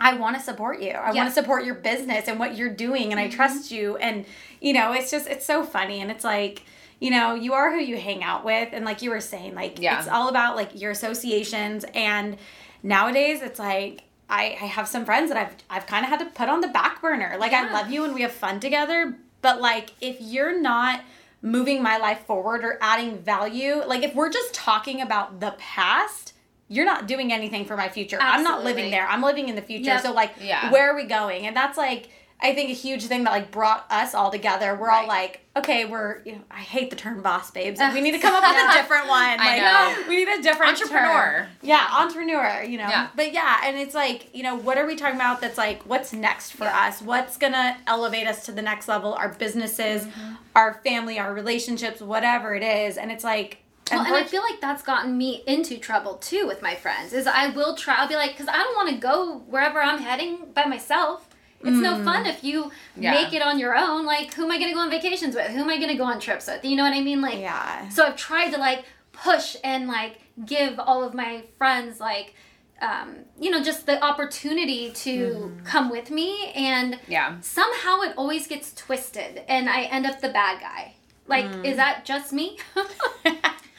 I 0.00 0.14
want 0.14 0.36
to 0.36 0.42
support 0.42 0.80
you. 0.80 0.90
I 0.90 0.92
Yeah. 0.92 1.00
Mm-hmm. 1.08 1.16
want 1.16 1.28
to 1.28 1.34
support 1.34 1.64
your 1.64 1.74
business 1.76 2.26
and 2.28 2.38
what 2.40 2.56
you're 2.56 2.74
doing 2.74 3.10
and 3.12 3.20
I 3.20 3.28
trust 3.28 3.70
you 3.70 3.96
and 3.98 4.24
you 4.60 4.72
know, 4.72 4.92
it's 4.92 5.10
just 5.10 5.26
it's 5.28 5.46
so 5.46 5.62
funny 5.62 6.00
and 6.00 6.10
it's 6.10 6.24
like 6.24 6.64
you 7.00 7.10
know, 7.10 7.34
you 7.34 7.54
are 7.54 7.70
who 7.72 7.78
you 7.78 7.96
hang 7.96 8.22
out 8.22 8.44
with 8.44 8.68
and 8.72 8.84
like 8.84 9.00
you 9.02 9.10
were 9.10 9.20
saying 9.20 9.54
like 9.54 9.78
Yeah. 9.80 9.98
it's 9.98 10.08
all 10.08 10.28
about 10.28 10.56
like 10.56 10.80
your 10.80 10.90
associations 10.90 11.84
and 11.94 12.36
nowadays 12.82 13.42
it's 13.42 13.58
like 13.58 14.02
I, 14.28 14.56
I 14.62 14.66
have 14.66 14.86
some 14.86 15.04
friends 15.04 15.30
that 15.30 15.36
I've 15.36 15.54
I've 15.68 15.86
kind 15.86 16.04
of 16.04 16.10
had 16.10 16.20
to 16.20 16.26
put 16.26 16.48
on 16.48 16.60
the 16.60 16.68
back 16.68 17.02
burner. 17.02 17.36
Like 17.38 17.52
I 17.52 17.72
love 17.72 17.90
you 17.90 18.04
and 18.04 18.14
we 18.14 18.22
have 18.22 18.32
fun 18.32 18.60
together, 18.60 19.16
but 19.42 19.60
like 19.60 19.90
if 20.00 20.16
you're 20.20 20.58
not 20.60 21.00
moving 21.42 21.82
my 21.82 21.96
life 21.96 22.20
forward 22.26 22.62
or 22.64 22.78
adding 22.80 23.18
value, 23.18 23.82
like 23.86 24.02
if 24.02 24.14
we're 24.14 24.30
just 24.30 24.52
talking 24.54 25.00
about 25.00 25.40
the 25.40 25.54
past, 25.58 26.29
you're 26.70 26.86
not 26.86 27.06
doing 27.08 27.32
anything 27.32 27.64
for 27.66 27.76
my 27.76 27.88
future. 27.90 28.16
I'm 28.20 28.42
not 28.44 28.64
living 28.64 28.90
there. 28.90 29.06
I'm 29.06 29.22
living 29.22 29.48
in 29.50 29.56
the 29.56 29.62
future. 29.62 29.90
Yep. 29.90 30.02
So 30.02 30.12
like 30.12 30.32
Yeah. 30.40 30.70
where 30.70 30.90
are 30.90 30.96
we 30.96 31.04
going? 31.04 31.46
And 31.46 31.54
that's 31.54 31.76
like 31.76 32.08
I 32.42 32.54
think 32.54 32.70
a 32.70 32.72
huge 32.72 33.04
thing 33.04 33.24
that 33.24 33.32
like 33.32 33.50
brought 33.50 33.84
us 33.90 34.14
all 34.14 34.30
together. 34.30 34.74
We're 34.74 34.88
all 34.88 35.06
like, 35.06 35.40
okay, 35.58 35.84
we're 35.84 36.22
you 36.24 36.32
know, 36.36 36.40
I 36.50 36.60
hate 36.60 36.88
the 36.88 36.96
term 36.96 37.20
boss 37.20 37.50
babes. 37.50 37.78
Ugh. 37.78 37.92
we 37.92 38.00
need 38.00 38.12
to 38.12 38.18
come 38.26 38.34
up 38.34 38.42
with 38.42 38.70
a 38.70 38.78
different 38.80 39.08
one. 39.08 39.38
I 39.38 39.58
like 39.58 39.98
know. 39.98 40.04
we 40.08 40.16
need 40.16 40.28
a 40.38 40.40
different 40.40 40.72
Entrepreneur. 40.80 41.40
term. 41.40 41.46
Yeah, 41.60 41.86
entrepreneur, 41.98 42.62
you 42.62 42.78
know. 42.78 42.88
Yeah. 42.88 43.08
But 43.14 43.34
yeah, 43.34 43.60
and 43.64 43.76
it's 43.76 43.94
like, 43.94 44.34
you 44.34 44.42
know, 44.42 44.54
what 44.56 44.78
are 44.78 44.86
we 44.86 44.96
talking 44.96 45.16
about 45.16 45.42
that's 45.42 45.58
like 45.58 45.82
what's 45.82 46.14
next 46.14 46.52
for 46.52 46.64
Yeah. 46.64 46.86
us? 46.86 47.02
What's 47.02 47.36
gonna 47.36 47.76
elevate 47.86 48.26
us 48.26 48.46
to 48.46 48.52
the 48.52 48.62
next 48.62 48.88
level? 48.88 49.12
Our 49.12 49.28
businesses, 49.28 50.04
Mm-hmm. 50.06 50.34
our 50.56 50.74
family, 50.82 51.18
our 51.18 51.34
relationships, 51.34 52.00
whatever 52.00 52.54
it 52.54 52.62
is. 52.62 52.96
And 52.96 53.12
it's 53.12 53.22
like 53.24 53.58
Well, 53.90 54.06
and 54.06 54.14
I 54.14 54.24
feel 54.24 54.42
like 54.42 54.60
that's 54.60 54.82
gotten 54.82 55.16
me 55.16 55.42
into 55.46 55.78
trouble 55.78 56.14
too 56.14 56.46
with 56.46 56.62
my 56.62 56.74
friends. 56.74 57.12
Is 57.12 57.26
I 57.26 57.48
will 57.48 57.74
try. 57.74 57.96
I'll 57.96 58.08
be 58.08 58.16
like, 58.16 58.32
because 58.32 58.48
I 58.48 58.56
don't 58.56 58.76
want 58.76 58.90
to 58.90 58.96
go 58.96 59.38
wherever 59.48 59.80
I'm 59.80 59.98
heading 59.98 60.48
by 60.54 60.66
myself. 60.66 61.28
It's 61.62 61.76
no 61.76 61.96
mm. 61.96 62.04
fun 62.04 62.26
if 62.26 62.42
you 62.42 62.70
Yeah. 62.96 63.12
make 63.12 63.34
it 63.34 63.42
on 63.42 63.58
your 63.58 63.76
own. 63.76 64.06
Like, 64.06 64.32
who 64.32 64.44
am 64.44 64.50
I 64.50 64.56
going 64.56 64.70
to 64.70 64.74
go 64.74 64.80
on 64.80 64.90
vacations 64.90 65.34
with? 65.34 65.48
Who 65.48 65.60
am 65.60 65.68
I 65.68 65.76
going 65.76 65.90
to 65.90 65.96
go 65.96 66.04
on 66.04 66.18
trips 66.18 66.46
with? 66.46 66.64
You 66.64 66.76
know 66.76 66.84
what 66.84 66.94
I 66.94 67.00
mean? 67.00 67.20
Like, 67.20 67.38
Yeah. 67.38 67.88
So 67.90 68.06
I've 68.06 68.16
tried 68.16 68.50
to 68.52 68.58
like 68.58 68.84
push 69.12 69.56
and 69.62 69.86
like 69.86 70.20
give 70.46 70.78
all 70.78 71.04
of 71.04 71.12
my 71.12 71.44
friends 71.58 72.00
like, 72.00 72.34
um, 72.80 73.16
you 73.38 73.50
know, 73.50 73.62
just 73.62 73.84
the 73.84 74.02
opportunity 74.02 74.90
to 74.90 75.28
mm-hmm. 75.28 75.64
come 75.64 75.90
with 75.90 76.10
me 76.10 76.50
and 76.54 76.98
Yeah. 77.08 77.38
somehow 77.40 78.00
it 78.00 78.14
always 78.16 78.46
gets 78.46 78.72
twisted 78.72 79.42
and 79.46 79.68
I 79.68 79.82
end 79.82 80.06
up 80.06 80.22
the 80.22 80.30
bad 80.30 80.60
guy. 80.60 80.94
Like, 81.26 81.44
is 81.64 81.74
mm. 81.74 81.76
that 81.76 82.06
just 82.06 82.32
me? 82.32 82.58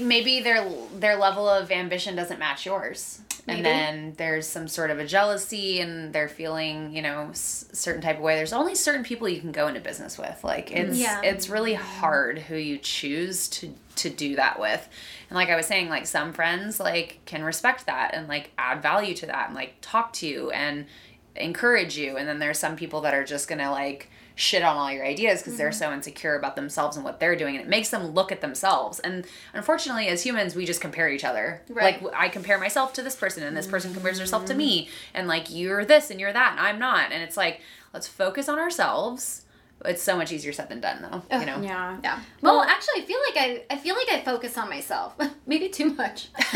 maybe 0.00 0.40
their 0.40 0.68
their 0.98 1.16
level 1.16 1.48
of 1.48 1.70
ambition 1.70 2.14
doesn't 2.16 2.38
match 2.38 2.64
yours 2.64 3.20
Maybe. 3.46 3.56
and 3.58 3.66
then 3.66 4.14
there's 4.18 4.46
some 4.46 4.68
sort 4.68 4.90
of 4.90 5.00
a 5.00 5.04
jealousy 5.06 5.80
and 5.80 6.12
they're 6.12 6.28
feeling 6.28 6.94
you 6.94 7.02
know 7.02 7.28
s- 7.30 7.64
certain 7.72 8.00
type 8.00 8.16
of 8.18 8.22
way 8.22 8.36
there's 8.36 8.52
only 8.52 8.74
certain 8.76 9.02
people 9.02 9.28
you 9.28 9.40
can 9.40 9.50
go 9.50 9.66
into 9.66 9.80
business 9.80 10.16
with 10.16 10.42
like 10.44 10.70
it's 10.70 10.96
Yeah. 10.96 11.20
it's 11.22 11.48
really 11.48 11.74
hard 11.74 12.38
who 12.38 12.54
you 12.56 12.78
choose 12.78 13.48
to 13.48 13.74
to 13.96 14.08
do 14.10 14.36
that 14.36 14.60
with 14.60 14.88
and 15.28 15.36
like 15.36 15.48
i 15.50 15.56
was 15.56 15.66
saying 15.66 15.88
like 15.88 16.06
some 16.06 16.32
friends 16.32 16.78
like 16.78 17.18
can 17.26 17.42
respect 17.42 17.86
that 17.86 18.12
and 18.14 18.28
like 18.28 18.52
add 18.58 18.80
value 18.80 19.14
to 19.16 19.26
that 19.26 19.46
and 19.48 19.56
like 19.56 19.74
talk 19.80 20.12
to 20.14 20.26
you 20.28 20.50
and 20.52 20.86
encourage 21.36 21.96
you. 21.96 22.16
And 22.16 22.28
then 22.28 22.38
there's 22.38 22.58
some 22.58 22.76
people 22.76 23.00
that 23.02 23.14
are 23.14 23.24
just 23.24 23.48
gonna 23.48 23.70
like 23.70 24.08
shit 24.34 24.62
on 24.62 24.76
all 24.76 24.90
your 24.90 25.04
ideas 25.04 25.40
because 25.40 25.58
they're 25.58 25.70
mm-hmm. 25.70 25.78
so 25.78 25.92
insecure 25.92 26.36
about 26.36 26.56
themselves 26.56 26.96
and 26.96 27.04
what 27.04 27.20
they're 27.20 27.36
doing 27.36 27.54
and 27.54 27.62
it 27.62 27.68
makes 27.68 27.90
them 27.90 28.06
look 28.08 28.32
at 28.32 28.40
themselves. 28.40 28.98
And 29.00 29.26
unfortunately 29.52 30.08
as 30.08 30.22
humans 30.22 30.54
we 30.54 30.64
just 30.64 30.80
compare 30.80 31.10
each 31.10 31.24
other. 31.24 31.62
Right. 31.68 32.02
like 32.02 32.14
i 32.14 32.28
compare 32.28 32.58
myself 32.58 32.92
to 32.94 33.02
this 33.02 33.16
person 33.16 33.42
and 33.42 33.56
this 33.56 33.66
person 33.66 33.92
compares 33.92 34.18
herself 34.18 34.46
to 34.46 34.52
mm-hmm. 34.52 34.58
me 34.58 34.88
and 35.14 35.28
like 35.28 35.50
you're 35.50 35.84
this 35.84 36.10
and 36.10 36.18
you're 36.18 36.32
that 36.32 36.52
and 36.52 36.60
i'm 36.60 36.78
not. 36.78 37.12
And 37.12 37.22
it's 37.22 37.36
like 37.36 37.60
let's 37.92 38.08
focus 38.08 38.48
on 38.48 38.58
ourselves 38.58 39.42
it's 39.84 40.02
so 40.02 40.16
much 40.16 40.32
easier 40.32 40.52
said 40.52 40.68
than 40.68 40.80
done 40.80 41.02
though 41.02 41.38
you 41.38 41.46
know 41.46 41.60
Yeah. 41.60 41.98
Yeah. 42.02 42.18
Well, 42.40 42.62
actually, 42.62 43.02
I 43.02 43.04
feel 43.04 43.18
like 43.26 43.36
I 43.36 43.74
I 43.74 43.76
feel 43.78 43.94
like 43.94 44.08
I 44.10 44.20
focus 44.24 44.56
on 44.58 44.68
myself. 44.68 45.14
Maybe 45.46 45.68
too 45.68 45.94
much. 45.94 46.28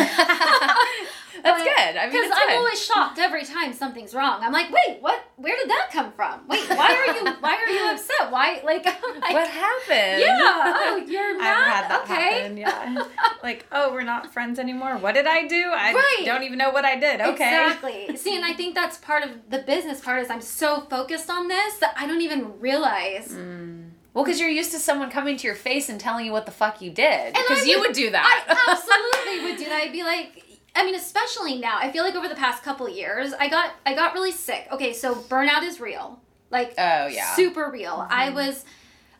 That's 1.42 1.62
good. 1.62 1.96
I 1.96 2.06
mean, 2.06 2.12
because 2.12 2.32
I'm 2.34 2.56
always 2.58 2.82
shocked 2.84 3.18
every 3.18 3.44
time 3.44 3.72
something's 3.72 4.14
wrong. 4.14 4.40
I'm 4.42 4.52
like, 4.52 4.70
wait, 4.72 4.98
what? 5.00 5.22
Where 5.36 5.54
did 5.56 5.68
that 5.68 5.90
come 5.92 6.10
from? 6.12 6.40
Wait, 6.48 6.68
why 6.70 6.94
are 6.94 7.14
you 7.14 7.36
why 7.40 7.54
are 7.56 7.70
you 7.70 7.90
upset? 7.92 8.30
Why 8.30 8.60
like, 8.64 8.84
like 9.20 9.34
what 9.34 9.48
happened 9.48 10.20
Yeah. 10.20 10.34
Oh, 10.38 11.04
you're 11.06 11.32
I've 11.32 11.38
mad. 11.38 11.72
had 11.74 11.90
that 11.90 12.02
okay. 12.04 12.40
happen. 12.40 12.56
Yeah. 12.56 13.04
like, 13.42 13.66
oh, 13.70 13.92
we're 13.92 14.02
not 14.02 14.32
friends 14.32 14.58
anymore. 14.58 14.96
What 14.96 15.14
did 15.14 15.26
I 15.26 15.46
do? 15.46 15.70
I 15.76 15.92
Right. 15.92 16.22
don't 16.24 16.42
even 16.42 16.58
know 16.58 16.70
what 16.70 16.84
I 16.84 16.96
did. 16.98 17.20
Okay. 17.20 17.30
Exactly. 17.66 18.16
See, 18.16 18.34
and 18.34 18.44
I 18.44 18.54
think 18.54 18.74
that's 18.74 18.98
part 18.98 19.22
of 19.22 19.30
the 19.50 19.58
business 19.58 20.00
part 20.00 20.22
is 20.22 20.30
I'm 20.30 20.40
so 20.40 20.80
focused 20.88 21.28
on 21.30 21.48
this 21.48 21.76
that 21.78 21.94
I 21.98 22.06
don't 22.06 22.22
even 22.22 22.58
realize. 22.60 23.15
Mm. 23.24 23.90
Well, 24.14 24.24
because 24.24 24.40
you're 24.40 24.48
used 24.48 24.72
to 24.72 24.78
someone 24.78 25.10
coming 25.10 25.36
to 25.36 25.46
your 25.46 25.56
face 25.56 25.88
and 25.88 26.00
telling 26.00 26.24
you 26.26 26.32
what 26.32 26.46
the 26.46 26.52
fuck 26.52 26.80
you 26.80 26.90
did. 26.90 27.34
Because 27.34 27.66
you 27.66 27.80
would- 27.80 27.92
do 27.92 28.10
that. 28.10 28.44
I 28.48 28.72
absolutely 28.72 29.50
would 29.50 29.58
do 29.58 29.64
that. 29.66 29.82
I'd 29.82 29.92
be 29.92 30.02
like, 30.04 30.42
I 30.74 30.84
mean, 30.84 30.94
especially 30.94 31.58
now. 31.58 31.78
I 31.78 31.90
feel 31.90 32.02
like 32.04 32.14
over 32.14 32.28
the 32.28 32.34
past 32.34 32.62
couple 32.62 32.88
years, 32.88 33.32
I 33.38 33.48
got 33.48 33.72
I 33.84 33.94
got 33.94 34.14
really 34.14 34.32
sick. 34.32 34.68
Okay, 34.72 34.92
so 34.92 35.14
burnout 35.14 35.62
is 35.62 35.80
real, 35.80 36.20
like 36.50 36.74
Oh, 36.78 37.06
yeah. 37.06 37.34
super 37.34 37.70
real. 37.70 38.06
I 38.10 38.30
was. 38.30 38.64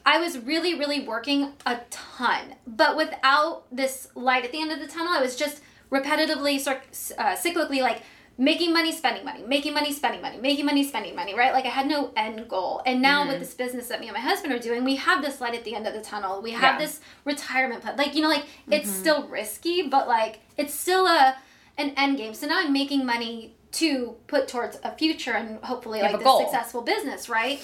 I 0.09 0.21
was 0.21 0.39
really, 0.39 0.79
really 0.79 1.01
working 1.01 1.53
a 1.67 1.81
ton, 1.91 2.55
but 2.65 2.97
without 2.97 3.65
this 3.73 4.07
light 4.15 4.45
at 4.45 4.53
the 4.53 4.61
end 4.61 4.71
of 4.71 4.79
the 4.79 4.87
tunnel, 4.87 5.13
I 5.13 5.21
was 5.21 5.35
just 5.35 5.61
repetitively, 5.91 6.65
uh, 6.69 7.35
cyclically, 7.35 7.81
like 7.81 8.03
making 8.39 8.73
money, 8.73 8.93
spending 8.93 9.25
money, 9.25 9.43
making 9.47 9.73
money, 9.73 9.93
spending 9.93 10.21
money, 10.21 10.37
making 10.39 10.67
money, 10.67 10.85
spending 10.85 11.15
money, 11.17 11.35
right? 11.35 11.53
Like 11.53 11.65
I 11.65 11.71
had 11.71 11.87
no 11.87 12.13
end 12.17 12.49
goal. 12.49 12.83
And 12.85 13.01
now 13.01 13.27
with 13.27 13.39
this 13.41 13.55
business 13.55 13.89
that 13.89 13.99
me 14.01 14.09
and 14.09 14.15
my 14.15 14.21
husband 14.21 14.53
are 14.53 14.59
doing, 14.59 14.85
we 14.85 14.97
have 14.97 15.23
this 15.23 15.41
light 15.41 15.55
at 15.55 15.65
the 15.65 15.75
end 15.75 15.87
of 15.87 15.95
the 15.95 16.03
tunnel. 16.03 16.43
We 16.43 16.51
have 16.53 16.75
Yeah. 16.75 16.79
this 16.87 17.01
retirement 17.25 17.83
plan. 17.83 17.97
Like, 17.97 18.15
you 18.15 18.21
know, 18.23 18.29
like 18.29 18.45
it's 18.71 18.91
still 18.91 19.27
risky, 19.29 19.89
but 19.89 20.07
like 20.07 20.41
it's 20.57 20.75
still 20.75 21.07
a 21.07 21.37
an 21.79 21.91
end 21.97 22.17
game. 22.19 22.35
So 22.35 22.47
now 22.47 22.59
I'm 22.61 22.73
making 22.73 23.05
money 23.07 23.55
to 23.73 24.17
put 24.27 24.49
towards 24.49 24.79
a 24.83 24.93
future 24.97 25.33
and 25.33 25.63
hopefully 25.65 25.99
have 26.01 26.13
like 26.13 26.15
a 26.15 26.19
this 26.19 26.25
goal. 26.25 26.41
successful 26.41 26.83
business, 26.83 27.29
right? 27.29 27.61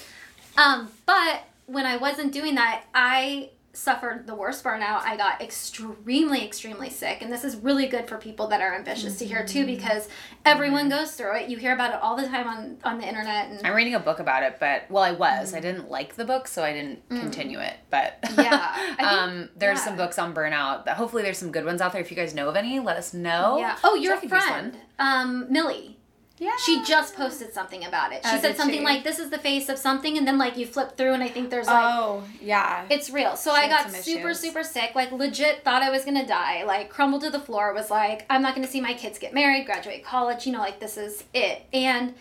Um, 0.58 0.90
but 1.06 1.44
when 1.66 1.86
I 1.86 1.96
wasn't 1.96 2.32
doing 2.32 2.54
that, 2.56 2.84
I 2.94 3.50
suffered 3.74 4.26
the 4.26 4.34
worst 4.34 4.62
burnout. 4.62 5.00
I 5.02 5.16
got 5.16 5.40
extremely, 5.40 6.44
extremely 6.44 6.90
sick. 6.90 7.22
And 7.22 7.32
this 7.32 7.42
is 7.44 7.56
really 7.56 7.86
good 7.86 8.06
for 8.08 8.18
people 8.18 8.48
that 8.48 8.60
are 8.60 8.74
ambitious 8.74 9.18
to 9.18 9.24
hear 9.24 9.46
too, 9.46 9.64
because 9.64 10.08
everyone 10.44 10.88
goes 10.90 11.12
through 11.12 11.36
it. 11.38 11.48
You 11.48 11.56
hear 11.56 11.72
about 11.72 11.94
it 11.94 12.00
all 12.02 12.14
the 12.16 12.26
time 12.26 12.46
on, 12.46 12.78
on 12.84 12.98
the 12.98 13.08
internet. 13.08 13.48
And 13.50 13.66
I'm 13.66 13.74
reading 13.74 13.94
a 13.94 14.00
book 14.00 14.18
about 14.18 14.42
it, 14.42 14.56
but 14.60 14.90
well, 14.90 15.02
I 15.02 15.12
was. 15.12 15.54
I 15.54 15.60
didn't 15.60 15.90
like 15.90 16.16
the 16.16 16.24
book, 16.24 16.48
so 16.48 16.62
I 16.62 16.72
didn't 16.72 17.08
continue 17.08 17.58
it. 17.60 17.74
But 17.90 18.20
Mm. 18.22 18.44
Yeah, 18.44 18.74
think- 18.96 19.02
um, 19.08 19.48
there's 19.56 19.78
yeah. 19.78 19.84
some 19.84 19.96
books 19.96 20.18
on 20.18 20.34
burnout. 20.34 20.84
That 20.84 20.96
hopefully 20.96 21.22
there's 21.22 21.38
some 21.38 21.50
good 21.52 21.64
ones 21.64 21.80
out 21.80 21.92
there. 21.92 22.00
If 22.02 22.10
you 22.10 22.16
guys 22.16 22.34
know 22.34 22.48
of 22.48 22.56
any, 22.56 22.78
let 22.80 22.96
us 22.96 23.14
know. 23.14 23.56
yeah. 23.58 23.78
Oh, 23.84 23.94
your 23.94 24.16
friend, 24.18 24.76
um, 24.98 25.46
Millie. 25.50 25.98
Yeah. 26.42 26.56
She 26.66 26.82
just 26.84 27.14
posted 27.14 27.54
something 27.54 27.84
about 27.84 28.12
it. 28.12 28.22
She 28.24 28.36
Oh, 28.36 28.40
said 28.40 28.56
something 28.56 28.80
she? 28.80 28.84
like, 28.84 29.04
"This 29.04 29.20
is 29.20 29.30
the 29.30 29.38
face 29.38 29.68
of 29.68 29.78
something," 29.78 30.18
and 30.18 30.26
then 30.26 30.38
like 30.38 30.56
you 30.56 30.66
flip 30.66 30.96
through, 30.96 31.12
and 31.12 31.22
I 31.22 31.28
think 31.28 31.50
there's 31.50 31.68
like 31.68 31.94
oh, 31.94 32.24
yeah. 32.40 32.84
It's 32.90 33.10
real. 33.10 33.36
So 33.36 33.54
She 33.54 33.60
I 33.60 33.68
got 33.68 33.92
super, 33.92 34.34
super 34.34 34.64
sick. 34.64 34.96
Like 34.96 35.12
legit 35.12 35.62
thought 35.62 35.82
I 35.82 35.90
was 35.90 36.04
gonna 36.04 36.26
die. 36.26 36.64
Like 36.64 36.90
crumbled 36.90 37.22
to 37.22 37.30
the 37.30 37.38
floor. 37.38 37.72
Was 37.72 37.90
like, 37.92 38.26
I'm 38.28 38.42
not 38.42 38.56
gonna 38.56 38.66
see 38.66 38.80
my 38.80 38.94
kids 38.94 39.20
get 39.20 39.32
married, 39.32 39.66
graduate 39.66 40.04
college. 40.04 40.44
You 40.44 40.52
know, 40.52 40.58
like 40.58 40.80
this 40.80 40.96
is 40.96 41.22
it. 41.32 41.64
And 41.72 42.14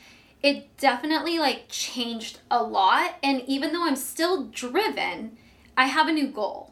it 0.44 0.78
definitely 0.78 1.40
like 1.40 1.66
changed 1.70 2.40
a 2.52 2.62
lot. 2.62 3.16
And 3.24 3.42
even 3.48 3.74
though 3.74 3.88
I'm 3.88 3.96
still 3.96 4.46
driven, 4.46 5.38
I 5.76 5.88
have 5.88 6.08
a 6.08 6.12
new 6.12 6.28
goal. 6.28 6.71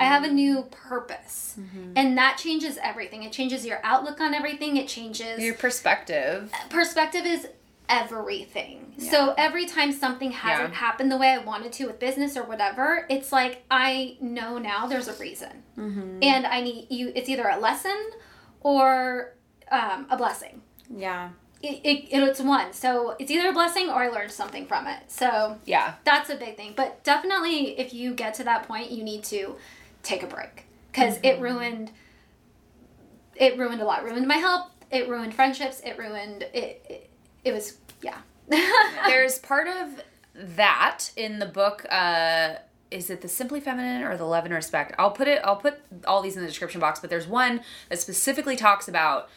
I 0.00 0.04
have 0.04 0.24
a 0.24 0.28
new 0.28 0.62
purpose. 0.70 1.56
Mm-hmm. 1.60 1.92
And 1.96 2.16
that 2.16 2.38
changes 2.38 2.78
everything. 2.82 3.22
It 3.22 3.32
changes 3.32 3.66
your 3.66 3.80
outlook 3.84 4.20
on 4.20 4.32
everything. 4.32 4.76
It 4.76 4.88
changes 4.88 5.38
Your 5.40 5.54
perspective. 5.54 6.50
Uh, 6.54 6.68
perspective 6.70 7.26
is 7.26 7.48
everything. 7.88 8.94
So 8.98 9.34
every 9.36 9.66
time 9.66 9.92
something 9.92 10.32
hasn't 10.32 10.70
Yeah. 10.70 10.74
happened 10.76 11.10
the 11.10 11.16
way 11.16 11.28
I 11.28 11.38
wanted 11.38 11.72
to 11.74 11.86
with 11.86 11.98
business 11.98 12.36
or 12.36 12.42
whatever, 12.44 13.06
it's 13.08 13.30
like 13.32 13.64
I 13.70 14.16
know 14.20 14.58
now 14.58 14.86
there's 14.86 15.08
a 15.08 15.14
reason, 15.14 15.62
mm-hmm. 15.76 16.18
and 16.22 16.46
I 16.46 16.60
need 16.60 16.86
you. 16.90 17.12
It's 17.14 17.28
either 17.28 17.46
a 17.48 17.58
lesson 17.58 17.96
or 18.60 19.34
um, 19.70 20.06
a 20.10 20.16
blessing. 20.16 20.62
yeah. 20.90 21.30
It, 21.62 21.80
it, 21.84 22.08
it's 22.12 22.40
one. 22.40 22.72
So 22.72 23.16
it's 23.18 23.30
either 23.30 23.48
a 23.48 23.52
blessing 23.52 23.88
or 23.88 23.94
I 24.02 24.08
learned 24.08 24.30
something 24.30 24.66
from 24.66 24.86
it. 24.86 25.00
So 25.08 25.58
Yeah. 25.64 25.94
that's 26.04 26.30
a 26.30 26.36
big 26.36 26.56
thing. 26.56 26.72
But 26.76 27.02
definitely, 27.02 27.78
if 27.78 27.92
you 27.92 28.14
get 28.14 28.34
to 28.34 28.44
that 28.44 28.68
point, 28.68 28.90
you 28.92 29.02
need 29.02 29.24
to 29.24 29.56
take 30.02 30.22
a 30.22 30.26
break 30.26 30.66
because 30.92 31.18
it 31.22 31.40
ruined. 31.40 31.90
It 33.36 33.58
ruined 33.58 33.80
a 33.80 33.84
lot. 33.84 34.04
Ruined 34.04 34.26
my 34.26 34.36
health. 34.36 34.70
It 34.90 35.08
ruined 35.08 35.34
friendships. 35.34 35.80
It 35.84 35.98
ruined 35.98 36.42
it. 36.42 36.84
It, 36.88 37.10
it 37.44 37.52
was 37.52 37.76
yeah. 38.02 38.18
There's 39.06 39.38
part 39.38 39.68
of 39.68 40.02
that 40.34 41.10
in 41.16 41.38
the 41.38 41.46
book. 41.46 41.84
Uh, 41.90 42.54
is 42.90 43.10
it 43.10 43.20
the 43.20 43.28
Simply 43.28 43.60
Feminine 43.60 44.02
or 44.02 44.16
the 44.16 44.24
Love 44.24 44.44
and 44.44 44.54
Respect? 44.54 44.94
I'll 44.98 45.10
put 45.10 45.28
it. 45.28 45.40
I'll 45.44 45.56
put 45.56 45.80
all 46.06 46.22
these 46.22 46.36
in 46.36 46.42
the 46.42 46.48
description 46.48 46.80
box. 46.80 47.00
But 47.00 47.10
there's 47.10 47.26
one 47.26 47.60
that 47.90 48.00
specifically 48.00 48.56
talks 48.56 48.88
about 48.88 49.28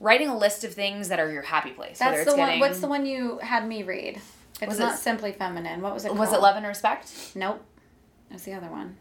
writing 0.00 0.28
a 0.28 0.36
list 0.36 0.64
of 0.64 0.74
things 0.74 1.08
that 1.08 1.20
are 1.20 1.30
your 1.30 1.42
happy 1.42 1.70
place. 1.70 1.98
That's 1.98 2.24
the 2.24 2.30
one. 2.36 2.46
getting- 2.48 2.60
What's 2.60 2.80
the 2.80 2.88
one 2.88 3.06
you 3.06 3.38
had 3.38 3.66
me 3.68 3.82
read? 3.84 4.20
It's 4.60 4.68
Was 4.68 4.78
not 4.78 4.92
s- 4.94 5.02
simply 5.02 5.32
feminine. 5.32 5.80
What 5.82 5.94
was 5.94 6.04
it? 6.04 6.08
Called? 6.08 6.18
Was 6.18 6.32
it? 6.32 6.40
Love 6.40 6.56
and 6.56 6.66
Respect? 6.66 7.10
Nope. 7.34 7.64
That's 8.30 8.42
the 8.44 8.54
other 8.54 8.68
one. 8.68 8.96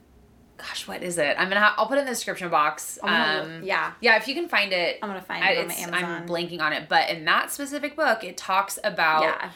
Gosh, 0.58 0.88
what 0.88 1.02
is 1.04 1.18
it? 1.18 1.36
I'm 1.40 1.48
gonna. 1.48 1.62
Ha- 1.62 1.76
I'll 1.78 1.88
put 1.88 1.98
it 1.98 2.02
in 2.02 2.06
the 2.06 2.12
description 2.12 2.50
box. 2.50 3.00
Gonna 3.02 3.42
Um, 3.44 3.64
yeah. 3.64 3.94
yeah. 4.02 4.18
If 4.18 4.28
you 4.28 4.36
can 4.36 4.50
find 4.50 4.74
it, 4.74 5.00
I'm 5.02 5.08
gonna 5.10 5.22
find 5.22 5.44
I- 5.44 5.52
it 5.52 5.66
on 5.66 5.72
Amazon. 5.72 6.04
I'm 6.04 6.28
blanking 6.28 6.60
on 6.62 6.74
it, 6.74 6.90
but 6.90 7.10
in 7.10 7.24
that 7.26 7.50
specific 7.52 7.96
book, 7.96 8.24
it 8.26 8.36
talks 8.38 8.78
about 8.84 9.24
yeah. 9.24 9.50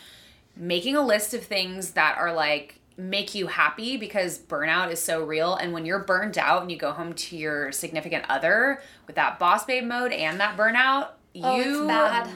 making 0.56 0.96
a 0.96 1.02
list 1.02 1.34
of 1.34 1.44
things 1.44 1.92
that 1.92 2.18
are 2.18 2.32
like 2.32 2.80
make 2.96 3.34
you 3.34 3.48
happy 3.48 3.98
because 3.98 4.38
burnout 4.38 4.92
is 4.92 5.02
so 5.02 5.24
real 5.24 5.56
and 5.56 5.74
when 5.74 5.84
you're 5.84 6.04
burned 6.04 6.38
out 6.38 6.62
and 6.62 6.72
you 6.72 6.78
go 6.78 6.92
home 6.92 7.12
to 7.14 7.36
your 7.36 7.72
significant 7.72 8.24
other 8.30 8.80
with 9.08 9.16
that 9.16 9.40
boss 9.40 9.66
babe 9.66 9.84
mode 9.84 10.12
and 10.12 10.40
that 10.40 10.56
burnout 10.56 11.08
Oh, 11.42 11.56
you 11.58 11.78
it's 11.84 11.88
bad. 11.88 12.30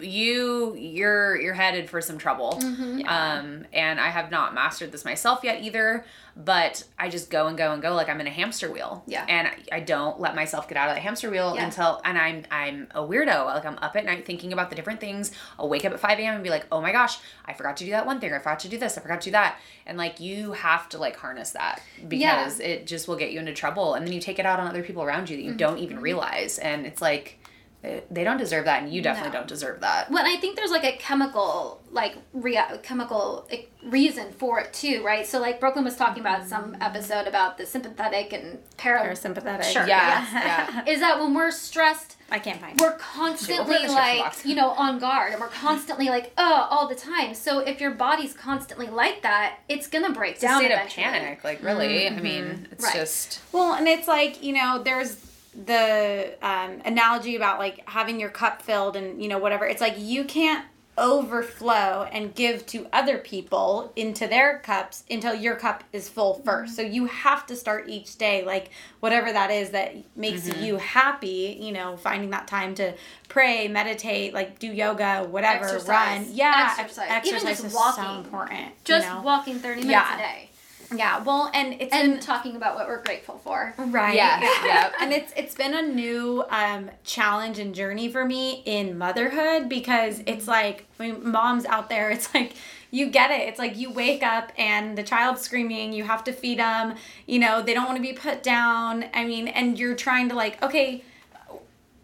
you 0.00 0.74
you're 0.76 1.40
you're 1.40 1.54
headed 1.54 1.90
for 1.90 2.00
some 2.00 2.18
trouble. 2.18 2.58
Mm-hmm. 2.62 3.06
um 3.08 3.64
and 3.72 4.00
i 4.00 4.08
have 4.10 4.30
not 4.30 4.54
mastered 4.54 4.92
this 4.92 5.04
myself 5.04 5.40
yet 5.42 5.62
either 5.62 6.04
but 6.36 6.84
i 6.98 7.08
just 7.08 7.30
go 7.30 7.48
and 7.48 7.58
go 7.58 7.72
and 7.72 7.82
go 7.82 7.94
like 7.94 8.08
i'm 8.08 8.20
in 8.20 8.26
a 8.28 8.30
hamster 8.30 8.70
wheel. 8.70 9.02
Yeah. 9.06 9.24
and 9.28 9.48
I- 9.48 9.76
i 9.76 9.80
don't 9.80 10.20
let 10.20 10.36
myself 10.36 10.68
get 10.68 10.78
out 10.78 10.88
of 10.88 10.94
the 10.94 11.00
hamster 11.00 11.28
wheel 11.30 11.54
Yeah. 11.56 11.64
until 11.66 12.00
and 12.04 12.16
i'm 12.16 12.44
i'm 12.50 12.86
a 12.94 13.00
weirdo. 13.00 13.46
Like 13.46 13.66
i'm 13.66 13.76
up 13.78 13.96
at 13.96 14.04
night 14.04 14.24
thinking 14.24 14.52
about 14.52 14.70
the 14.70 14.76
different 14.76 15.00
things. 15.00 15.32
I'll 15.58 15.68
wake 15.68 15.84
up 15.84 15.92
at 15.92 16.00
5 16.00 16.18
a.m 16.20 16.34
and 16.36 16.44
be 16.44 16.50
like 16.50 16.66
oh 16.70 16.80
my 16.80 16.92
gosh 16.92 17.18
i 17.44 17.52
forgot 17.52 17.76
to 17.78 17.84
do 17.84 17.90
that 17.90 18.06
one 18.06 18.20
thing. 18.20 18.32
I 18.32 18.38
forgot 18.38 18.60
to 18.60 18.68
do 18.68 18.78
this. 18.78 18.96
I 18.96 19.00
forgot 19.00 19.20
to 19.22 19.24
do 19.26 19.32
that. 19.32 19.58
And 19.86 19.98
like 19.98 20.20
you 20.20 20.52
have 20.52 20.88
to 20.90 20.98
like 20.98 21.16
harness 21.16 21.50
that 21.52 21.82
because 22.06 22.60
it 22.60 22.86
just 22.86 23.08
will 23.08 23.16
get 23.16 23.32
you 23.32 23.40
into 23.40 23.52
trouble. 23.54 23.94
And 23.94 24.06
then 24.06 24.12
you 24.12 24.20
take 24.20 24.38
it 24.38 24.46
out 24.46 24.60
on 24.60 24.66
other 24.68 24.82
people 24.82 25.02
around 25.02 25.28
you 25.30 25.36
that 25.36 25.42
you 25.42 25.48
Mm-hmm. 25.50 25.56
don't 25.56 25.78
even 25.78 25.98
realize. 26.00 26.58
And 26.58 26.86
it's 26.86 27.00
like 27.02 27.37
they, 27.82 28.02
they 28.10 28.24
don't 28.24 28.38
deserve 28.38 28.64
that 28.64 28.82
and 28.82 28.92
you 28.92 29.00
definitely 29.00 29.30
No. 29.32 29.38
don't 29.38 29.48
deserve 29.48 29.80
that 29.80 30.10
When 30.10 30.26
I 30.26 30.36
think 30.36 30.56
there's 30.56 30.70
like 30.72 30.84
a 30.84 30.96
chemical, 30.96 31.80
like 31.92 32.16
rea- 32.32 32.78
chemical 32.82 33.48
reason 33.84 34.32
for 34.32 34.58
it 34.60 34.72
too, 34.72 35.02
right? 35.04 35.24
So 35.26 35.38
like 35.40 35.60
Brooklyn 35.60 35.84
was 35.84 35.96
talking 35.96 36.20
about 36.20 36.46
some 36.46 36.76
episode 36.80 37.26
about 37.28 37.56
the 37.56 37.64
sympathetic 37.66 38.32
and 38.32 38.58
para. 38.76 39.00
Parasympathetic. 39.00 39.62
Sure. 39.62 39.86
yeah 39.86 40.26
yeah 40.32 40.84
Is 40.92 40.98
that 41.00 41.20
when 41.20 41.34
we're 41.34 41.52
stressed, 41.52 42.16
I 42.30 42.38
can't 42.40 42.60
find 42.60 42.78
it. 42.78 42.82
we're 42.82 42.96
constantly 42.96 43.64
put 43.64 43.74
it 43.76 43.80
in 43.82 43.88
the 43.88 43.94
description 43.94 44.18
like 44.24 44.44
you 44.44 44.54
know 44.56 44.70
on 44.70 44.98
guard, 44.98 45.32
and 45.32 45.40
we're 45.40 45.46
constantly 45.48 46.08
like 46.08 46.32
oh 46.36 46.66
all 46.70 46.88
the 46.88 46.94
time. 46.96 47.32
So 47.34 47.60
if 47.60 47.80
your 47.80 47.92
body's 47.92 48.34
constantly 48.34 48.88
like 48.88 49.22
that, 49.22 49.60
it's 49.68 49.86
gonna 49.86 50.10
break 50.12 50.34
it's 50.34 50.42
a 50.42 50.48
down 50.48 50.60
state 50.64 50.72
of 50.72 50.88
panic 50.88 51.44
like 51.44 51.62
really 51.62 52.06
i 52.08 52.10
mean 52.10 52.44
mm-hmm. 52.44 52.72
it's 52.72 52.84
Right. 52.84 52.94
just 52.94 53.40
Well, 53.52 53.74
and 53.74 53.86
it's 53.88 54.08
like, 54.08 54.42
you 54.42 54.52
know, 54.52 54.82
there's 54.82 55.16
the 55.66 56.34
um, 56.42 56.80
analogy 56.84 57.36
about 57.36 57.58
like 57.58 57.88
having 57.88 58.20
your 58.20 58.30
cup 58.30 58.62
filled 58.62 58.96
and, 58.96 59.20
you 59.22 59.28
know, 59.28 59.38
whatever. 59.38 59.66
It's 59.66 59.80
like 59.80 59.94
you 59.98 60.24
can't 60.24 60.64
overflow 60.96 62.08
and 62.10 62.34
give 62.34 62.66
to 62.66 62.86
other 62.92 63.18
people 63.18 63.92
into 63.94 64.26
their 64.26 64.58
cups 64.58 65.04
until 65.08 65.32
your 65.34 65.54
cup 65.54 65.84
is 65.92 66.08
full 66.08 66.42
1st 66.44 66.68
So 66.70 66.82
you 66.82 67.06
have 67.06 67.46
to 67.46 67.54
start 67.56 67.88
each 67.88 68.16
day, 68.18 68.44
like 68.44 68.70
whatever 69.00 69.32
that 69.32 69.50
is 69.52 69.70
that 69.70 69.94
makes 70.16 70.48
you 70.58 70.76
happy, 70.76 71.56
you 71.60 71.70
know, 71.72 71.96
finding 71.96 72.30
that 72.30 72.48
time 72.48 72.74
to 72.76 72.94
pray, 73.28 73.68
meditate, 73.68 74.34
like 74.34 74.58
do 74.58 74.66
yoga, 74.72 75.24
whatever, 75.30 75.66
Exercise. 75.66 75.88
run. 75.88 76.26
Yeah, 76.32 76.74
Exercise. 76.78 77.06
ex- 77.08 77.26
Even 77.28 77.36
exercise 77.38 77.56
just 77.58 77.64
is 77.66 77.74
walking. 77.74 78.04
so 78.04 78.10
important. 78.16 78.66
Just 78.84 79.06
you 79.08 79.14
know? 79.14 79.22
walking 79.22 79.58
thirty 79.60 79.82
minutes 79.82 79.90
Yeah. 79.92 80.14
a 80.14 80.18
day 80.18 80.50
Yeah, 80.94 81.22
well, 81.22 81.50
and 81.52 81.74
it's 81.80 81.92
and 81.92 82.12
been 82.12 82.20
talking 82.20 82.56
about 82.56 82.74
what 82.74 82.88
we're 82.88 83.02
grateful 83.02 83.38
for. 83.44 83.74
Right. 83.76 84.14
Yeah, 84.14 84.40
yeah. 84.64 84.90
And 85.00 85.12
it's 85.12 85.32
it's 85.36 85.54
been 85.54 85.74
a 85.74 85.82
new 85.82 86.44
um, 86.50 86.90
challenge 87.04 87.58
and 87.58 87.74
journey 87.74 88.10
for 88.10 88.24
me 88.24 88.62
in 88.64 88.96
motherhood 88.96 89.68
because 89.68 90.22
it's 90.26 90.48
like 90.48 90.86
I 90.98 91.10
mean, 91.10 91.30
moms 91.30 91.64
out 91.66 91.88
there. 91.88 92.10
It's 92.10 92.32
like 92.34 92.54
you 92.90 93.10
get 93.10 93.30
it. 93.30 93.48
It's 93.48 93.58
like 93.58 93.76
you 93.76 93.90
wake 93.90 94.22
up 94.22 94.50
and 94.56 94.96
the 94.96 95.02
child's 95.02 95.42
screaming. 95.42 95.92
You 95.92 96.04
have 96.04 96.24
to 96.24 96.32
feed 96.32 96.58
them. 96.58 96.94
You 97.26 97.38
know 97.38 97.62
they 97.62 97.74
don't 97.74 97.84
want 97.84 97.96
to 97.96 98.02
be 98.02 98.14
put 98.14 98.42
down. 98.42 99.04
I 99.12 99.24
mean, 99.24 99.48
and 99.48 99.78
you're 99.78 99.94
trying 99.94 100.30
to 100.30 100.34
like 100.34 100.62
okay, 100.62 101.04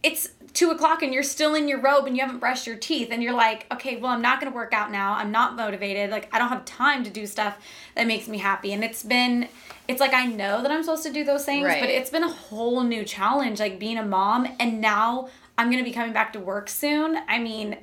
it's 0.02 0.28
two 0.54 0.70
o'clock 0.70 1.02
and 1.02 1.12
you're 1.12 1.22
still 1.22 1.54
in 1.54 1.66
your 1.68 1.80
robe 1.80 2.06
and 2.06 2.16
you 2.16 2.22
haven't 2.22 2.38
brushed 2.38 2.66
your 2.66 2.76
teeth 2.76 3.08
and 3.10 3.22
you're 3.22 3.34
like 3.34 3.66
okay 3.72 3.96
well 3.96 4.12
i'm 4.12 4.22
not 4.22 4.40
going 4.40 4.50
to 4.50 4.54
work 4.56 4.72
out 4.72 4.90
now. 4.90 5.14
I'm 5.14 5.30
not 5.32 5.56
motivated. 5.56 6.10
Like 6.10 6.28
i 6.32 6.38
don't 6.38 6.48
have 6.48 6.64
time 6.64 7.02
to 7.04 7.10
do 7.10 7.26
stuff 7.26 7.58
that 7.96 8.06
makes 8.06 8.28
me 8.28 8.38
happy. 8.38 8.72
And 8.72 8.82
it's 8.84 9.02
been 9.02 9.48
it's 9.88 10.00
like 10.00 10.14
i 10.14 10.24
know 10.26 10.62
that 10.62 10.70
i'm 10.70 10.82
supposed 10.82 11.02
to 11.02 11.12
do 11.12 11.24
those 11.24 11.44
things 11.44 11.64
Right. 11.66 11.80
but 11.80 11.90
it's 11.90 12.08
been 12.10 12.22
a 12.24 12.32
whole 12.32 12.82
new 12.82 13.04
challenge 13.04 13.60
like 13.60 13.78
being 13.78 13.98
a 13.98 14.04
mom. 14.04 14.46
And 14.58 14.80
now 14.80 15.28
i'm 15.58 15.66
going 15.70 15.82
to 15.82 15.88
be 15.88 15.92
coming 15.94 16.12
back 16.12 16.32
to 16.34 16.40
work 16.40 16.68
soon. 16.68 17.18
I 17.28 17.38
mean 17.38 17.76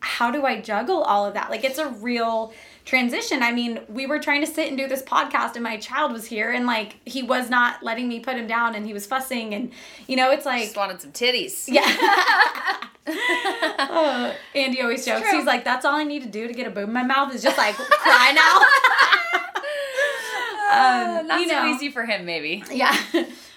how 0.00 0.30
do 0.30 0.44
i 0.44 0.60
juggle 0.60 1.02
all 1.02 1.26
of 1.26 1.34
that? 1.34 1.50
Like 1.50 1.64
it's 1.64 1.78
a 1.78 1.88
real 1.88 2.52
transition 2.88 3.42
i 3.42 3.52
mean 3.52 3.78
we 3.90 4.06
were 4.06 4.18
trying 4.18 4.40
to 4.40 4.46
sit 4.50 4.66
and 4.66 4.78
do 4.78 4.88
this 4.88 5.02
podcast 5.02 5.54
and 5.56 5.62
my 5.62 5.76
child 5.76 6.10
was 6.10 6.24
here 6.24 6.50
and 6.50 6.64
like 6.64 6.96
he 7.04 7.22
was 7.22 7.50
not 7.50 7.82
letting 7.82 8.08
me 8.08 8.18
put 8.18 8.34
him 8.34 8.46
down 8.46 8.74
and 8.74 8.86
he 8.86 8.94
was 8.94 9.04
fussing 9.04 9.52
and 9.52 9.70
you 10.06 10.16
know 10.16 10.30
it's 10.30 10.46
like 10.46 10.62
just 10.64 10.76
wanted 10.76 10.98
some 10.98 11.12
titties 11.12 11.64
yeah. 11.68 11.84
Uh, 13.08 14.34
Andy 14.54 14.82
always 14.82 15.02
jokes. 15.06 15.22
true. 15.22 15.38
He's 15.38 15.46
like, 15.46 15.64
"That's 15.64 15.86
all 15.86 15.94
I 15.94 16.04
need 16.04 16.22
to 16.24 16.28
do 16.28 16.46
to 16.46 16.52
get 16.52 16.66
a 16.66 16.70
boob 16.70 16.88
in 16.88 16.92
my 16.92 17.02
mouth 17.04 17.34
is 17.34 17.42
just 17.42 17.56
like 17.56 17.74
cry 17.74 18.32
now." 18.32 18.60
Uh, 20.70 21.16
Um, 21.20 21.26
not 21.26 21.40
you 21.40 21.48
so 21.48 21.54
know. 21.62 21.66
easy 21.70 21.90
for 21.90 22.04
him 22.04 22.26
maybe 22.26 22.62
yeah, 22.70 22.94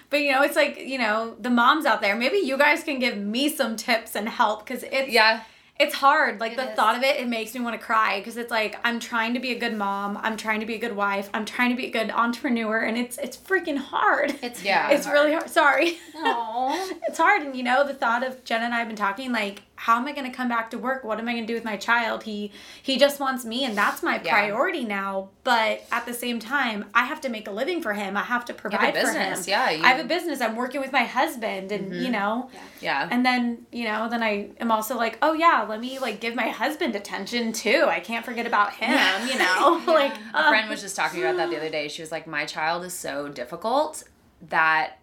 but 0.08 0.20
you 0.22 0.32
know, 0.32 0.42
it's 0.42 0.56
like 0.56 0.78
you 0.78 0.96
know 0.96 1.36
the 1.38 1.50
moms 1.50 1.84
out 1.84 2.00
there. 2.00 2.16
Maybe 2.16 2.38
you 2.38 2.56
guys 2.56 2.82
can 2.82 2.98
give 2.98 3.18
me 3.18 3.50
some 3.50 3.76
tips 3.76 4.16
and 4.16 4.26
help 4.26 4.64
because 4.66 4.82
it's 4.84 5.10
yeah 5.12 5.42
it's 5.80 5.94
hard. 5.94 6.38
Like 6.38 6.52
It 6.52 6.56
the 6.56 6.70
is. 6.70 6.76
thought 6.76 6.96
of 6.96 7.02
it, 7.02 7.16
it 7.18 7.26
makes 7.28 7.54
me 7.54 7.60
want 7.60 7.78
to 7.78 7.84
cry 7.84 8.18
because 8.20 8.36
it's 8.36 8.50
like 8.50 8.76
I'm 8.84 9.00
trying 9.00 9.34
to 9.34 9.40
be 9.40 9.50
a 9.52 9.58
good 9.58 9.76
mom. 9.76 10.18
I'm 10.22 10.36
trying 10.36 10.60
to 10.60 10.66
be 10.66 10.74
a 10.74 10.78
good 10.78 10.94
wife. 10.94 11.28
I'm 11.34 11.44
trying 11.44 11.70
to 11.70 11.76
be 11.76 11.86
a 11.86 11.90
good 11.90 12.10
entrepreneur, 12.10 12.78
and 12.80 12.96
it's 12.96 13.18
it's 13.18 13.36
freaking 13.36 13.78
hard. 13.78 14.36
It's 14.42 14.62
Yeah. 14.62 14.90
It's 14.90 15.06
really 15.06 15.32
hard. 15.32 15.48
Sorry. 15.50 15.98
Aww. 16.16 16.92
it's 17.08 17.18
hard 17.18 17.42
and 17.42 17.56
you 17.56 17.62
know 17.62 17.86
the 17.86 17.94
thought 17.94 18.22
of 18.22 18.44
jen 18.44 18.62
and 18.62 18.72
i 18.74 18.78
have 18.78 18.86
been 18.86 18.96
talking 18.96 19.32
like 19.32 19.62
how 19.86 19.96
am 19.96 20.06
i 20.06 20.12
going 20.12 20.30
to 20.30 20.36
come 20.40 20.48
back 20.48 20.70
to 20.70 20.78
work? 20.78 21.02
What 21.02 21.18
am 21.18 21.26
i 21.28 21.32
going 21.32 21.44
to 21.46 21.52
do 21.52 21.54
with 21.60 21.64
my 21.64 21.76
child? 21.76 22.22
He 22.22 22.52
he 22.88 22.98
just 23.04 23.18
wants 23.18 23.44
me 23.44 23.64
and 23.64 23.76
that's 23.76 24.00
my 24.02 24.16
Yeah. 24.24 24.32
priority 24.32 24.84
now. 24.84 25.30
But 25.44 25.84
at 25.90 26.04
the 26.06 26.14
same 26.14 26.38
time 26.38 26.78
i 26.94 27.04
have 27.10 27.20
to 27.22 27.28
make 27.28 27.46
a 27.48 27.50
living 27.50 27.82
for 27.82 27.92
him. 27.92 28.16
I 28.16 28.22
have 28.34 28.44
to 28.50 28.54
provide 28.54 28.94
for 28.96 29.10
him. 29.10 29.36
Yeah, 29.44 29.70
you- 29.70 29.84
i 29.84 29.88
have 29.88 30.02
a 30.04 30.08
business. 30.16 30.40
I'm 30.40 30.54
working 30.56 30.80
with 30.80 30.92
my 30.92 31.04
husband 31.04 31.72
and 31.72 31.84
you 32.04 32.10
know 32.10 32.48
yeah. 32.80 33.08
And 33.10 33.26
then 33.26 33.66
you 33.72 33.84
know 33.88 34.08
then 34.12 34.22
i 34.22 34.32
am 34.60 34.70
also 34.70 34.94
like 34.96 35.18
oh 35.26 35.32
yeah 35.32 35.66
let 35.68 35.80
me 35.80 35.98
like 35.98 36.20
give 36.20 36.34
my 36.44 36.48
husband 36.62 36.94
attention 36.94 37.52
too. 37.52 37.80
I 37.88 38.00
can't 38.00 38.24
forget 38.24 38.46
about 38.46 38.70
him 38.82 38.96
you 39.30 39.36
know? 39.44 39.82
Like 40.02 40.14
a 40.34 40.38
uh, 40.38 40.48
friend 40.48 40.70
was 40.70 40.80
just 40.80 40.96
talking 40.96 41.20
about 41.22 41.36
that 41.38 41.50
the 41.50 41.56
other 41.56 41.70
day. 41.78 41.88
She 41.88 42.02
was 42.04 42.10
like, 42.16 42.26
"My 42.38 42.44
child 42.44 42.84
is 42.84 42.94
so 42.94 43.28
difficult 43.28 44.04
that 44.48 44.98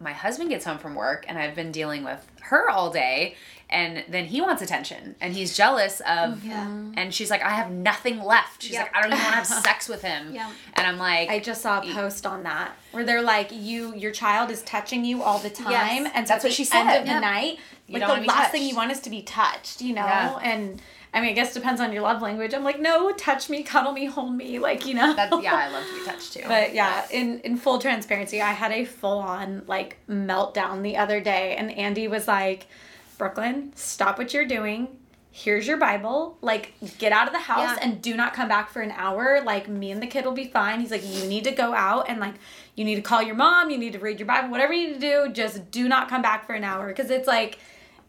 my 0.00 0.12
husband 0.12 0.48
gets 0.50 0.64
home 0.64 0.78
from 0.78 0.94
work 0.94 1.24
and 1.28 1.38
I've 1.38 1.54
been 1.54 1.70
dealing 1.72 2.02
with 2.04 2.26
her 2.42 2.68
all 2.70 2.90
day, 2.90 3.36
and 3.68 4.02
then 4.08 4.24
he 4.24 4.40
wants 4.40 4.60
attention 4.62 5.14
and 5.20 5.32
he's 5.34 5.56
jealous 5.56 6.00
of." 6.00 6.42
Yeah. 6.44 6.66
And 6.96 7.14
she's 7.14 7.30
like, 7.30 7.42
"I 7.42 7.50
have 7.50 7.70
nothing 7.70 8.20
left." 8.22 8.62
She's 8.62 8.72
Yep. 8.72 8.82
like, 8.86 8.96
"I 8.96 9.02
don't 9.02 9.12
even 9.12 9.22
want 9.24 9.44
to 9.46 9.52
have 9.54 9.62
sex 9.64 9.88
with 9.88 10.02
him." 10.02 10.34
Yeah. 10.34 10.50
And 10.74 10.86
I'm 10.86 10.98
like, 10.98 11.28
I 11.28 11.38
just 11.38 11.60
saw 11.62 11.80
a 11.80 11.92
post 11.92 12.26
on 12.26 12.42
that 12.44 12.72
where 12.92 13.04
they're 13.04 13.22
like, 13.22 13.50
you, 13.52 13.94
your 13.94 14.10
child 14.10 14.50
is 14.50 14.62
touching 14.62 15.04
you 15.04 15.22
all 15.22 15.38
the 15.38 15.50
time, 15.50 15.70
Yes. 16.04 16.12
and 16.14 16.26
so 16.26 16.34
That's 16.34 16.44
what 16.44 16.52
she 16.52 16.64
the 16.64 16.76
end 16.76 16.88
said. 16.90 17.00
of 17.02 17.06
the 17.06 17.20
night, 17.20 17.58
You 17.86 17.98
like 18.00 18.20
the 18.22 18.26
last 18.26 18.50
thing 18.52 18.62
you 18.64 18.74
want 18.74 18.90
is 18.90 19.00
to 19.00 19.10
be 19.10 19.22
touched, 19.22 19.80
you 19.82 19.94
know. 19.94 20.40
And 20.42 20.80
I 21.12 21.20
mean, 21.20 21.30
I 21.30 21.32
guess 21.32 21.50
it 21.50 21.60
depends 21.60 21.80
on 21.80 21.92
your 21.92 22.02
love 22.02 22.22
language. 22.22 22.54
I'm 22.54 22.62
like, 22.62 22.78
no, 22.80 23.10
touch 23.12 23.50
me, 23.50 23.62
cuddle 23.64 23.92
me, 23.92 24.06
hold 24.06 24.32
me, 24.34 24.58
like 24.60 24.86
you 24.86 24.94
know. 24.94 25.12
That, 25.14 25.30
yeah, 25.42 25.54
I 25.56 25.68
love 25.68 25.84
to 25.86 25.94
be 25.98 26.04
touched 26.04 26.32
too. 26.34 26.42
But 26.46 26.72
yeah, 26.74 27.06
in 27.10 27.40
in 27.40 27.56
full 27.56 27.78
transparency, 27.80 28.40
I 28.40 28.52
had 28.52 28.70
a 28.72 28.84
full 28.84 29.18
on 29.18 29.64
like 29.66 29.96
meltdown 30.08 30.82
the 30.82 30.96
other 30.96 31.20
day, 31.20 31.56
and 31.56 31.70
Andy 31.72 32.06
was 32.06 32.28
like, 32.28 32.66
"Brooklyn, 33.18 33.72
stop 33.74 34.18
what 34.18 34.32
you're 34.32 34.44
doing. 34.46 34.96
Here's 35.32 35.66
your 35.66 35.76
Bible. 35.76 36.38
Like, 36.42 36.74
get 36.98 37.12
out 37.12 37.28
of 37.28 37.32
the 37.32 37.38
house 37.38 37.76
Yeah. 37.76 37.78
and 37.82 38.02
do 38.02 38.16
not 38.16 38.34
come 38.34 38.48
back 38.48 38.68
for 38.70 38.82
an 38.82 38.90
hour. 38.90 39.40
Like, 39.44 39.68
me 39.68 39.92
and 39.92 40.02
the 40.02 40.06
kid 40.08 40.24
will 40.24 40.32
be 40.32 40.46
fine." 40.46 40.80
He's 40.80 40.90
like, 40.90 41.02
"You 41.04 41.24
need 41.26 41.44
to 41.44 41.52
go 41.52 41.72
out 41.74 42.08
and 42.08 42.20
like, 42.20 42.34
you 42.76 42.84
need 42.84 42.96
to 42.96 43.02
call 43.02 43.22
your 43.22 43.34
mom. 43.36 43.70
You 43.70 43.78
need 43.78 43.92
to 43.94 43.98
read 43.98 44.18
your 44.20 44.26
Bible. 44.26 44.48
Whatever 44.50 44.72
you 44.72 44.88
need 44.88 44.94
to 44.94 45.00
do, 45.00 45.32
just 45.32 45.70
do 45.72 45.88
not 45.88 46.08
come 46.08 46.22
back 46.22 46.46
for 46.46 46.52
an 46.54 46.62
hour 46.62 46.86
because 46.88 47.10
it's 47.10 47.26
like." 47.26 47.58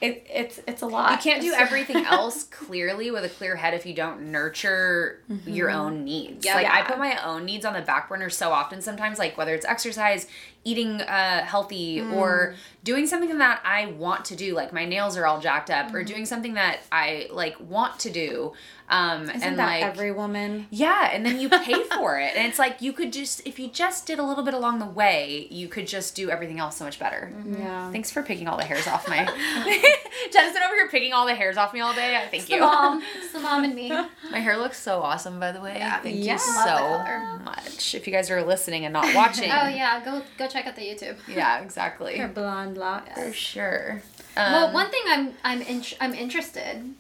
It, 0.01 0.25
it's 0.33 0.59
it's 0.67 0.81
a 0.81 0.87
lot. 0.87 1.11
you 1.11 1.31
can't 1.31 1.41
do 1.41 1.53
everything 1.57 2.05
else 2.05 2.43
clearly 2.45 3.12
with 3.12 3.23
a 3.23 3.29
clear 3.29 3.56
head 3.56 3.73
if 3.75 3.85
you 3.85 3.93
don't 3.93 4.31
nurture 4.31 5.21
mm-hmm. 5.29 5.49
your 5.49 5.69
own 5.69 6.04
needs. 6.04 6.43
Yeah. 6.43 6.56
like 6.56 6.67
I 6.67 6.81
put 6.81 6.97
my 6.97 7.23
own 7.23 7.45
needs 7.45 7.65
on 7.65 7.73
the 7.73 7.81
back 7.81 8.10
burner 8.10 8.29
so 8.29 8.52
often 8.52 8.81
sometimes 8.81 9.19
like 9.19 9.37
whether 9.37 9.54
it's 9.54 9.65
exercise, 9.65 10.27
eating 10.63 11.02
uh 11.02 11.43
healthy 11.45 11.99
mm. 11.99 12.13
or 12.13 12.56
doing 12.83 13.06
something 13.06 13.37
that 13.37 13.62
I 13.63 13.87
want 13.87 14.25
to 14.25 14.35
do 14.35 14.56
like 14.56 14.73
my 14.73 14.85
nails 14.85 15.17
are 15.17 15.27
all 15.27 15.39
jacked 15.39 15.69
up 15.69 15.93
or 15.93 15.99
mm-hmm. 15.99 16.08
doing 16.08 16.25
something 16.25 16.56
that 16.56 16.79
I 16.91 17.29
like 17.31 17.60
want 17.60 17.99
to 17.99 18.10
do 18.10 18.54
Um, 18.92 19.23
Isn't 19.29 19.42
and 19.42 19.58
that 19.60 19.65
like 19.65 19.83
every 19.83 20.12
woman? 20.12 20.67
yeah, 20.69 21.10
and 21.13 21.25
then 21.25 21.39
you 21.39 21.48
pay 21.50 21.83
for 21.96 22.19
it. 22.19 22.35
And 22.35 22.46
it's 22.46 22.60
like 22.60 22.81
you 22.81 22.92
could 22.92 23.13
just 23.13 23.42
if 23.48 23.58
you 23.58 23.69
just 23.69 24.06
did 24.06 24.19
a 24.19 24.23
little 24.23 24.44
bit 24.44 24.54
along 24.54 24.79
the 24.79 24.85
way, 24.85 25.48
you 25.50 25.69
could 25.69 25.87
just 25.87 26.13
do 26.13 26.29
everything 26.29 26.60
else 26.60 26.75
so 26.75 26.83
much 26.83 27.00
better. 27.00 27.31
Yeah. 27.46 27.89
Thanks 27.92 28.12
for 28.12 28.21
picking 28.21 28.48
all 28.50 28.58
the 28.58 28.65
hairs 28.65 28.87
off 28.87 29.08
my 29.08 29.23
Jensen 30.33 30.62
over 30.62 30.75
here 30.75 30.89
picking 30.89 31.13
all 31.13 31.25
the 31.25 31.33
hairs 31.35 31.56
off 31.58 31.73
me 31.73 31.79
all 31.79 31.94
day. 31.94 32.17
I 32.17 32.21
thank 32.21 32.33
It's 32.33 32.46
the 32.48 32.56
you. 32.56 32.60
mom. 32.62 33.02
It's 33.17 33.31
the 33.31 33.39
mom 33.39 33.63
and 33.63 33.73
me. 33.73 33.89
My 34.29 34.39
hair 34.39 34.58
looks 34.58 34.77
so 34.79 35.02
awesome 35.02 35.39
by 35.39 35.52
the 35.54 35.62
way. 35.62 35.75
Yeah. 35.77 36.02
Thank 36.02 36.17
Yeah. 36.17 36.33
you 36.33 36.39
so 36.39 37.44
much. 37.46 37.96
If 37.96 38.06
you 38.08 38.12
guys 38.13 38.29
are 38.29 38.44
listening 38.44 38.83
and 38.85 38.92
not 38.94 39.15
watching. 39.15 39.50
Oh 39.52 39.67
yeah, 39.67 40.04
go 40.04 40.21
go 40.37 40.48
check 40.48 40.67
out 40.67 40.75
the 40.75 40.81
YouTube. 40.81 41.15
Yeah, 41.27 41.62
exactly. 41.62 42.17
Her 42.17 42.27
blonde 42.27 42.77
locks. 42.77 43.13
For 43.13 43.31
sure. 43.31 44.02
well, 44.35 44.67
Um, 44.67 44.73
one 44.73 44.89
thing 44.92 45.02
I'm 45.08 45.33
I'm 45.46 45.62
in, 45.62 45.83
I'm 46.02 46.13
interested 46.13 46.94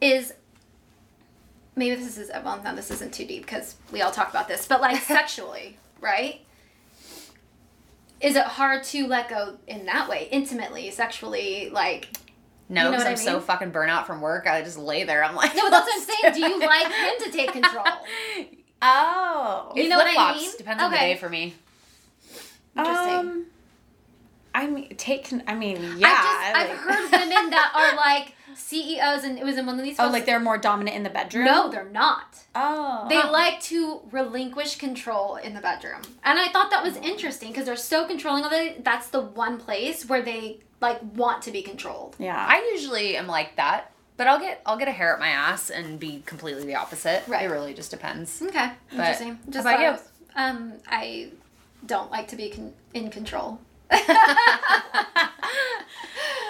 is 0.00 0.32
maybe 1.78 1.94
this 1.94 2.18
is 2.18 2.30
well 2.44 2.60
no 2.62 2.74
this 2.74 2.90
isn't 2.90 3.12
too 3.14 3.24
deep 3.24 3.42
because 3.42 3.76
we 3.92 4.02
all 4.02 4.10
talk 4.10 4.28
about 4.30 4.48
this 4.48 4.66
but 4.66 4.80
like 4.80 5.00
sexually 5.02 5.76
right 6.00 6.40
is 8.20 8.34
it 8.36 8.44
hard 8.44 8.82
to 8.84 9.06
let 9.06 9.28
go 9.28 9.56
in 9.66 9.86
that 9.86 10.08
way 10.08 10.28
intimately 10.32 10.90
sexually 10.90 11.70
like 11.70 12.08
No, 12.68 12.84
You 12.84 12.84
know 12.86 12.90
because 12.92 13.06
I'm 13.06 13.12
I 13.12 13.14
so 13.16 13.40
fucking 13.40 13.70
burnt 13.70 13.90
out 13.90 14.06
from 14.06 14.20
work. 14.20 14.46
I 14.46 14.60
just 14.62 14.76
lay 14.76 15.04
there. 15.04 15.22
I'm 15.24 15.34
like, 15.36 15.54
no 15.54 15.62
but 15.62 15.70
that's 15.70 15.86
what 15.86 15.94
I'm 15.94 16.32
saying 16.32 16.34
do 16.34 16.40
you 16.40 16.60
like 16.66 16.92
him 16.92 17.14
to 17.24 17.30
take 17.30 17.52
control 17.52 17.84
Oh. 18.82 19.72
You 19.74 19.88
know 19.88 19.96
what 19.96 20.06
I 20.16 20.36
mean? 20.36 20.50
Depends 20.56 20.82
on 20.82 20.90
the 20.92 20.96
day 20.96 21.16
for 21.16 21.28
me. 21.28 21.54
Interesting. 22.76 23.14
Um, 23.14 23.46
I 24.54 24.66
mean, 24.68 24.94
take. 24.96 25.28
I 25.48 25.54
mean, 25.54 25.76
yeah. 25.98 26.06
I've, 26.06 26.24
just, 26.24 26.56
I've 26.56 26.68
like- 26.68 26.78
heard 26.78 27.10
women 27.10 27.50
that 27.50 27.72
are 27.74 27.96
like 27.96 28.34
CEOs 28.58 29.24
and 29.24 29.38
it 29.38 29.44
was 29.44 29.56
in 29.56 29.66
one 29.66 29.78
of 29.78 29.84
these 29.84 29.96
Oh, 29.98 30.04
posts- 30.04 30.12
like 30.12 30.26
they're 30.26 30.40
more 30.40 30.58
dominant 30.58 30.96
in 30.96 31.02
the 31.02 31.10
bedroom. 31.10 31.44
no 31.44 31.70
they're 31.70 31.84
not 31.88 32.36
Oh. 32.54 33.06
They 33.08 33.22
like 33.22 33.60
to 33.64 34.00
relinquish 34.10 34.76
control 34.78 35.36
in 35.36 35.54
the 35.54 35.60
bedroom. 35.60 36.00
And 36.24 36.38
I 36.40 36.48
thought 36.48 36.70
that 36.70 36.82
was 36.82 36.96
interesting 36.96 37.50
because 37.52 37.66
they're 37.66 37.76
so 37.76 38.04
controlling 38.06 38.44
of 38.44 38.52
it. 38.52 38.84
That's 38.84 39.08
the 39.10 39.20
one 39.20 39.58
place 39.58 40.08
where 40.08 40.22
they 40.22 40.58
like 40.80 40.98
want 41.14 41.42
to 41.42 41.52
be 41.52 41.62
controlled. 41.62 42.16
Yeah. 42.18 42.36
I 42.36 42.68
usually 42.72 43.16
am 43.16 43.28
like 43.28 43.54
that, 43.56 43.92
but 44.16 44.26
I'll 44.26 44.40
get 44.40 44.60
I'll 44.66 44.76
get 44.78 44.88
a 44.88 44.92
hair 44.92 45.12
up 45.14 45.20
my 45.20 45.28
ass 45.28 45.70
and 45.70 46.00
be 46.00 46.22
completely 46.26 46.64
the 46.64 46.74
opposite. 46.74 47.22
Right. 47.28 47.44
It 47.44 47.48
really 47.48 47.74
just 47.74 47.92
depends. 47.92 48.42
Okay. 48.42 48.72
Interesting. 48.90 49.38
Just 49.50 49.64
how 49.66 49.74
about 49.74 49.84
you? 49.84 49.90
was- 49.92 50.08
um 50.34 50.72
I 50.88 51.30
don't 51.86 52.10
like 52.10 52.26
to 52.28 52.36
be 52.36 52.50
con- 52.50 52.74
in 52.94 53.08
control. 53.10 53.60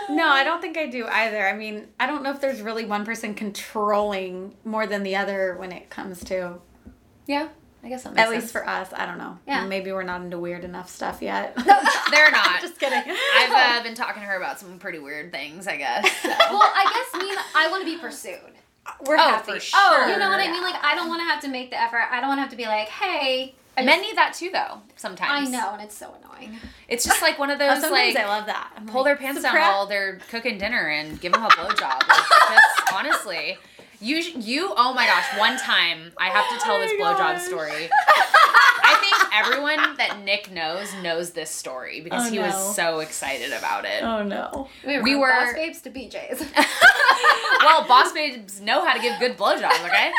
No, 0.09 0.29
I 0.29 0.45
don't 0.45 0.61
think 0.61 0.77
I 0.79 0.87
do 0.87 1.07
either. 1.07 1.47
I 1.47 1.55
mean, 1.55 1.87
I 2.01 2.07
don't 2.07 2.23
know 2.23 2.31
if 2.31 2.41
there's 2.41 2.61
really 2.63 2.85
one 2.85 3.05
person 3.05 3.35
controlling 3.35 4.55
more 4.65 4.87
than 4.87 5.03
the 5.03 5.17
other 5.17 5.57
when 5.59 5.73
it 5.73 5.91
comes 5.91 6.25
to, 6.25 6.59
Yeah, 7.27 7.49
I 7.85 7.89
guess 7.89 8.03
that 8.05 8.11
makes 8.15 8.23
at 8.23 8.29
sense. 8.31 8.43
least 8.43 8.53
for 8.53 8.67
us. 8.69 8.91
I 8.95 9.07
don't 9.07 9.19
know. 9.19 9.39
Yeah. 9.47 9.67
Maybe 9.67 9.93
we're 9.93 10.03
not 10.03 10.23
into 10.23 10.39
weird 10.39 10.65
enough 10.65 10.89
stuff 10.89 11.21
yet. 11.23 11.55
They're 12.11 12.31
not. 12.31 12.61
Just 12.61 12.79
kidding. 12.81 13.03
I've 13.07 13.81
uh, 13.81 13.83
been 13.85 13.95
talking 13.95 14.23
to 14.23 14.29
her 14.29 14.37
about 14.37 14.59
some 14.59 14.79
pretty 14.79 14.99
weird 14.99 15.31
things, 15.31 15.67
I 15.69 15.77
guess. 15.77 16.05
so. 16.23 16.29
well, 16.29 16.63
I 16.63 17.07
guess 17.13 17.23
me 17.23 17.35
I 17.55 17.69
want 17.71 17.85
to 17.87 17.91
be 17.95 17.99
pursued. 18.01 18.39
we're 19.07 19.15
Oh, 19.17 19.19
happy. 19.19 19.53
for 19.53 19.61
sure. 19.61 19.79
Oh, 19.81 20.07
You 20.11 20.19
know 20.19 20.29
what 20.31 20.41
I 20.41 20.51
mean? 20.51 20.63
Like 20.63 20.83
I 20.83 20.95
don't 20.95 21.09
want 21.09 21.21
to 21.21 21.25
have 21.27 21.41
to 21.43 21.49
make 21.49 21.71
the 21.71 21.81
effort. 21.81 22.01
I 22.11 22.21
don't 22.21 22.29
want 22.29 22.39
to 22.39 22.43
have 22.43 22.51
to 22.51 22.57
be 22.57 22.65
like, 22.67 22.89
"Hey, 22.89 23.55
I 23.79 23.85
Men 23.85 24.01
need 24.03 24.17
that 24.17 24.35
too, 24.35 24.51
though. 24.53 24.81
Sometimes 24.97 25.49
I 25.49 25.51
know, 25.51 25.73
and 25.73 25.83
it's 25.83 25.97
so 25.97 26.15
annoying. 26.23 26.59
It's 26.89 27.05
just 27.05 27.23
like 27.23 27.39
one 27.39 27.51
of 27.51 27.59
Oh, 27.61 27.67
those 27.67 27.81
sometimes 27.83 28.15
like 28.15 28.25
I 28.25 28.29
love 28.29 28.47
that. 28.47 28.73
I'm 28.77 28.87
pull 28.87 29.03
like, 29.03 29.11
their 29.11 29.17
pants 29.17 29.39
"It's 29.39 29.47
a 29.49 29.53
down 29.53 29.61
while 29.61 29.87
they're 29.87 30.19
cooking 30.31 30.59
dinner 30.59 30.89
and 30.89 31.21
give 31.21 31.33
them 31.33 31.45
a 31.45 31.49
blowjob. 31.49 32.09
Like, 32.09 32.29
just 32.49 32.93
honestly, 32.95 33.59
you 34.01 34.17
you 34.17 34.73
oh 34.77 34.93
my 34.95 35.07
gosh! 35.07 35.39
One 35.39 35.59
time 35.59 36.13
I 36.19 36.29
have 36.29 36.49
to 36.59 36.65
tell 36.65 36.77
Oh 36.77 36.81
this 36.81 36.93
blowjob 36.93 37.39
story. 37.41 37.89
I 39.01 39.19
think 39.21 39.35
everyone 39.35 39.97
that 39.97 40.21
Nick 40.25 40.51
knows 40.51 40.93
knows 41.03 41.31
this 41.31 41.51
story 41.51 42.01
because 42.01 42.27
Oh, 42.27 42.31
he 42.31 42.37
no. 42.39 42.47
was 42.47 42.77
so 42.77 42.99
excited 43.01 43.53
about 43.53 43.85
it. 43.85 44.03
Oh 44.03 44.23
no. 44.23 44.69
We 44.87 44.97
were, 44.99 45.03
We 45.03 45.13
from 45.13 45.21
were- 45.21 45.29
boss 45.31 45.53
babes 45.55 45.81
to 45.83 45.91
BJ's. 45.91 46.41
well, 47.61 47.87
boss 47.87 48.13
babes 48.13 48.61
know 48.61 48.85
how 48.85 48.95
to 48.95 49.01
give 49.01 49.19
good 49.19 49.37
blowjobs, 49.37 49.85
okay? 49.87 50.11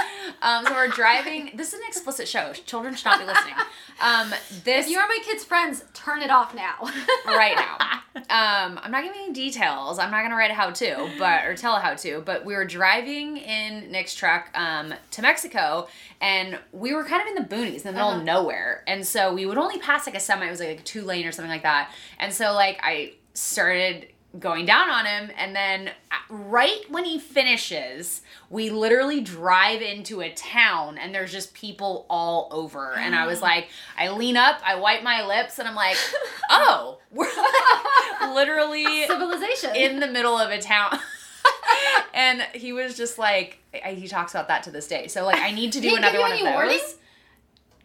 Um, 0.42 0.66
so 0.66 0.74
we're 0.74 0.88
driving. 0.90 1.52
This 1.56 1.70
is 1.74 1.76
an 1.76 1.86
explicit 1.88 2.28
show. 2.28 2.54
Children 2.54 2.96
should 2.96 3.06
not 3.06 3.20
be 3.20 3.26
listening. 3.26 3.56
Um, 4.02 4.30
this 4.64 4.86
if 4.86 4.92
you 4.92 4.98
are 5.00 5.08
my 5.08 5.20
kids' 5.24 5.44
friends, 5.44 5.84
turn 5.94 6.22
it 6.22 6.30
off 6.30 6.54
now. 6.56 6.76
right 7.26 7.56
now. 7.56 7.78
Um, 8.16 8.80
I'm 8.82 8.92
not 8.92 9.04
giving 9.04 9.20
any 9.22 9.34
details. 9.34 10.00
I'm 10.00 10.12
not 10.12 10.24
gonna 10.24 10.36
write 10.36 10.52
a 10.52 10.54
how 10.54 10.72
to, 10.72 11.10
but 11.20 11.46
or 11.46 11.56
tell 11.56 11.76
a 11.76 11.80
how 11.80 11.94
to. 11.96 12.22
But 12.26 12.46
we 12.46 12.54
were 12.56 12.66
driving 12.66 13.38
in 13.38 13.92
Nick's 13.92 14.14
truck 14.16 14.50
um, 14.58 14.94
to 15.12 15.22
Mexico, 15.22 15.88
and 16.22 16.58
we 16.72 16.94
were 16.94 17.04
kind 17.04 17.22
of 17.22 17.28
in 17.28 17.36
the 17.44 17.56
boonies, 17.56 17.78
in 17.78 17.84
the 17.84 17.92
middle 17.94 18.10
Uh-huh. 18.10 18.20
of 18.20 18.24
nowhere. 18.26 18.69
And 18.88 19.06
so 19.06 19.34
we 19.34 19.46
would 19.46 19.58
only 19.58 19.80
pass 19.80 20.06
like 20.06 20.16
a 20.16 20.20
semi. 20.20 20.48
It 20.48 20.52
was 20.52 20.60
like 20.60 20.80
a 20.80 20.84
two 20.84 21.04
lane 21.04 21.26
or 21.26 21.32
something 21.32 21.52
like 21.52 21.64
that. 21.64 21.92
And 22.20 22.34
so 22.34 22.54
like 22.54 22.80
I 22.82 23.14
started 23.34 24.08
going 24.38 24.64
down 24.66 24.90
on 24.92 25.06
him 25.08 25.32
and 25.38 25.56
then 25.56 25.90
uh, 26.12 26.16
right 26.30 26.82
when 26.90 27.04
he 27.04 27.18
finishes 27.18 28.22
we 28.52 28.70
literally 28.70 29.22
drive 29.22 29.82
into 29.82 30.22
a 30.22 30.32
town 30.34 31.00
and 31.00 31.16
there's 31.16 31.32
just 31.32 31.52
people 31.56 32.06
all 32.12 32.48
over 32.52 32.94
and 32.94 33.16
i 33.16 33.26
was 33.26 33.42
like 33.50 33.70
i 33.98 34.08
lean 34.10 34.38
up 34.38 34.62
i 34.64 34.76
wipe 34.76 35.02
my 35.02 35.26
lips 35.26 35.58
and 35.58 35.68
i'm 35.68 35.74
like 35.74 35.98
oh 36.52 37.00
we're 37.10 37.26
literally 38.36 38.86
Civilization. 39.08 39.76
in 39.76 40.00
the 40.00 40.08
middle 40.08 40.38
of 40.38 40.52
a 40.52 40.62
town 40.62 41.00
and 42.14 42.44
he 42.54 42.72
was 42.72 42.96
just 42.96 43.18
like 43.18 43.58
I- 43.84 43.94
he 43.94 44.08
talks 44.08 44.34
about 44.34 44.48
that 44.50 44.62
to 44.64 44.72
this 44.72 44.88
day 44.88 45.08
so 45.08 45.26
like 45.26 45.40
i 45.40 45.50
need 45.50 45.72
to 45.72 45.82
do 45.82 45.96
another 45.96 46.20
one 46.20 46.34
of 46.34 46.38
those 46.40 46.54
warning? 46.54 46.80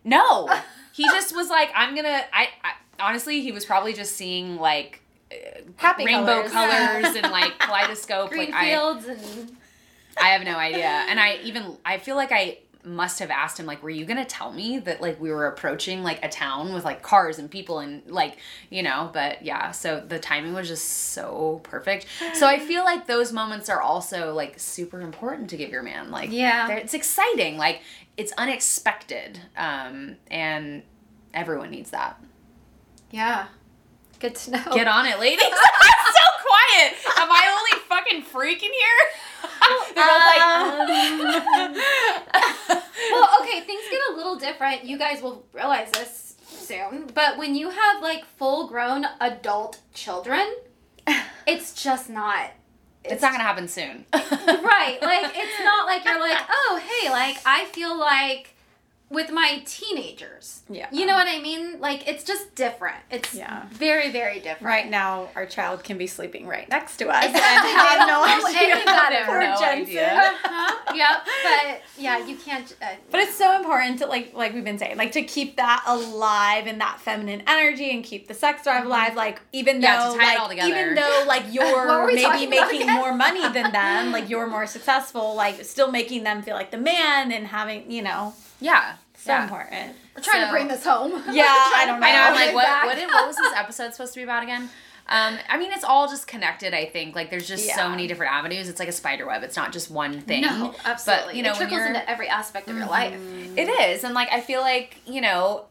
No. 0.05 0.49
He 0.93 1.03
just 1.09 1.35
was 1.35 1.49
like 1.51 1.71
i'm 1.75 1.97
gonna 1.97 2.21
I, 2.33 2.49
I 2.63 2.73
honestly 3.01 3.41
he 3.41 3.51
was 3.51 3.65
probably 3.65 3.95
just 3.95 4.15
seeing 4.15 4.59
like 4.59 5.01
uh, 5.33 5.35
Happy 5.75 6.05
rainbow 6.05 6.47
colors. 6.47 6.53
colors 6.53 7.17
and 7.17 7.33
like 7.33 7.59
kaleidoscope 7.59 8.31
Green 8.31 8.53
like 8.53 8.55
I, 8.55 8.65
fields 8.71 9.07
and 9.07 9.57
I 10.23 10.29
have 10.29 10.45
no 10.45 10.57
idea. 10.57 10.87
And 10.87 11.19
i 11.19 11.39
even 11.43 11.77
i 11.85 11.99
feel 11.99 12.15
like 12.15 12.31
i 12.31 12.59
must 12.85 13.19
have 13.19 13.31
asked 13.31 13.59
him 13.59 13.67
like 13.67 13.83
were 13.83 13.91
you 13.91 14.05
gonna 14.05 14.25
tell 14.25 14.53
me 14.53 14.79
that 14.79 15.01
like 15.01 15.21
we 15.21 15.31
were 15.31 15.47
approaching 15.49 16.05
like 16.05 16.25
a 16.25 16.29
town 16.29 16.73
with 16.75 16.85
like 16.85 17.03
cars 17.03 17.41
and 17.41 17.51
people 17.51 17.81
and 17.81 18.03
like 18.07 18.37
you 18.71 18.85
know? 18.85 19.11
But 19.13 19.43
yeah 19.45 19.73
so 19.73 19.99
the 20.07 20.21
timing 20.21 20.53
was 20.55 20.69
just 20.69 20.87
so 20.87 21.61
perfect. 21.65 22.07
So 22.35 22.47
i 22.47 22.61
feel 22.61 22.85
like 22.85 23.09
those 23.09 23.33
moments 23.33 23.69
are 23.69 23.81
also 23.81 24.33
like 24.33 24.61
super 24.61 25.01
important 25.01 25.51
to 25.51 25.57
give 25.57 25.71
your 25.71 25.83
man. 25.83 26.13
Like 26.13 26.31
Yeah. 26.31 26.69
it's 26.71 26.95
exciting. 26.95 27.57
Like 27.57 27.81
it's 28.17 28.33
unexpected 28.39 29.41
um 29.57 30.17
and 30.31 30.83
everyone 31.33 31.71
needs 31.71 31.91
that 31.91 32.21
yeah. 33.11 33.47
Good 34.19 34.35
to 34.35 34.51
know. 34.53 34.65
get 34.73 34.89
on 34.89 35.07
it 35.07 35.21
ladies 35.21 35.45
i'm 35.81 36.13
so 36.13 36.27
quiet 36.43 36.95
am 37.19 37.29
i 37.31 37.47
only 37.57 37.81
fucking 37.89 38.23
freaking 38.23 38.73
here 38.73 39.01
they're 39.95 40.05
both 40.05 40.25
like 41.69 41.77
well, 43.13 43.29
okay, 43.43 43.61
things 43.61 43.83
get 43.91 44.01
a 44.13 44.17
little 44.17 44.37
different. 44.37 44.85
You 44.85 44.99
guys 44.99 45.23
will 45.23 45.45
realize 45.53 45.91
this 45.91 46.37
soon. 46.47 47.11
But 47.15 47.39
when 47.39 47.55
you 47.55 47.71
have 47.71 48.03
like 48.03 48.25
full 48.25 48.69
grown 48.69 49.07
adult 49.21 49.81
children, 49.93 50.55
it's 51.47 51.81
just 51.83 52.09
not 52.11 52.51
it's 53.05 53.23
not 53.23 53.33
gonna 53.33 53.45
happen 53.45 53.69
soon 53.69 54.05
right. 54.13 54.99
Like 55.03 55.33
it's 55.35 55.65
not 55.65 55.87
like 55.87 56.05
you're 56.05 56.21
like, 56.21 56.39
oh 56.51 56.81
hey, 56.83 57.11
like 57.11 57.37
I 57.45 57.65
feel 57.67 57.99
like 57.99 58.54
with 59.15 59.31
my 59.31 59.63
teenagers. 59.65 60.63
Yeah. 60.69 60.89
You 60.93 61.07
know 61.07 61.15
what 61.15 61.29
I 61.29 61.41
mean? 61.41 61.81
Like 61.81 62.07
it's 62.09 62.25
just 62.25 62.55
different. 62.55 62.97
It's 63.11 63.35
Yeah. 63.35 63.65
very, 63.71 64.11
very 64.11 64.37
different. 64.41 64.63
Right 64.63 64.89
now, 64.91 65.29
our 65.37 65.47
child 65.47 65.85
can 65.85 65.97
be 65.99 66.07
sleeping 66.07 66.47
right 66.47 66.69
next 66.69 66.97
to 66.99 67.09
us 67.09 67.25
and 67.27 67.35
Exactly. 67.35 67.71
have 67.71 67.99
no 68.01 68.07
know 68.07 68.47
idea. 68.47 68.75
any 68.75 68.85
better. 68.85 69.25
Poor 69.27 69.41
No 69.41 69.57
Jensen. 69.61 69.83
idea. 69.97 70.35
Uh-huh. 70.45 70.93
Yep. 70.95 71.17
But 71.45 71.83
yeah, 72.03 72.27
you 72.27 72.37
can't. 72.37 72.75
Uh, 72.83 72.87
But 73.11 73.21
it's 73.21 73.35
so 73.35 73.57
important 73.57 73.99
to 74.01 74.07
like 74.07 74.33
like 74.35 74.53
we've 74.55 74.65
been 74.65 74.79
saying, 74.79 74.97
like 74.97 75.13
to 75.13 75.23
keep 75.23 75.57
that 75.57 75.83
alive 75.87 76.67
and 76.67 76.81
that 76.81 77.01
feminine 77.01 77.43
energy 77.47 77.91
and 77.91 78.03
keep 78.05 78.29
the 78.29 78.35
sex 78.35 78.63
drive 78.65 78.85
alive. 78.87 79.15
Like 79.17 79.41
even 79.53 79.81
Yeah, 79.81 79.97
to 79.97 80.13
though 80.13 80.19
tie 80.19 80.25
it 80.25 80.27
like 80.35 80.41
all 80.41 80.49
together. 80.49 80.69
even 80.71 80.95
though 80.95 81.25
like 81.27 81.45
you're 81.53 82.07
maybe 82.07 82.47
making 82.47 82.87
more 82.93 83.15
money 83.15 83.41
than 83.53 83.73
them, 83.73 84.13
like 84.13 84.29
you're 84.29 84.47
more 84.47 84.67
successful, 84.67 85.35
like 85.35 85.65
still 85.65 85.91
making 85.91 86.25
them 86.25 86.43
feel 86.43 86.55
like 86.55 86.71
the 86.71 86.79
man 86.79 87.31
and 87.33 87.47
having 87.49 87.91
you 87.91 88.03
know 88.03 88.35
yeah 88.61 88.95
so 89.25 89.33
yeah. 89.33 89.45
important. 89.45 89.97
we're 90.15 90.23
trying 90.23 90.43
So- 90.43 90.47
to 90.47 90.53
bring 90.53 90.69
this 90.69 90.85
home. 90.85 91.13
Yeah, 91.33 91.45
I 91.47 91.85
don't 91.87 91.99
know. 91.99 92.07
I 92.07 92.13
know. 92.13 92.19
I'm 92.19 92.35
like, 92.35 92.55
what? 92.55 92.87
What, 92.87 92.97
did, 92.97 93.09
what 93.09 93.27
was 93.27 93.37
this 93.37 93.53
episode 93.57 93.93
supposed 93.93 94.13
to 94.13 94.21
be 94.21 94.25
about 94.25 94.43
again? 94.43 94.69
Um, 95.07 95.39
I 95.49 95.59
mean, 95.59 95.73
it's 95.73 95.85
all 95.85 96.09
just 96.09 96.27
connected. 96.27 96.73
I 96.73 96.87
think 96.87 97.15
like 97.15 97.31
there's 97.31 97.49
just 97.49 97.69
so 97.75 97.89
many 97.89 98.07
different 98.07 98.33
avenues. 98.33 98.69
It's 98.69 98.79
like 98.79 98.89
a 98.89 98.93
spider 98.93 99.27
web. 99.27 99.43
It's 99.43 99.57
not 99.57 99.73
just 99.73 99.91
one 99.91 100.21
thing. 100.21 100.43
No, 100.43 100.75
absolutely. 100.85 101.25
But 101.25 101.35
you 101.37 101.43
know, 101.43 101.53
it 101.53 101.57
trickles 101.57 101.83
into 101.83 102.09
every 102.09 102.29
aspect 102.29 102.69
of 102.69 102.77
your 102.77 102.87
life. 102.87 103.19
Mm-hmm. 103.19 103.59
it 103.59 103.69
is, 103.69 104.05
and 104.05 104.15
like 104.15 104.31
I 104.31 104.41
feel 104.41 104.61
like 104.61 104.99
you 105.07 105.21
know, 105.21 105.67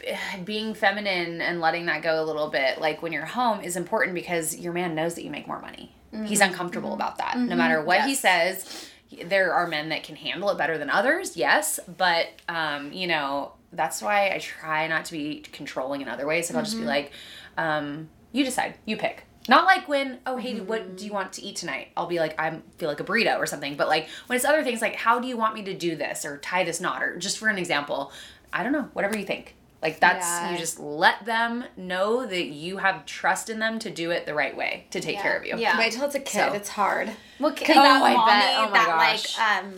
b- 0.00 0.12
being 0.44 0.74
feminine 0.74 1.40
and 1.40 1.60
letting 1.60 1.86
that 1.86 2.02
go 2.02 2.22
a 2.22 2.24
little 2.24 2.48
bit, 2.48 2.80
like 2.80 3.02
when 3.02 3.12
you're 3.12 3.24
home, 3.24 3.60
is 3.60 3.76
important 3.76 4.14
because 4.14 4.56
your 4.56 4.72
man 4.72 4.94
knows 4.94 5.14
that 5.14 5.24
you 5.24 5.30
make 5.30 5.46
more 5.46 5.60
money. 5.60 5.94
He's 6.24 6.40
mm-hmm. 6.40 6.50
uncomfortable 6.50 6.90
mm-hmm. 6.90 7.00
about 7.00 7.18
that. 7.18 7.38
No 7.38 7.56
matter 7.56 7.82
what 7.82 8.02
he 8.02 8.14
says, 8.14 8.90
there 9.24 9.52
are 9.52 9.66
men 9.66 9.88
that 9.90 10.02
can 10.02 10.16
handle 10.16 10.50
it 10.50 10.58
better 10.58 10.78
than 10.78 10.90
others, 10.90 11.36
yes, 11.36 11.80
but 11.96 12.28
um, 12.48 12.92
you 12.92 13.06
know, 13.06 13.52
that's 13.72 14.02
why 14.02 14.30
I 14.30 14.38
try 14.38 14.86
not 14.88 15.04
to 15.06 15.12
be 15.12 15.40
controlling 15.40 16.00
in 16.00 16.08
other 16.08 16.26
ways. 16.26 16.50
Like 16.50 16.56
I'll 16.56 16.64
just 16.64 16.76
be 16.76 16.84
like, 16.84 17.12
um, 17.56 18.08
you 18.32 18.44
decide, 18.44 18.74
you 18.84 18.96
pick. 18.96 19.24
Not 19.48 19.64
like 19.64 19.88
when, 19.88 20.20
oh 20.26 20.36
hey, 20.36 20.60
what 20.60 20.96
do 20.96 21.04
you 21.04 21.12
want 21.12 21.32
to 21.34 21.42
eat 21.42 21.56
tonight? 21.56 21.88
I'll 21.96 22.06
be 22.06 22.20
like, 22.20 22.38
I 22.38 22.60
feel 22.78 22.88
like 22.88 23.00
a 23.00 23.04
burrito 23.04 23.38
or 23.38 23.46
something. 23.46 23.76
But 23.76 23.88
like 23.88 24.08
when 24.26 24.36
it's 24.36 24.44
other 24.44 24.62
things 24.62 24.80
like, 24.80 24.94
how 24.94 25.18
do 25.18 25.26
you 25.26 25.36
want 25.36 25.54
me 25.54 25.64
to 25.64 25.74
do 25.74 25.96
this 25.96 26.24
or 26.24 26.38
tie 26.38 26.64
this 26.64 26.80
knot 26.80 27.02
or 27.02 27.18
just 27.18 27.38
for 27.38 27.48
an 27.48 27.58
example, 27.58 28.12
I 28.52 28.62
don't 28.62 28.72
know, 28.72 28.88
whatever 28.92 29.16
you 29.18 29.24
think. 29.24 29.56
Like 29.82 29.98
that's 30.00 30.26
Yeah. 30.26 30.52
you 30.52 30.58
just 30.58 30.78
let 30.78 31.24
them 31.24 31.64
know 31.76 32.24
that 32.24 32.44
you 32.46 32.76
have 32.78 33.04
trust 33.04 33.50
in 33.50 33.58
them 33.58 33.78
to 33.80 33.90
do 33.90 34.10
it 34.12 34.26
the 34.26 34.34
right 34.34 34.56
way 34.56 34.86
to 34.90 35.00
take 35.00 35.16
Yeah. 35.16 35.22
care 35.22 35.36
of 35.36 35.44
you. 35.44 35.56
Yeah. 35.58 35.76
Wait 35.78 35.92
till 35.92 36.04
it's 36.04 36.14
a 36.14 36.20
kid. 36.20 36.38
So. 36.48 36.52
It's 36.52 36.68
hard. 36.68 37.10
Well, 37.40 37.52
Because 37.52 37.76
Oh, 37.76 37.82
that 37.82 38.02
I 38.02 38.14
mommy, 38.14 38.30
bet. 38.30 38.54
Oh 38.58 38.68
my 38.70 38.78
that 38.78 38.86
gosh. 38.86 39.38
like 39.38 39.64
um 39.64 39.74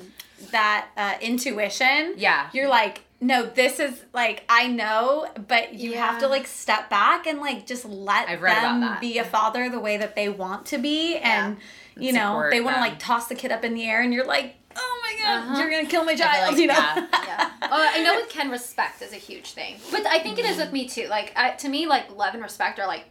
that 0.50 0.86
uh, 0.96 1.14
intuition. 1.22 2.14
Yeah. 2.16 2.48
You're 2.52 2.68
like, 2.68 3.00
no, 3.20 3.46
this 3.46 3.80
is 3.80 4.02
like 4.12 4.44
I 4.48 4.68
know, 4.68 5.26
but 5.48 5.72
you 5.74 5.94
have 5.94 6.18
to 6.20 6.28
like 6.28 6.46
step 6.46 6.90
back 6.90 7.26
and 7.26 7.40
like 7.40 7.66
just 7.66 7.86
let 7.86 8.28
I've 8.28 8.42
read 8.42 8.62
them 8.62 8.98
be 9.00 9.16
a 9.18 9.24
father 9.24 9.70
the 9.70 9.80
way 9.80 9.96
that 9.96 10.14
they 10.14 10.28
want 10.28 10.66
to 10.66 10.78
be, 10.78 11.16
and 11.16 11.56
you 11.96 12.08
And 12.08 12.16
know 12.18 12.48
they 12.50 12.60
want 12.60 12.76
to 12.76 12.80
like 12.82 12.98
toss 12.98 13.28
the 13.28 13.34
kid 13.34 13.50
up 13.52 13.64
in 13.64 13.72
the 13.72 13.84
air, 13.88 14.02
and 14.02 14.12
you're 14.12 14.26
like, 14.26 14.56
oh 14.76 15.00
my 15.02 15.16
god, 15.22 15.38
Uh-huh. 15.42 15.58
you're 15.60 15.70
gonna 15.70 15.86
kill 15.86 16.04
my 16.04 16.14
child, 16.14 16.52
like, 16.52 16.60
you 16.60 16.66
know? 16.66 16.74
yeah. 16.74 17.06
yeah. 17.26 17.50
Oh, 17.62 17.90
I 17.94 18.02
know 18.02 18.14
with 18.16 18.28
Ken, 18.28 18.50
respect 18.50 19.02
is 19.02 19.12
a 19.12 19.16
huge 19.16 19.52
thing, 19.52 19.76
but 19.90 20.06
I 20.06 20.18
think 20.18 20.38
it 20.38 20.44
is 20.44 20.56
with 20.58 20.72
me 20.72 20.88
too. 20.88 21.06
Like 21.08 21.32
I, 21.36 21.50
to 21.52 21.68
me, 21.68 21.86
like 21.86 22.14
love 22.16 22.34
and 22.34 22.42
respect 22.42 22.78
are 22.78 22.86
like 22.86 23.04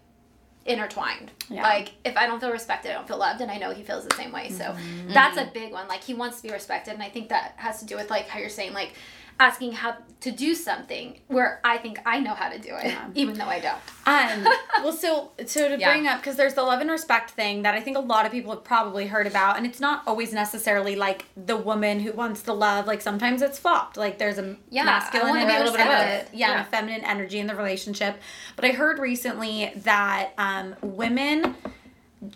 intertwined. 0.65 1.31
Yeah. 1.49 1.63
Like 1.63 1.91
if 2.05 2.15
I 2.15 2.25
don't 2.25 2.39
feel 2.39 2.51
respected, 2.51 2.91
I 2.91 2.93
don't 2.93 3.07
feel 3.07 3.17
loved, 3.17 3.41
and 3.41 3.51
I 3.51 3.57
know 3.57 3.71
he 3.73 3.83
feels 3.83 4.05
the 4.07 4.15
same 4.15 4.31
way. 4.31 4.49
So 4.49 4.63
Mm-hmm. 4.63 5.13
that's 5.13 5.37
a 5.37 5.45
big 5.53 5.71
one. 5.71 5.87
Like 5.87 6.03
he 6.03 6.13
wants 6.13 6.37
to 6.37 6.43
be 6.47 6.53
respected, 6.53 6.93
and 6.93 7.03
I 7.03 7.09
think 7.09 7.29
that 7.29 7.53
has 7.57 7.79
to 7.79 7.85
do 7.85 7.95
with 7.95 8.09
like 8.09 8.27
how 8.27 8.39
you're 8.39 8.49
saying 8.49 8.73
like 8.73 8.93
asking 9.39 9.73
how 9.73 9.95
to 10.21 10.31
do 10.31 10.55
something 10.55 11.19
where 11.27 11.59
I 11.65 11.77
think 11.77 11.99
I 12.05 12.19
know 12.21 12.33
how 12.33 12.47
to 12.47 12.57
do 12.57 12.69
it, 12.75 12.85
Yeah. 12.85 13.07
even 13.13 13.37
though 13.37 13.45
I 13.45 13.59
don't. 13.59 13.77
Um, 14.05 14.47
well, 14.83 14.93
so 14.93 15.31
so 15.45 15.67
to 15.67 15.77
Yeah. 15.77 15.91
bring 15.91 16.07
up 16.07 16.19
because 16.21 16.37
there's 16.37 16.53
the 16.53 16.63
love 16.63 16.79
and 16.79 16.89
respect 16.89 17.31
thing 17.31 17.63
that 17.63 17.73
I 17.73 17.81
think 17.81 17.97
a 17.97 17.99
lot 17.99 18.25
of 18.25 18.31
people 18.31 18.51
have 18.53 18.63
probably 18.63 19.07
heard 19.07 19.27
about, 19.27 19.57
and 19.57 19.65
it's 19.65 19.81
not 19.81 20.03
always 20.07 20.31
necessarily 20.31 20.95
like 20.95 21.25
the 21.35 21.57
woman 21.57 21.99
who 21.99 22.13
wants 22.13 22.41
the 22.43 22.53
love. 22.55 22.87
Like 22.87 23.01
sometimes 23.01 23.41
it's 23.41 23.59
flopped. 23.59 23.97
Like 23.97 24.17
there's 24.17 24.37
a 24.37 24.55
Yeah, 24.69 24.85
masculine 24.85 25.35
and 25.35 25.49
a 25.49 25.57
little 25.59 25.73
bit 25.73 25.81
of 25.81 25.87
both. 25.87 26.33
Yeah, 26.33 26.51
Yeah. 26.51 26.61
a 26.61 26.65
feminine 26.65 27.03
energy 27.03 27.39
in 27.39 27.47
the 27.47 27.55
relationship. 27.55 28.15
But 28.55 28.63
I 28.65 28.69
heard 28.69 28.99
recently 28.99 29.73
that 29.77 30.29
um, 30.37 30.75
women. 30.81 31.55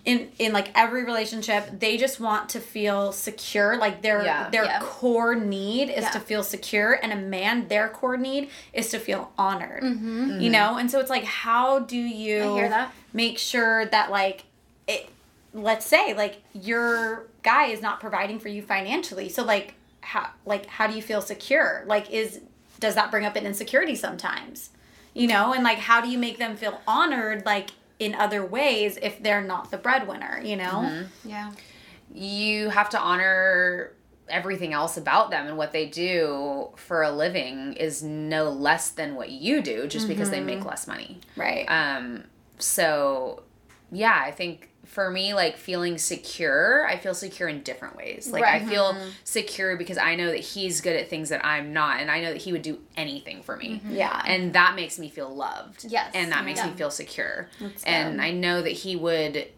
In, 0.05 0.31
in 0.37 0.51
like 0.53 0.69
every 0.75 1.03
relationship 1.05 1.79
they 1.79 1.97
just 1.97 2.19
want 2.19 2.49
to 2.49 2.59
feel 2.59 3.11
secure 3.13 3.77
like 3.77 4.01
their 4.01 4.23
Yeah. 4.23 4.49
their 4.49 4.65
Yeah. 4.65 4.79
core 4.81 5.35
need 5.35 5.89
is 5.89 6.03
Yeah. 6.03 6.09
to 6.09 6.19
feel 6.19 6.43
secure 6.43 6.93
and 7.01 7.13
a 7.13 7.15
man 7.15 7.67
their 7.67 7.87
core 7.87 8.17
need 8.17 8.49
is 8.73 8.89
to 8.89 8.99
feel 8.99 9.31
honored 9.37 9.83
Mm-hmm. 9.83 10.39
you 10.41 10.49
know 10.49 10.77
and 10.77 10.91
so 10.91 10.99
it's 10.99 11.09
like 11.09 11.23
how 11.23 11.79
do 11.79 11.95
you 11.97 12.53
hear 12.55 12.69
that. 12.69 12.91
make 13.13 13.37
sure 13.37 13.85
that 13.85 14.11
like 14.11 14.43
it 14.87 15.09
let's 15.53 15.85
say 15.85 16.13
like 16.13 16.41
your 16.53 17.23
guy 17.43 17.67
is 17.67 17.81
not 17.81 17.99
providing 18.01 18.39
for 18.39 18.49
you 18.49 18.61
financially 18.61 19.29
so 19.29 19.43
like 19.43 19.73
how 20.01 20.29
like 20.45 20.65
how 20.65 20.87
do 20.87 20.93
you 20.95 21.01
feel 21.01 21.21
secure 21.21 21.83
like 21.87 22.09
is 22.11 22.41
does 22.79 22.95
that 22.95 23.09
bring 23.09 23.25
up 23.25 23.35
an 23.37 23.45
insecurity 23.45 23.95
sometimes 23.95 24.69
you 25.13 25.27
know 25.27 25.53
and 25.53 25.63
like 25.63 25.77
how 25.79 26.01
do 26.01 26.09
you 26.09 26.17
make 26.17 26.37
them 26.39 26.57
feel 26.57 26.81
honored 26.87 27.45
like 27.45 27.69
in 27.99 28.13
other 28.15 28.45
ways 28.45 28.97
if 29.01 29.21
they're 29.23 29.41
not 29.43 29.71
the 29.71 29.77
breadwinner 29.77 30.39
you 30.43 30.55
know 30.55 30.63
Mm-hmm. 30.87 31.29
Yeah. 31.29 31.51
you 32.13 32.69
have 32.69 32.89
to 32.91 32.99
honor 32.99 33.93
everything 34.29 34.73
else 34.73 34.97
about 34.97 35.31
them 35.31 35.47
and 35.47 35.57
what 35.57 35.71
they 35.71 35.85
do 35.85 36.69
for 36.75 37.01
a 37.03 37.11
living 37.11 37.73
is 37.73 38.03
no 38.03 38.49
less 38.49 38.89
than 38.91 39.15
what 39.15 39.29
you 39.29 39.61
do 39.61 39.87
just 39.87 40.07
because 40.07 40.29
they 40.29 40.41
make 40.41 40.65
less 40.65 40.85
money. 40.87 41.19
right 41.37 41.65
Um 41.69 42.23
so 42.59 43.43
yeah, 43.91 44.21
I 44.25 44.31
think 44.31 44.69
for 44.97 45.11
me 45.11 45.35
like 45.35 45.57
feeling 45.57 45.99
secure, 45.99 46.87
I 46.87 46.97
feel 46.97 47.13
secure 47.13 47.47
in 47.47 47.61
different 47.61 47.95
ways. 47.95 48.31
Like 48.31 48.43
I 48.43 48.57
Right. 48.57 48.67
feel 48.67 48.97
secure 49.23 49.77
because 49.77 49.99
I 49.99 50.15
know 50.15 50.31
that 50.31 50.39
he's 50.39 50.81
good 50.81 50.95
at 50.95 51.07
things 51.07 51.29
that 51.29 51.45
I'm 51.45 51.71
not 51.71 51.99
and 51.99 52.09
I 52.09 52.19
know 52.19 52.33
that 52.33 52.41
he 52.41 52.51
would 52.51 52.63
do 52.63 52.79
anything 52.95 53.43
for 53.43 53.55
me. 53.55 53.75
Mm-hmm. 53.75 53.93
yeah 53.93 54.23
And 54.25 54.53
that 54.53 54.73
makes 54.73 54.97
me 54.97 55.07
feel 55.07 55.29
loved. 55.29 55.85
Yes. 55.87 56.09
And 56.15 56.31
that 56.31 56.45
makes 56.45 56.61
Yeah. 56.61 56.71
me 56.71 56.73
feel 56.73 56.89
secure. 56.89 57.47
That's 57.61 57.83
and 57.83 58.15
good. 58.15 58.23
I 58.23 58.31
know 58.31 58.63
that 58.63 58.71
he 58.71 58.95
would 58.95 59.49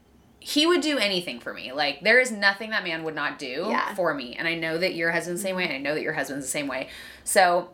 he 0.41 0.67
would 0.67 0.81
do 0.81 0.97
anything 0.97 1.39
for 1.39 1.53
me. 1.53 1.71
Like 1.71 2.01
there 2.01 2.19
is 2.19 2.33
nothing 2.33 2.71
that 2.71 2.83
man 2.83 3.05
would 3.05 3.15
not 3.15 3.39
do 3.39 3.67
Yeah. 3.69 3.93
for 3.95 4.13
me. 4.13 4.35
And 4.37 4.45
I 4.45 4.55
know 4.55 4.77
that 4.77 4.93
your 4.93 5.11
husband's 5.11 5.41
the 5.41 5.47
same 5.47 5.51
mm-hmm. 5.55 5.69
way, 5.69 5.73
and 5.73 5.87
I 5.87 5.89
know 5.89 5.95
that 5.95 6.03
your 6.03 6.13
husband's 6.13 6.43
the 6.47 6.51
same 6.51 6.67
way. 6.67 6.89
So 7.23 7.69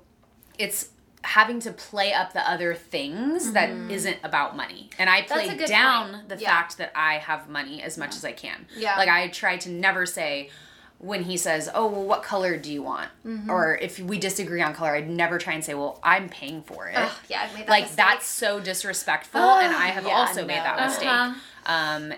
it's 0.60 0.90
having 1.26 1.60
to 1.62 1.72
play 1.72 2.14
up 2.14 2.34
the 2.34 2.50
other 2.50 2.74
things 2.74 3.52
that 3.54 3.70
isn't 3.70 4.18
about 4.24 4.56
money. 4.56 4.90
And 4.98 5.10
I 5.10 5.24
play 5.24 5.56
down 5.66 6.12
point. 6.14 6.30
the 6.30 6.38
Yeah. 6.38 6.50
fact 6.50 6.78
that 6.78 6.92
I 6.96 7.16
have 7.18 7.50
money 7.50 7.82
as 7.82 7.98
much 7.98 8.16
as 8.16 8.24
I 8.24 8.32
can. 8.32 8.68
Yeah. 8.78 8.96
Like 8.98 9.10
I 9.10 9.28
try 9.30 9.58
to 9.58 9.70
never 9.70 10.06
say 10.06 10.50
when 10.98 11.24
he 11.24 11.36
says, 11.36 11.70
"Oh, 11.76 11.88
well, 11.88 12.04
what 12.04 12.24
color 12.24 12.56
do 12.58 12.72
you 12.72 12.82
want?" 12.82 13.10
Mm-hmm. 13.26 13.50
or 13.50 13.76
if 13.76 14.00
we 14.00 14.18
disagree 14.18 14.62
on 14.62 14.74
color, 14.74 14.96
I'd 14.96 15.10
never 15.10 15.38
try 15.38 15.54
and 15.54 15.64
say, 15.64 15.74
"Well, 15.74 16.00
I'm 16.04 16.30
paying 16.30 16.62
for 16.64 16.88
it." 16.88 16.96
Ugh, 16.96 17.12
yeah, 17.28 17.42
I've 17.44 17.54
made 17.54 17.66
that 17.68 17.70
like 17.70 17.84
mistake. 17.84 17.98
that's 17.98 18.28
so 18.28 18.60
disrespectful 18.62 19.42
and 19.42 19.76
i 19.76 19.88
have 19.88 20.06
yeah, 20.06 20.14
also 20.16 20.46
made 20.46 20.58
that 20.70 20.80
mistake 20.88 21.08
Uh-huh. 21.10 21.34
um 21.66 22.14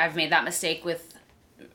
i've 0.00 0.14
made 0.16 0.30
that 0.32 0.44
mistake 0.44 0.84
with 0.84 1.18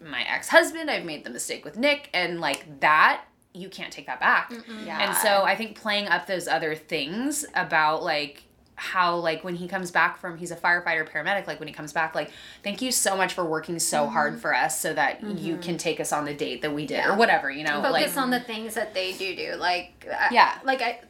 my 0.02 0.22
ex-husband 0.24 0.90
i've 0.90 1.04
made 1.06 1.24
the 1.26 1.30
mistake 1.30 1.66
with 1.66 1.78
nick 1.78 2.10
and 2.14 2.40
like 2.40 2.80
that 2.80 3.22
you 3.54 3.68
can't 3.70 3.92
take 3.92 4.06
that 4.06 4.20
back. 4.20 4.52
Yeah. 4.86 5.00
And 5.08 5.18
so 5.18 5.44
i 5.44 5.56
think 5.56 5.76
playing 5.80 6.08
up 6.08 6.28
those 6.28 6.48
other 6.48 6.76
things 6.76 7.46
about 7.56 8.04
like 8.04 8.44
how 8.76 9.16
like 9.18 9.44
when 9.44 9.56
he 9.56 9.68
comes 9.68 9.92
back 9.92 10.18
from 10.20 10.38
he's 10.38 10.52
a 10.52 10.56
firefighter 10.56 11.06
paramedic 11.10 11.46
like 11.48 11.60
when 11.60 11.68
he 11.68 11.74
comes 11.74 11.92
back 11.92 12.16
like 12.16 12.32
thank 12.64 12.82
you 12.82 12.92
so 12.94 13.18
much 13.18 13.34
for 13.34 13.44
working 13.44 13.78
so 13.80 14.04
Mm-hmm. 14.04 14.14
hard 14.14 14.40
for 14.40 14.56
us 14.56 14.80
so 14.80 14.94
that 14.94 15.22
you 15.24 15.58
can 15.58 15.78
take 15.78 16.00
us 16.00 16.14
on 16.14 16.24
the 16.26 16.34
date 16.34 16.62
that 16.62 16.74
we 16.74 16.86
did 16.86 17.06
or 17.06 17.16
whatever 17.16 17.52
you 17.52 17.64
know 17.66 17.82
focus 17.82 18.16
like 18.16 18.18
on 18.24 18.30
the 18.30 18.40
things 18.40 18.76
that 18.76 18.94
they 18.94 19.12
do 19.14 19.36
do. 19.36 19.56
Like 19.56 20.08
I- 20.10 20.30
Yeah. 20.32 20.58
like 20.64 20.82
i 20.82 21.02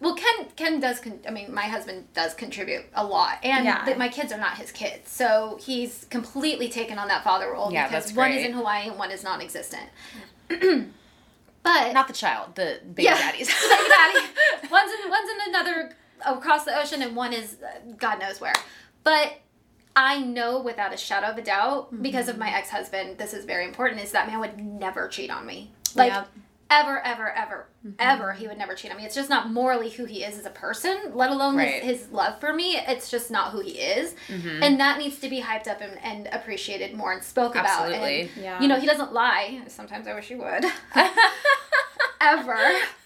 well 0.00 0.16
ken 0.16 0.46
ken 0.56 0.80
does 0.80 0.98
con- 0.98 1.20
i 1.28 1.30
mean 1.30 1.54
my 1.54 1.66
husband 1.66 2.12
does 2.14 2.34
contribute 2.34 2.84
a 2.94 3.04
lot 3.04 3.38
and 3.44 3.64
Yeah. 3.64 3.84
th- 3.84 3.96
my 3.98 4.08
kids 4.08 4.32
are 4.32 4.38
not 4.38 4.56
his 4.58 4.72
kids. 4.72 5.08
So 5.10 5.58
he's 5.62 6.06
completely 6.10 6.68
taken 6.68 6.98
on 6.98 7.06
that 7.08 7.22
father 7.22 7.52
role 7.52 7.70
Yeah, 7.72 7.86
because 7.86 8.06
that's 8.06 8.16
one 8.16 8.32
is 8.32 8.44
in 8.44 8.54
hawaii 8.54 8.88
and 8.88 8.98
one 8.98 9.10
is 9.12 9.22
non-existent 9.22 9.88
but 11.62 11.92
not 11.92 12.08
the 12.08 12.14
child 12.14 12.54
the 12.54 12.80
baby 12.86 13.04
yeah, 13.04 13.16
daddies 13.18 13.48
baby 13.70 13.88
daddy. 13.88 14.26
One's 14.70 14.92
in 14.92 15.10
one's 15.10 15.30
in 15.30 15.54
another 15.54 15.96
across 16.26 16.64
the 16.64 16.78
ocean, 16.78 17.02
and 17.02 17.16
one 17.16 17.32
is 17.32 17.56
uh, 17.62 17.78
God 17.98 18.20
knows 18.20 18.40
where. 18.40 18.54
But 19.04 19.40
I 19.94 20.20
know 20.20 20.60
without 20.60 20.94
a 20.94 20.96
shadow 20.96 21.26
of 21.28 21.38
a 21.38 21.42
doubt, 21.42 22.02
because 22.02 22.28
of 22.28 22.38
my 22.38 22.48
ex 22.48 22.70
husband, 22.70 23.18
this 23.18 23.34
is 23.34 23.44
very 23.44 23.64
important. 23.66 24.00
Is 24.00 24.12
that 24.12 24.26
man 24.28 24.40
would 24.40 24.58
never 24.58 25.08
cheat 25.08 25.30
on 25.30 25.44
me, 25.46 25.72
like 25.94 26.12
Yep. 26.12 26.28
Ever, 26.80 27.00
ever, 27.04 27.30
ever, 27.30 27.66
mm-hmm. 27.86 27.94
ever. 27.98 28.32
He 28.32 28.46
would 28.48 28.58
never 28.58 28.74
cheat 28.74 28.90
on 28.90 28.96
me. 28.96 29.04
It's 29.04 29.14
just 29.14 29.30
not 29.30 29.50
morally 29.50 29.90
who 29.90 30.04
he 30.04 30.24
is 30.24 30.38
as 30.38 30.46
a 30.46 30.50
person, 30.50 30.96
let 31.14 31.30
alone 31.30 31.56
Right. 31.56 31.82
his, 31.82 32.00
his 32.02 32.10
love 32.12 32.40
for 32.40 32.52
me. 32.52 32.76
It's 32.76 33.10
just 33.10 33.30
not 33.30 33.52
who 33.52 33.60
he 33.60 33.72
is, 33.72 34.14
mm-hmm. 34.28 34.62
and 34.62 34.80
that 34.80 34.98
needs 34.98 35.18
to 35.20 35.28
be 35.28 35.40
hyped 35.40 35.68
up 35.68 35.80
and, 35.80 35.98
and 36.02 36.28
appreciated 36.32 36.94
more 36.94 37.12
and 37.12 37.22
spoke 37.22 37.52
about. 37.52 37.82
Absolutely. 37.82 38.20
And, 38.22 38.30
Yeah. 38.36 38.60
You 38.60 38.68
know, 38.68 38.78
he 38.80 38.86
doesn't 38.86 39.12
lie. 39.12 39.62
Sometimes 39.68 40.06
I 40.06 40.14
wish 40.14 40.28
he 40.28 40.34
would. 40.34 40.64
ever. 42.22 42.56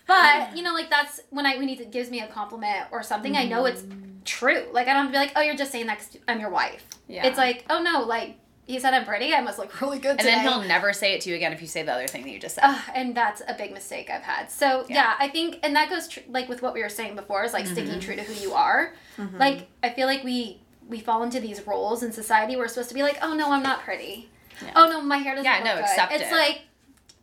But 0.07 0.57
you 0.57 0.63
know, 0.63 0.73
like 0.73 0.89
that's 0.89 1.21
when 1.31 1.47
I 1.47 1.57
when 1.57 1.67
he 1.67 1.77
gives 1.87 2.11
me 2.11 2.21
a 2.21 2.29
compliment 2.29 2.87
or 2.93 3.03
something, 3.03 3.37
I 3.37 3.45
know 3.45 3.65
it's 3.65 3.83
mm. 3.83 4.23
true. 4.25 4.67
Like 4.73 4.87
I 4.87 4.93
don't 4.93 5.03
have 5.03 5.07
to 5.07 5.13
be 5.13 5.19
like, 5.19 5.33
oh, 5.35 5.41
you're 5.41 5.57
just 5.57 5.73
saying 5.73 5.87
that 5.87 5.99
'cause 5.99 6.17
I'm 6.29 6.39
your 6.39 6.51
wife. 6.51 6.87
Yeah. 7.09 7.27
It's 7.27 7.39
like, 7.39 7.65
oh 7.71 7.83
no, 7.83 8.03
like 8.03 8.39
he 8.67 8.79
said 8.81 8.93
I'm 8.95 9.05
pretty. 9.05 9.33
I 9.33 9.41
must 9.41 9.59
look 9.59 9.81
really 9.81 9.99
good 9.99 10.11
and 10.13 10.19
today. 10.21 10.33
then 10.33 10.43
he'll 10.43 10.63
never 10.63 10.93
say 10.93 11.15
it 11.15 11.21
to 11.23 11.31
you 11.31 11.37
again 11.37 11.53
if 11.53 11.61
you 11.61 11.69
say 11.69 11.83
the 11.85 11.93
other 11.93 12.07
thing 12.09 12.23
that 12.25 12.31
you 12.31 12.39
just 12.39 12.57
said 12.57 12.65
Ugh, 12.65 12.83
and 12.95 13.15
that's 13.15 13.41
a 13.47 13.55
big 13.55 13.73
mistake 13.73 14.11
I've 14.11 14.23
had. 14.23 14.51
So 14.51 14.85
yeah, 14.89 14.97
Yeah. 14.97 15.15
I 15.19 15.29
think, 15.29 15.61
and 15.63 15.75
that 15.77 15.89
goes 15.89 16.09
tr- 16.09 16.21
like 16.29 16.49
with 16.49 16.63
what 16.63 16.75
we 16.75 16.83
were 16.83 16.89
saying 16.89 17.15
before 17.17 17.45
is 17.45 17.53
like 17.53 17.65
Mm-hmm. 17.65 17.73
sticking 17.75 18.01
true 18.01 18.17
to 18.17 18.23
who 18.23 18.35
you 18.35 18.55
are. 18.55 18.93
Like 19.39 19.69
I 19.83 19.91
feel 19.91 20.07
like 20.07 20.25
we 20.25 20.61
we 20.89 21.01
fall 21.01 21.23
into 21.23 21.41
these 21.41 21.67
roles 21.67 22.03
in 22.03 22.13
society. 22.13 22.57
We're 22.57 22.69
supposed 22.69 22.89
to 22.91 22.95
be 22.95 23.03
like, 23.03 23.19
oh 23.23 23.35
no, 23.35 23.51
I'm 23.53 23.63
not 23.63 23.83
pretty. 23.83 24.29
Oh 24.75 24.89
no, 24.89 25.01
my 25.03 25.19
hair 25.19 25.35
doesn't 25.35 25.45
Yeah, 25.45 25.57
look 25.57 25.65
no, 25.65 25.75
good. 25.77 25.85
accept 25.85 26.13
it's 26.13 26.23
it. 26.25 26.33
like 26.33 26.61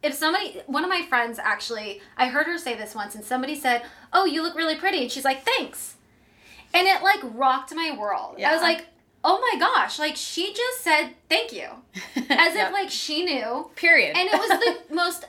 if 0.02 0.14
somebody, 0.14 0.62
one 0.68 0.84
of 0.84 0.90
my 0.90 1.02
friends 1.04 1.40
actually, 1.40 2.02
I 2.18 2.28
heard 2.28 2.46
her 2.48 2.58
say 2.58 2.76
this 2.76 2.94
once, 2.94 3.16
and 3.16 3.24
somebody 3.24 3.56
said, 3.56 3.84
"Oh, 4.12 4.26
you 4.26 4.44
look 4.44 4.54
really 4.56 4.76
pretty," 4.76 5.02
and 5.02 5.10
she's 5.12 5.24
like, 5.24 5.44
"Thanks," 5.46 5.96
and 6.74 6.86
it 6.88 7.02
like 7.02 7.20
rocked 7.24 7.74
my 7.74 7.96
world. 7.98 8.36
Yeah. 8.38 8.50
I 8.50 8.54
was 8.54 8.62
like. 8.62 8.86
Oh 9.24 9.40
my 9.40 9.60
gosh, 9.60 10.00
like 10.00 10.16
she 10.16 10.54
just 10.54 10.82
said 10.82 11.12
thank 11.30 11.54
you. 11.54 11.68
As 12.30 12.56
Yep. 12.56 12.68
if 12.68 12.74
like 12.80 12.90
she 12.90 13.24
knew. 13.26 13.70
period 13.76 14.16
And 14.18 14.28
it 14.30 14.34
was 14.34 14.50
the 14.50 14.94
most 14.96 15.26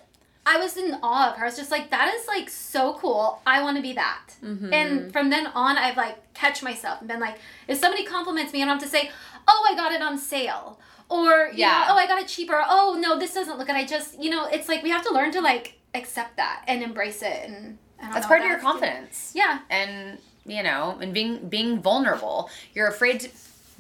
I 0.47 0.59
was 0.59 0.77
in 0.77 0.99
awe 1.03 1.31
of 1.31 1.37
her. 1.39 1.45
I 1.45 1.49
was 1.49 1.57
just 1.57 1.71
like, 1.71 1.89
that 1.91 2.13
is 2.15 2.27
like 2.27 2.51
so 2.51 2.95
cool. 2.95 3.41
I 3.47 3.63
want 3.63 3.77
to 3.79 3.83
be 3.83 3.95
that. 3.95 4.35
Mm-hmm. 4.45 4.75
And 4.75 5.13
from 5.13 5.31
then 5.31 5.47
on, 5.47 5.79
I've 5.79 5.97
like 5.97 6.35
catch 6.35 6.63
myself 6.63 6.99
and 7.01 7.09
been 7.09 7.19
like, 7.21 7.39
if 7.67 7.79
somebody 7.79 8.05
compliments 8.05 8.53
me, 8.53 8.61
I 8.61 8.67
don't 8.67 8.79
have 8.79 8.83
to 8.83 8.89
say, 8.89 9.11
oh, 9.49 9.67
I 9.71 9.75
got 9.75 9.93
it 9.93 10.03
on 10.03 10.19
sale. 10.19 10.79
Or, 11.09 11.51
Yeah. 11.55 11.69
know, 11.89 11.95
oh, 11.95 11.97
I 11.97 12.07
got 12.07 12.21
it 12.21 12.29
cheaper. 12.29 12.63
Oh, 12.69 12.99
no, 13.01 13.19
this 13.19 13.33
doesn't 13.33 13.57
look 13.57 13.69
good. 13.69 13.77
I 13.77 13.87
just, 13.87 14.21
you 14.23 14.29
know, 14.29 14.45
it's 14.47 14.69
like 14.69 14.83
we 14.83 14.91
have 14.91 15.03
to 15.05 15.15
learn 15.15 15.31
to 15.33 15.41
like 15.41 15.79
accept 15.95 16.37
that 16.37 16.63
and 16.67 16.83
embrace 16.83 17.23
it. 17.23 17.49
And 17.49 17.79
That's 17.99 18.27
know, 18.27 18.29
part 18.29 18.43
of 18.43 18.47
your 18.49 18.59
confidence. 18.59 19.33
Yeah. 19.35 19.61
and 19.71 20.19
you 20.47 20.63
know, 20.63 20.99
and 21.01 21.15
being 21.15 21.49
being 21.49 21.81
vulnerable. 21.81 22.51
You're 22.75 22.89
afraid 22.89 23.21
to 23.21 23.31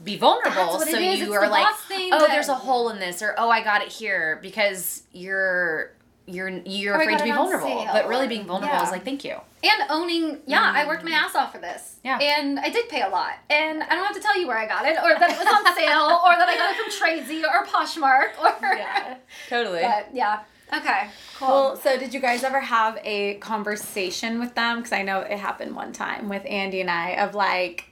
be 0.05 0.17
vulnerable, 0.17 0.79
so 0.81 0.99
you 0.99 1.33
are 1.33 1.49
like, 1.49 1.67
oh, 1.91 2.11
that- 2.11 2.29
there's 2.31 2.49
a 2.49 2.55
hole 2.55 2.91
in 2.91 2.99
this, 2.99 3.23
or 3.23 3.35
oh, 3.39 3.49
I 3.49 3.63
got 3.63 3.83
it 3.83 3.89
here, 3.89 4.39
because 4.43 5.03
you're 5.13 5.93
you're 6.27 6.49
you're 6.49 6.95
oh, 6.95 6.99
Or 6.99 7.03
afraid 7.03 7.19
to 7.19 7.25
be 7.25 7.33
vulnerable. 7.33 7.87
But 7.93 8.09
really, 8.09 8.29
being 8.29 8.47
vulnerable 8.47 8.77
yeah. 8.77 8.85
is 8.85 8.91
like, 8.91 9.05
thank 9.05 9.25
you. 9.25 9.37
And 9.63 9.91
owning, 9.91 10.41
yeah, 10.47 10.73
I 10.75 10.87
worked 10.87 11.05
my 11.05 11.11
mm. 11.11 11.23
ass 11.23 11.35
off 11.35 11.53
for 11.53 11.59
this. 11.59 11.97
Yeah. 12.05 12.19
And 12.19 12.59
I 12.59 12.69
did 12.69 12.89
pay 12.89 13.03
a 13.03 13.09
lot. 13.09 13.35
And 13.49 13.83
I 13.83 13.95
don't 13.95 14.05
have 14.05 14.15
to 14.15 14.21
tell 14.21 14.39
you 14.39 14.47
where 14.47 14.59
I 14.59 14.67
got 14.67 14.87
it, 14.87 14.97
or 15.03 15.19
that 15.19 15.31
it 15.31 15.39
was 15.39 15.47
on 15.47 15.75
sale, 15.75 16.21
or 16.27 16.37
that 16.37 16.49
I 16.49 16.57
got 16.57 16.75
it 16.75 16.83
from 16.83 16.93
Tracy 16.93 17.45
or 17.45 17.65
Poshmark, 17.67 18.39
or. 18.43 18.75
Yeah. 18.77 19.17
Totally. 19.49 19.83
But 19.83 20.09
yeah. 20.13 20.41
Okay. 20.73 21.09
Cool. 21.37 21.49
Well, 21.49 21.77
so 21.77 21.99
did 21.99 22.13
you 22.15 22.21
guys 22.21 22.43
ever 22.43 22.61
have 22.61 22.99
a 23.05 23.35
conversation 23.35 24.41
with 24.41 24.55
them? 24.55 24.79
Because 24.79 24.93
I 24.93 25.03
know 25.03 25.21
it 25.21 25.39
happened 25.39 25.77
one 25.77 25.93
time 25.93 26.29
with 26.29 26.45
Andy 26.47 26.81
and 26.81 26.91
I 26.91 27.11
of 27.11 27.35
like, 27.35 27.91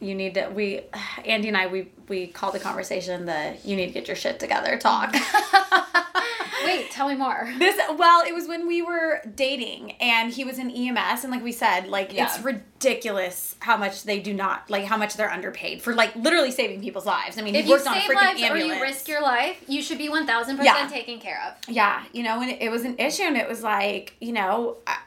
you 0.00 0.14
need 0.14 0.34
to. 0.34 0.48
We, 0.48 0.80
Andy 1.24 1.48
and 1.48 1.56
I, 1.56 1.66
we 1.66 1.88
we 2.08 2.26
called 2.26 2.54
the 2.54 2.58
conversation 2.60 3.26
the 3.26 3.56
you 3.64 3.76
need 3.76 3.86
to 3.88 3.92
get 3.92 4.06
your 4.08 4.16
shit 4.16 4.40
together 4.40 4.76
talk. 4.78 5.14
Wait, 6.64 6.90
tell 6.90 7.08
me 7.08 7.14
more. 7.14 7.48
This 7.58 7.80
well, 7.96 8.22
it 8.26 8.34
was 8.34 8.46
when 8.46 8.66
we 8.66 8.82
were 8.82 9.20
dating 9.34 9.92
and 9.92 10.32
he 10.32 10.44
was 10.44 10.58
in 10.58 10.70
EMS 10.70 11.24
and 11.24 11.32
like 11.32 11.42
we 11.42 11.52
said, 11.52 11.88
like 11.88 12.12
Yeah. 12.12 12.26
it's 12.26 12.42
ridiculous 12.44 13.56
how 13.60 13.76
much 13.76 14.02
they 14.04 14.20
do 14.20 14.34
not 14.34 14.68
like 14.70 14.84
how 14.84 14.96
much 14.96 15.14
they're 15.14 15.30
underpaid 15.30 15.80
for 15.82 15.94
like 15.94 16.14
literally 16.16 16.50
saving 16.50 16.80
people's 16.82 17.06
lives. 17.06 17.38
I 17.38 17.42
mean, 17.42 17.54
If 17.54 17.64
he 17.64 17.70
you 17.70 17.76
worked 17.76 17.86
on 17.86 17.96
a 17.96 18.00
save 18.00 18.10
freaking 18.10 18.14
lives 18.14 18.42
ambulance. 18.42 18.72
or 18.72 18.74
you 18.76 18.82
risk 18.82 19.08
your 19.08 19.22
life, 19.22 19.62
you 19.68 19.82
should 19.82 19.98
be 19.98 20.08
1000% 20.08 20.62
Yeah. 20.62 20.86
taken 20.90 21.18
care 21.18 21.40
of. 21.48 21.54
yeah, 21.74 22.02
you 22.12 22.22
know, 22.22 22.40
and 22.42 22.50
it, 22.50 22.60
it 22.62 22.70
was 22.70 22.84
an 22.84 22.98
issue 22.98 23.22
and 23.24 23.36
it 23.36 23.48
was 23.48 23.62
like, 23.62 24.14
you 24.20 24.32
know, 24.32 24.76
I, 24.86 24.98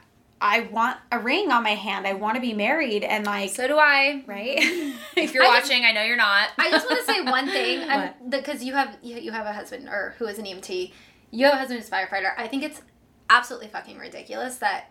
I 0.46 0.60
want 0.70 0.98
a 1.10 1.18
ring 1.18 1.50
on 1.50 1.62
my 1.62 1.74
hand. 1.74 2.06
I 2.06 2.12
want 2.12 2.34
to 2.34 2.40
be 2.40 2.52
married 2.52 3.02
and 3.02 3.24
like 3.24 3.50
So 3.50 3.66
do 3.66 3.78
I. 3.78 4.22
right? 4.26 4.58
If 5.16 5.32
you're 5.34 5.42
I 5.44 5.58
just- 5.60 5.70
watching, 5.70 5.84
I 5.84 5.92
know 5.92 6.02
you're 6.02 6.16
not. 6.16 6.50
I 6.58 6.70
just 6.70 6.86
want 6.88 7.00
to 7.04 7.12
say 7.12 7.20
one 7.22 7.46
thing, 7.48 7.88
because 8.28 8.62
you 8.62 8.74
have 8.74 8.96
you, 9.02 9.16
you 9.16 9.32
have 9.32 9.46
a 9.46 9.52
husband 9.52 9.88
or 9.88 10.14
who 10.18 10.26
is 10.26 10.38
an 10.38 10.44
EMT, 10.44 10.92
you 11.30 11.44
have 11.46 11.54
a 11.54 11.58
husband 11.58 11.80
who's 11.80 11.88
a 11.88 11.92
firefighter. 11.92 12.32
I 12.36 12.46
think 12.48 12.62
it's 12.62 12.82
absolutely 13.30 13.68
fucking 13.68 13.96
ridiculous 13.98 14.56
that 14.56 14.90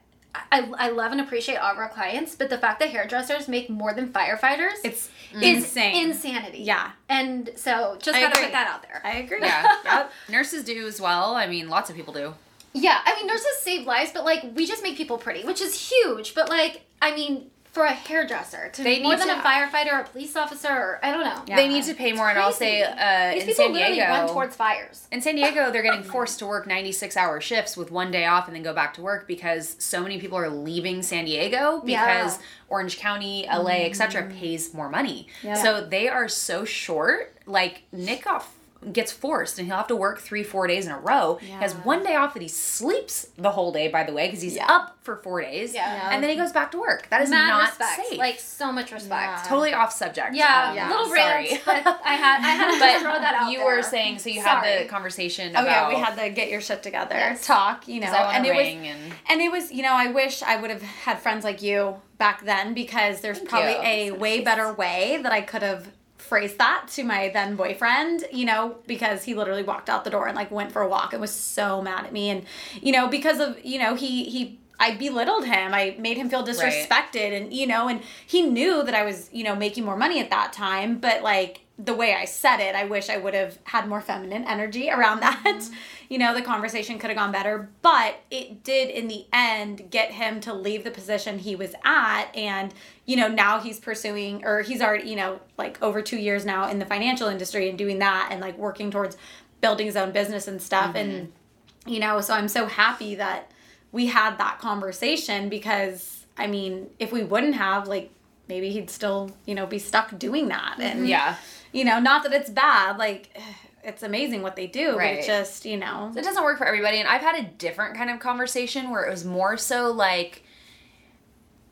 I, 0.51 0.67
I 0.79 0.89
love 0.89 1.11
and 1.11 1.21
appreciate 1.21 1.57
all 1.57 1.71
of 1.71 1.77
our 1.77 1.89
clients, 1.89 2.35
but 2.35 2.49
the 2.49 2.57
fact 2.57 2.79
that 2.79 2.89
hairdressers 2.89 3.47
make 3.47 3.69
more 3.69 3.93
than 3.93 4.11
firefighters 4.11 4.77
it's 4.83 5.09
is 5.31 5.43
insane. 5.43 6.07
insanity. 6.09 6.59
Yeah. 6.63 6.93
and 7.07 7.51
so 7.55 7.97
just 8.01 8.17
I 8.17 8.21
gotta 8.21 8.31
agree. 8.33 8.43
put 8.45 8.51
that 8.53 8.67
out 8.67 8.81
there. 8.81 8.99
I 9.03 9.17
agree. 9.17 9.41
yeah. 9.41 9.71
Yep. 9.85 10.11
Nurses 10.29 10.63
do 10.63 10.87
as 10.87 10.99
well. 10.99 11.35
I 11.35 11.45
mean, 11.45 11.69
lots 11.69 11.91
of 11.91 11.95
people 11.95 12.15
do. 12.15 12.33
Yeah, 12.73 12.99
I 13.05 13.15
mean 13.15 13.27
nurses 13.27 13.45
save 13.61 13.85
lives, 13.85 14.11
but 14.13 14.25
like 14.25 14.43
we 14.55 14.65
just 14.65 14.83
make 14.83 14.97
people 14.97 15.17
pretty, 15.17 15.43
which 15.43 15.61
is 15.61 15.89
huge. 15.89 16.33
But 16.35 16.49
like, 16.49 16.81
I 17.01 17.13
mean, 17.15 17.49
for 17.71 17.85
a 17.85 17.91
hairdresser 17.91 18.69
to 18.73 18.83
They 18.83 19.01
more 19.01 19.15
than 19.15 19.27
to- 19.29 19.39
a 19.39 19.41
firefighter 19.41 19.93
or 19.93 19.99
a 20.01 20.03
police 20.03 20.35
officer, 20.35 20.67
or 20.69 20.99
I 21.03 21.11
don't 21.11 21.23
know. 21.23 21.41
Yeah. 21.47 21.55
They 21.55 21.67
need 21.67 21.83
to 21.85 21.95
pay 21.95 22.13
more, 22.13 22.29
and 22.29 22.37
I'll 22.37 22.51
say 22.51 22.83
uh, 22.83 23.33
These 23.33 23.41
in 23.43 23.47
people 23.49 23.65
San 23.65 23.73
literally 23.73 23.95
Diego. 23.95 24.11
run 24.11 24.27
towards 24.29 24.55
fires. 24.55 25.07
In 25.11 25.21
San 25.21 25.35
Diego, 25.35 25.71
they're 25.71 25.81
getting 25.81 26.03
forced 26.15 26.37
to 26.39 26.45
work 26.45 26.67
96 26.67 27.17
hour 27.17 27.41
shifts 27.41 27.75
with 27.75 27.89
one 27.89 28.11
day 28.11 28.25
off 28.25 28.45
and 28.47 28.55
then 28.55 28.61
go 28.61 28.73
back 28.73 28.93
to 28.95 29.01
work 29.01 29.27
because 29.27 29.75
so 29.79 30.03
many 30.03 30.19
people 30.19 30.37
are 30.37 30.49
leaving 30.49 31.01
San 31.01 31.25
Diego 31.25 31.79
because 31.83 31.87
Yeah. 31.87 32.27
Mm. 32.27 32.39
Orange 32.69 32.97
County, 32.99 33.47
LA, 33.51 33.85
etc. 33.85 34.29
pays 34.31 34.71
more 34.73 34.89
money. 34.89 35.27
Yeah. 35.43 35.55
So 35.55 35.83
they 35.83 36.07
are 36.09 36.27
so 36.27 36.65
short. 36.65 37.35
Like 37.47 37.83
Nick 37.91 38.23
got 38.25 38.47
gets 38.91 39.11
forced 39.11 39.57
and 39.59 39.67
he'll 39.67 39.77
have 39.77 39.87
to 39.87 39.95
work 39.95 40.19
three 40.19 40.43
four 40.43 40.67
days 40.67 40.85
in 40.85 40.91
a 40.91 40.99
row 40.99 41.35
he 41.41 41.49
has 41.51 41.73
one 41.73 42.03
day 42.03 42.15
off 42.15 42.33
that 42.33 42.41
he 42.41 42.47
sleeps 42.49 43.27
the 43.37 43.51
whole 43.51 43.71
day 43.71 43.87
by 43.87 44.03
the 44.03 44.11
way 44.13 44.27
because 44.27 44.41
he's 44.41 44.55
Yeah. 44.55 44.65
up 44.67 44.97
for 45.01 45.17
four 45.17 45.41
days 45.41 45.73
Yeah. 45.73 45.93
Yeah. 45.93 46.09
and 46.11 46.23
then 46.23 46.29
he 46.29 46.35
goes 46.35 46.51
back 46.51 46.71
to 46.71 46.79
work 46.79 47.07
that 47.09 47.21
is 47.21 47.29
Mad 47.29 47.47
not 47.49 47.69
respect, 47.69 48.07
safe 48.07 48.17
like 48.17 48.39
so 48.39 48.71
much 48.71 48.91
respect. 48.91 49.39
Yeah. 49.43 49.43
totally 49.49 49.73
off 49.73 49.93
subject 49.93 50.35
Yeah, 50.35 50.69
Um, 50.69 50.75
Yeah. 50.75 50.89
little 50.89 51.05
sorry. 51.07 51.19
rant, 51.49 51.61
but 51.65 52.01
I 52.05 52.13
had 52.15 52.39
I 52.41 52.49
had 52.49 52.71
to 52.97 52.99
throw 53.03 53.13
that 53.19 53.35
out 53.35 53.51
you 53.51 53.59
there. 53.59 53.65
were 53.67 53.83
saying 53.83 54.19
so 54.19 54.29
you 54.29 54.41
had 54.41 54.61
the 54.63 54.85
conversation 54.89 55.55
Oh 55.55 55.61
about 55.61 55.65
yeah, 55.65 55.87
we 55.89 55.95
had 56.03 56.15
the 56.17 56.29
get 56.29 56.49
your 56.49 56.61
shit 56.61 56.81
together 56.83 57.15
Yes. 57.15 57.45
talk, 57.45 57.87
you 57.87 57.99
know. 57.99 58.07
I 58.07 58.35
and 58.35 58.45
a 58.45 58.49
it 58.49 58.55
was 58.55 58.67
and 58.67 59.13
And 59.29 59.41
it 59.41 59.51
was, 59.51 59.71
you 59.71 59.83
know, 59.83 59.93
I 59.93 60.07
wish 60.07 60.41
I 60.43 60.57
would 60.57 60.69
have 60.69 60.81
had 60.81 61.19
friends 61.19 61.43
like 61.43 61.61
you 61.61 61.95
back 62.17 62.43
then 62.45 62.73
because 62.73 63.21
there's 63.21 63.39
probably 63.39 63.73
you. 64.05 64.13
a 64.15 64.17
way 64.17 64.41
better 64.41 64.71
way 64.73 65.19
that 65.21 65.31
I 65.31 65.41
could 65.41 65.61
have 65.61 65.87
phrased 66.33 66.57
that 66.57 66.87
to 66.87 67.03
my 67.03 67.29
then 67.29 67.55
boyfriend, 67.55 68.25
you 68.31 68.43
know, 68.43 68.75
because 68.87 69.23
he 69.23 69.35
literally 69.35 69.61
walked 69.61 69.87
out 69.87 70.03
the 70.03 70.09
door 70.09 70.25
and 70.25 70.35
like 70.35 70.49
went 70.49 70.71
for 70.71 70.81
a 70.81 70.87
walk 70.87 71.13
and 71.13 71.21
was 71.21 71.29
so 71.29 71.79
mad 71.79 72.05
at 72.05 72.11
me. 72.11 72.31
And 72.31 72.43
you 72.81 72.91
know, 72.91 73.07
because 73.07 73.39
of, 73.39 73.63
you 73.63 73.77
know, 73.77 73.93
he 73.93 74.23
he 74.23 74.59
I 74.79 74.95
belittled 74.95 75.45
him. 75.45 75.73
I 75.73 75.95
made 75.99 76.17
him 76.17 76.29
feel 76.29 76.45
disrespected 76.45 77.35
and 77.35 77.53
you 77.53 77.67
know, 77.67 77.87
and 77.87 78.01
he 78.25 78.41
knew 78.41 78.83
that 78.83 78.93
I 78.93 79.03
was, 79.03 79.29
you 79.31 79.43
know, 79.43 79.55
making 79.55 79.85
more 79.85 79.95
money 79.95 80.19
at 80.19 80.29
that 80.29 80.53
time, 80.53 80.97
but 80.97 81.23
like 81.23 81.61
the 81.79 81.93
way 81.93 82.13
I 82.13 82.25
said 82.25 82.59
it, 82.59 82.75
I 82.75 82.85
wish 82.85 83.09
I 83.09 83.17
would 83.17 83.33
have 83.33 83.57
had 83.63 83.87
more 83.87 83.99
feminine 83.99 84.45
energy 84.45 84.91
around 84.91 85.21
that. 85.21 85.43
Mm-hmm. 85.45 85.73
You 86.09 86.19
know, 86.19 86.35
the 86.35 86.43
conversation 86.43 86.99
could 86.99 87.09
have 87.09 87.17
gone 87.17 87.31
better, 87.31 87.69
but 87.81 88.19
it 88.29 88.63
did 88.63 88.91
in 88.91 89.07
the 89.07 89.25
end 89.33 89.89
get 89.89 90.11
him 90.11 90.41
to 90.41 90.53
leave 90.53 90.83
the 90.83 90.91
position 90.91 91.39
he 91.39 91.55
was 91.55 91.73
at. 91.83 92.25
And, 92.35 92.71
you 93.07 93.15
know, 93.15 93.27
now 93.27 93.59
he's 93.59 93.79
pursuing, 93.79 94.45
or 94.45 94.61
he's 94.61 94.79
already, 94.79 95.09
you 95.09 95.15
know, 95.15 95.39
like 95.57 95.81
over 95.81 96.03
two 96.03 96.17
years 96.17 96.45
now 96.45 96.69
in 96.69 96.77
the 96.77 96.85
financial 96.85 97.29
industry 97.29 97.67
and 97.67 97.79
doing 97.79 97.97
that 97.99 98.27
and 98.29 98.41
like 98.41 98.59
working 98.59 98.91
towards 98.91 99.17
building 99.59 99.87
his 99.87 99.95
own 99.95 100.11
business 100.11 100.47
and 100.47 100.61
stuff. 100.61 100.93
And, 100.93 101.11
mm-hmm. 101.13 101.89
you 101.89 101.99
know, 101.99 102.21
so 102.21 102.35
I'm 102.35 102.49
so 102.49 102.67
happy 102.67 103.15
that 103.15 103.49
we 103.93 104.07
had 104.07 104.37
that 104.39 104.59
conversation 104.59 105.47
because, 105.47 106.25
I 106.35 106.47
mean, 106.47 106.89
if 106.99 107.13
we 107.13 107.23
wouldn't 107.23 107.55
have, 107.55 107.87
like, 107.87 108.11
maybe 108.49 108.71
he'd 108.71 108.89
still, 108.89 109.31
you 109.45 109.55
know, 109.55 109.65
be 109.65 109.79
stuck 109.79 110.17
doing 110.19 110.49
that. 110.49 110.75
And, 110.79 110.99
mm-hmm. 110.99 111.05
yeah. 111.05 111.37
you 111.71 111.85
know, 111.85 111.99
not 112.01 112.23
that 112.23 112.33
it's 112.33 112.49
bad, 112.49 112.97
like 112.97 113.37
it's 113.85 114.03
amazing 114.03 114.41
what 114.41 114.57
they 114.57 114.67
do, 114.67 114.95
but 114.95 115.05
it 115.05 115.25
just, 115.25 115.63
you 115.63 115.77
know, 115.77 116.11
it 116.15 116.23
doesn't 116.23 116.43
work 116.43 116.57
for 116.57 116.65
everybody 116.65 116.99
and 116.99 117.07
i've 117.07 117.21
had 117.21 117.35
a 117.35 117.43
different 117.43 117.95
kind 117.95 118.09
of 118.09 118.19
conversation 118.19 118.89
where 118.89 119.03
it 119.05 119.11
was 119.11 119.25
more 119.25 119.57
so 119.57 119.91
like 119.91 120.43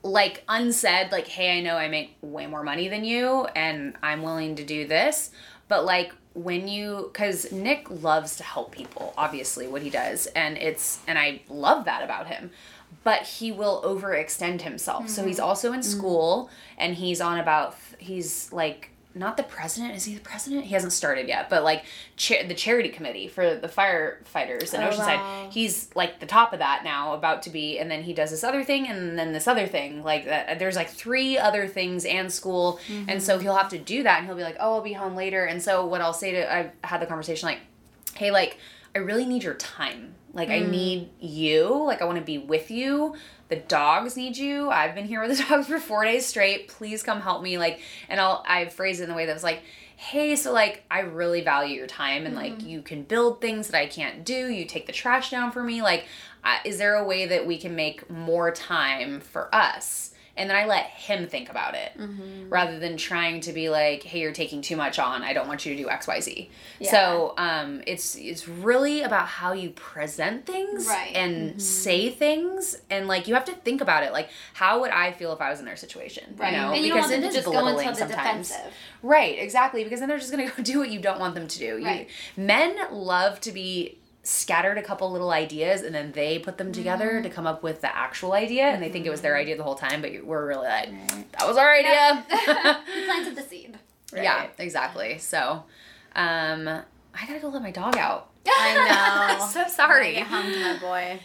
like 0.02 0.42
unsaid 0.48 1.10
like 1.12 1.26
hey 1.26 1.58
i 1.58 1.60
know 1.62 1.76
i 1.76 1.88
make 1.88 2.16
way 2.20 2.46
more 2.46 2.62
money 2.62 2.88
than 2.88 3.04
you 3.04 3.46
and 3.54 3.94
i'm 4.02 4.22
willing 4.22 4.56
to 4.56 4.64
do 4.64 4.86
this 4.86 5.30
but 5.68 5.84
like 5.84 6.12
when 6.34 6.66
you 6.66 7.10
because 7.12 7.52
nick 7.52 7.90
loves 7.90 8.36
to 8.36 8.42
help 8.42 8.72
people 8.72 9.12
obviously 9.16 9.66
what 9.66 9.82
he 9.82 9.90
does 9.90 10.26
and 10.28 10.56
it's 10.56 11.00
and 11.06 11.18
i 11.18 11.40
love 11.48 11.84
that 11.84 12.02
about 12.02 12.26
him 12.26 12.50
but 13.04 13.22
he 13.22 13.50
will 13.50 13.82
overextend 13.82 14.62
himself. 14.62 15.08
So 15.08 15.24
he's 15.24 15.36
mm-hmm. 15.36 15.46
also 15.46 15.72
in 15.72 15.80
mm-hmm. 15.80 15.98
school 15.98 16.50
and 16.78 16.94
he's 16.94 17.20
on 17.20 17.38
about 17.38 17.76
he's 17.98 18.52
like 18.52 18.90
not 19.14 19.36
the 19.36 19.42
president. 19.42 19.94
Is 19.94 20.04
he 20.04 20.14
the 20.14 20.20
president? 20.20 20.64
He 20.64 20.74
hasn't 20.74 20.92
started 20.92 21.28
yet 21.28 21.50
but 21.50 21.62
like 21.64 21.84
cha- 22.16 22.46
the 22.46 22.54
charity 22.54 22.88
committee 22.88 23.28
for 23.28 23.54
the 23.56 23.68
firefighters 23.68 24.72
and 24.74 24.82
Oh, 24.82 24.90
oceanside 24.90 25.16
wow. 25.16 25.48
he's 25.50 25.90
like 25.94 26.20
the 26.20 26.26
top 26.26 26.52
of 26.52 26.58
that 26.60 26.82
now 26.84 27.14
about 27.14 27.42
to 27.42 27.50
be 27.50 27.78
and 27.78 27.90
then 27.90 28.02
he 28.02 28.12
does 28.12 28.30
this 28.30 28.44
other 28.44 28.64
thing 28.64 28.88
and 28.88 29.18
then 29.18 29.32
this 29.32 29.46
other 29.46 29.66
thing 29.66 30.02
like 30.02 30.24
that 30.24 30.48
uh, 30.48 30.54
there's 30.54 30.76
like 30.76 30.88
three 30.88 31.36
other 31.38 31.66
things 31.66 32.04
and 32.04 32.32
school 32.32 32.80
and 33.08 33.22
so 33.22 33.34
mm-hmm. 33.34 33.42
he'll 33.42 33.56
have 33.56 33.68
to 33.68 33.78
do 33.78 34.02
that 34.02 34.18
and 34.18 34.26
he'll 34.26 34.36
be 34.36 34.42
like 34.42 34.56
oh 34.60 34.74
i'll 34.74 34.80
be 34.82 34.92
home 34.92 35.14
later. 35.14 35.44
And 35.44 35.62
so 35.62 35.84
what 35.86 36.00
i'll 36.00 36.12
say 36.12 36.32
to 36.32 36.54
i've 36.54 36.70
had 36.84 37.00
the 37.00 37.06
conversation 37.06 37.46
like 37.46 37.60
hey 38.14 38.30
like 38.30 38.58
i 38.94 38.98
really 38.98 39.24
need 39.26 39.42
your 39.42 39.54
time 39.54 40.14
like 40.34 40.48
i 40.48 40.60
need 40.60 41.10
you. 41.20 41.84
Like 41.84 42.02
i 42.02 42.04
want 42.04 42.18
to 42.18 42.24
be 42.24 42.38
with 42.38 42.70
you. 42.70 43.14
The 43.48 43.56
dogs 43.56 44.16
need 44.16 44.36
you. 44.36 44.70
I've 44.70 44.94
been 44.94 45.04
here 45.04 45.20
with 45.20 45.36
the 45.36 45.44
dogs 45.48 45.66
for 45.66 45.78
four 45.78 46.04
days 46.04 46.26
straight. 46.26 46.68
Please 46.68 47.02
come 47.02 47.20
help 47.20 47.42
me. 47.42 47.58
Like 47.58 47.80
and 48.08 48.20
i'll 48.20 48.44
i 48.46 48.66
phrase 48.66 49.00
it 49.00 49.04
in 49.04 49.08
the 49.08 49.14
way 49.14 49.26
that 49.26 49.34
was 49.34 49.42
like 49.42 49.62
hey 49.96 50.34
so 50.34 50.52
like 50.52 50.82
i 50.90 51.00
really 51.00 51.42
value 51.42 51.76
your 51.76 51.86
time 51.86 52.26
and 52.26 52.34
like 52.34 52.60
you 52.64 52.82
can 52.82 53.04
build 53.04 53.40
things 53.40 53.68
that 53.68 53.78
i 53.78 53.86
can't 53.86 54.24
do. 54.24 54.48
You 54.48 54.64
take 54.64 54.86
the 54.86 54.92
trash 54.92 55.30
down 55.30 55.52
for 55.52 55.62
me. 55.62 55.82
Like 55.82 56.06
uh, 56.44 56.56
is 56.64 56.78
there 56.78 56.96
a 56.96 57.04
way 57.04 57.26
that 57.26 57.46
we 57.46 57.56
can 57.58 57.76
make 57.76 58.08
more 58.10 58.50
time 58.50 59.20
for 59.20 59.54
us 59.54 60.11
and 60.36 60.48
then 60.48 60.56
i 60.56 60.64
let 60.66 60.86
him 60.86 61.26
think 61.26 61.50
about 61.50 61.74
it 61.74 61.92
rather 62.48 62.78
than 62.78 62.96
trying 62.96 63.40
to 63.40 63.52
be 63.52 63.68
like 63.68 64.02
hey 64.02 64.20
you're 64.20 64.32
taking 64.32 64.62
too 64.62 64.76
much 64.76 64.98
on 64.98 65.22
i 65.22 65.32
don't 65.32 65.46
want 65.48 65.66
you 65.66 65.74
to 65.76 65.82
do 65.82 65.88
xyz 65.88 66.48
so 66.90 67.34
um 67.38 67.82
it's 67.86 68.16
it's 68.16 68.48
really 68.48 69.02
about 69.02 69.26
how 69.26 69.52
you 69.52 69.70
present 69.70 70.46
things 70.46 70.86
Right. 70.86 71.14
and 71.14 71.60
say 71.60 72.08
things 72.10 72.76
and 72.90 73.08
like 73.08 73.28
you 73.28 73.34
have 73.34 73.44
to 73.46 73.52
think 73.52 73.80
about 73.80 74.02
it 74.04 74.12
like 74.12 74.30
how 74.54 74.80
would 74.80 74.90
i 74.90 75.12
feel 75.12 75.32
if 75.32 75.40
i 75.40 75.50
was 75.50 75.58
in 75.60 75.66
their 75.66 75.76
situation 75.76 76.34
Right. 76.38 76.52
you 76.52 76.58
know 76.58 76.72
and 76.72 76.82
you 76.84 76.88
don't 76.90 77.00
want 77.00 77.10
them 77.12 77.24
it 77.24 77.28
to 77.28 77.32
just 77.34 77.46
go 77.46 77.52
belittling 77.52 77.94
sometimes 77.94 78.48
defensive. 78.48 78.72
Right, 79.04 79.36
exactly. 79.36 79.82
Because 79.82 79.98
then 79.98 80.08
they're 80.08 80.18
just 80.20 80.30
gonna 80.30 80.48
go 80.56 80.62
do 80.62 80.78
what 80.78 80.88
you 80.88 81.00
don't 81.00 81.18
want 81.18 81.34
them 81.34 81.48
to 81.48 81.58
do. 81.58 81.76
You, 81.78 81.84
Right. 81.84 82.08
Men 82.36 82.76
love 82.92 83.40
to 83.40 83.50
be 83.50 83.98
scattered 84.24 84.78
a 84.78 84.82
couple 84.82 85.10
little 85.10 85.30
ideas 85.32 85.82
and 85.82 85.92
then 85.94 86.12
they 86.12 86.38
put 86.38 86.56
them 86.56 86.70
together 86.70 87.20
to 87.22 87.28
come 87.28 87.44
up 87.46 87.62
with 87.62 87.80
the 87.80 87.96
actual 87.96 88.32
idea 88.34 88.64
and 88.66 88.80
they 88.82 88.88
think 88.88 89.04
it 89.04 89.10
was 89.10 89.20
their 89.20 89.36
idea 89.36 89.56
the 89.56 89.64
whole 89.64 89.74
time 89.74 90.00
but 90.00 90.12
we're 90.24 90.46
really 90.46 90.66
like 90.68 90.88
that 91.32 91.46
was 91.48 91.56
our 91.56 91.72
idea 91.72 92.24
we 92.30 93.04
planted 93.04 93.34
the 93.34 93.42
seed. 93.42 93.76
yeah 94.14 94.46
exactly 94.58 95.18
so 95.18 95.64
um 96.14 96.68
i 96.68 97.26
gotta 97.26 97.40
go 97.40 97.48
let 97.48 97.62
my 97.62 97.72
dog 97.72 97.96
out 97.96 98.30
I 98.46 99.36
know. 99.38 99.46
so 99.46 99.66
sorry 99.68 100.14
Get 100.14 100.26
home 100.28 100.52
to 100.52 100.60
my 100.60 100.78
boy. 100.78 101.20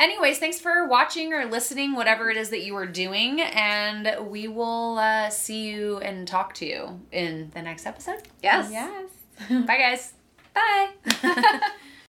anyways 0.00 0.38
thanks 0.40 0.58
for 0.58 0.88
watching 0.88 1.32
or 1.32 1.44
listening 1.46 1.94
whatever 1.94 2.28
it 2.28 2.36
is 2.36 2.50
that 2.50 2.62
you 2.64 2.74
are 2.76 2.86
doing 2.86 3.40
and 3.40 4.16
we 4.28 4.48
will 4.48 4.98
uh, 4.98 5.30
see 5.30 5.68
you 5.70 5.98
and 5.98 6.26
talk 6.26 6.54
to 6.54 6.66
you 6.66 7.00
in 7.12 7.50
the 7.54 7.62
next 7.62 7.86
episode 7.86 8.22
Yes. 8.42 8.68
Yes. 8.72 9.10
bye 9.64 9.78
guys 9.78 10.12
Bye. 10.54 11.60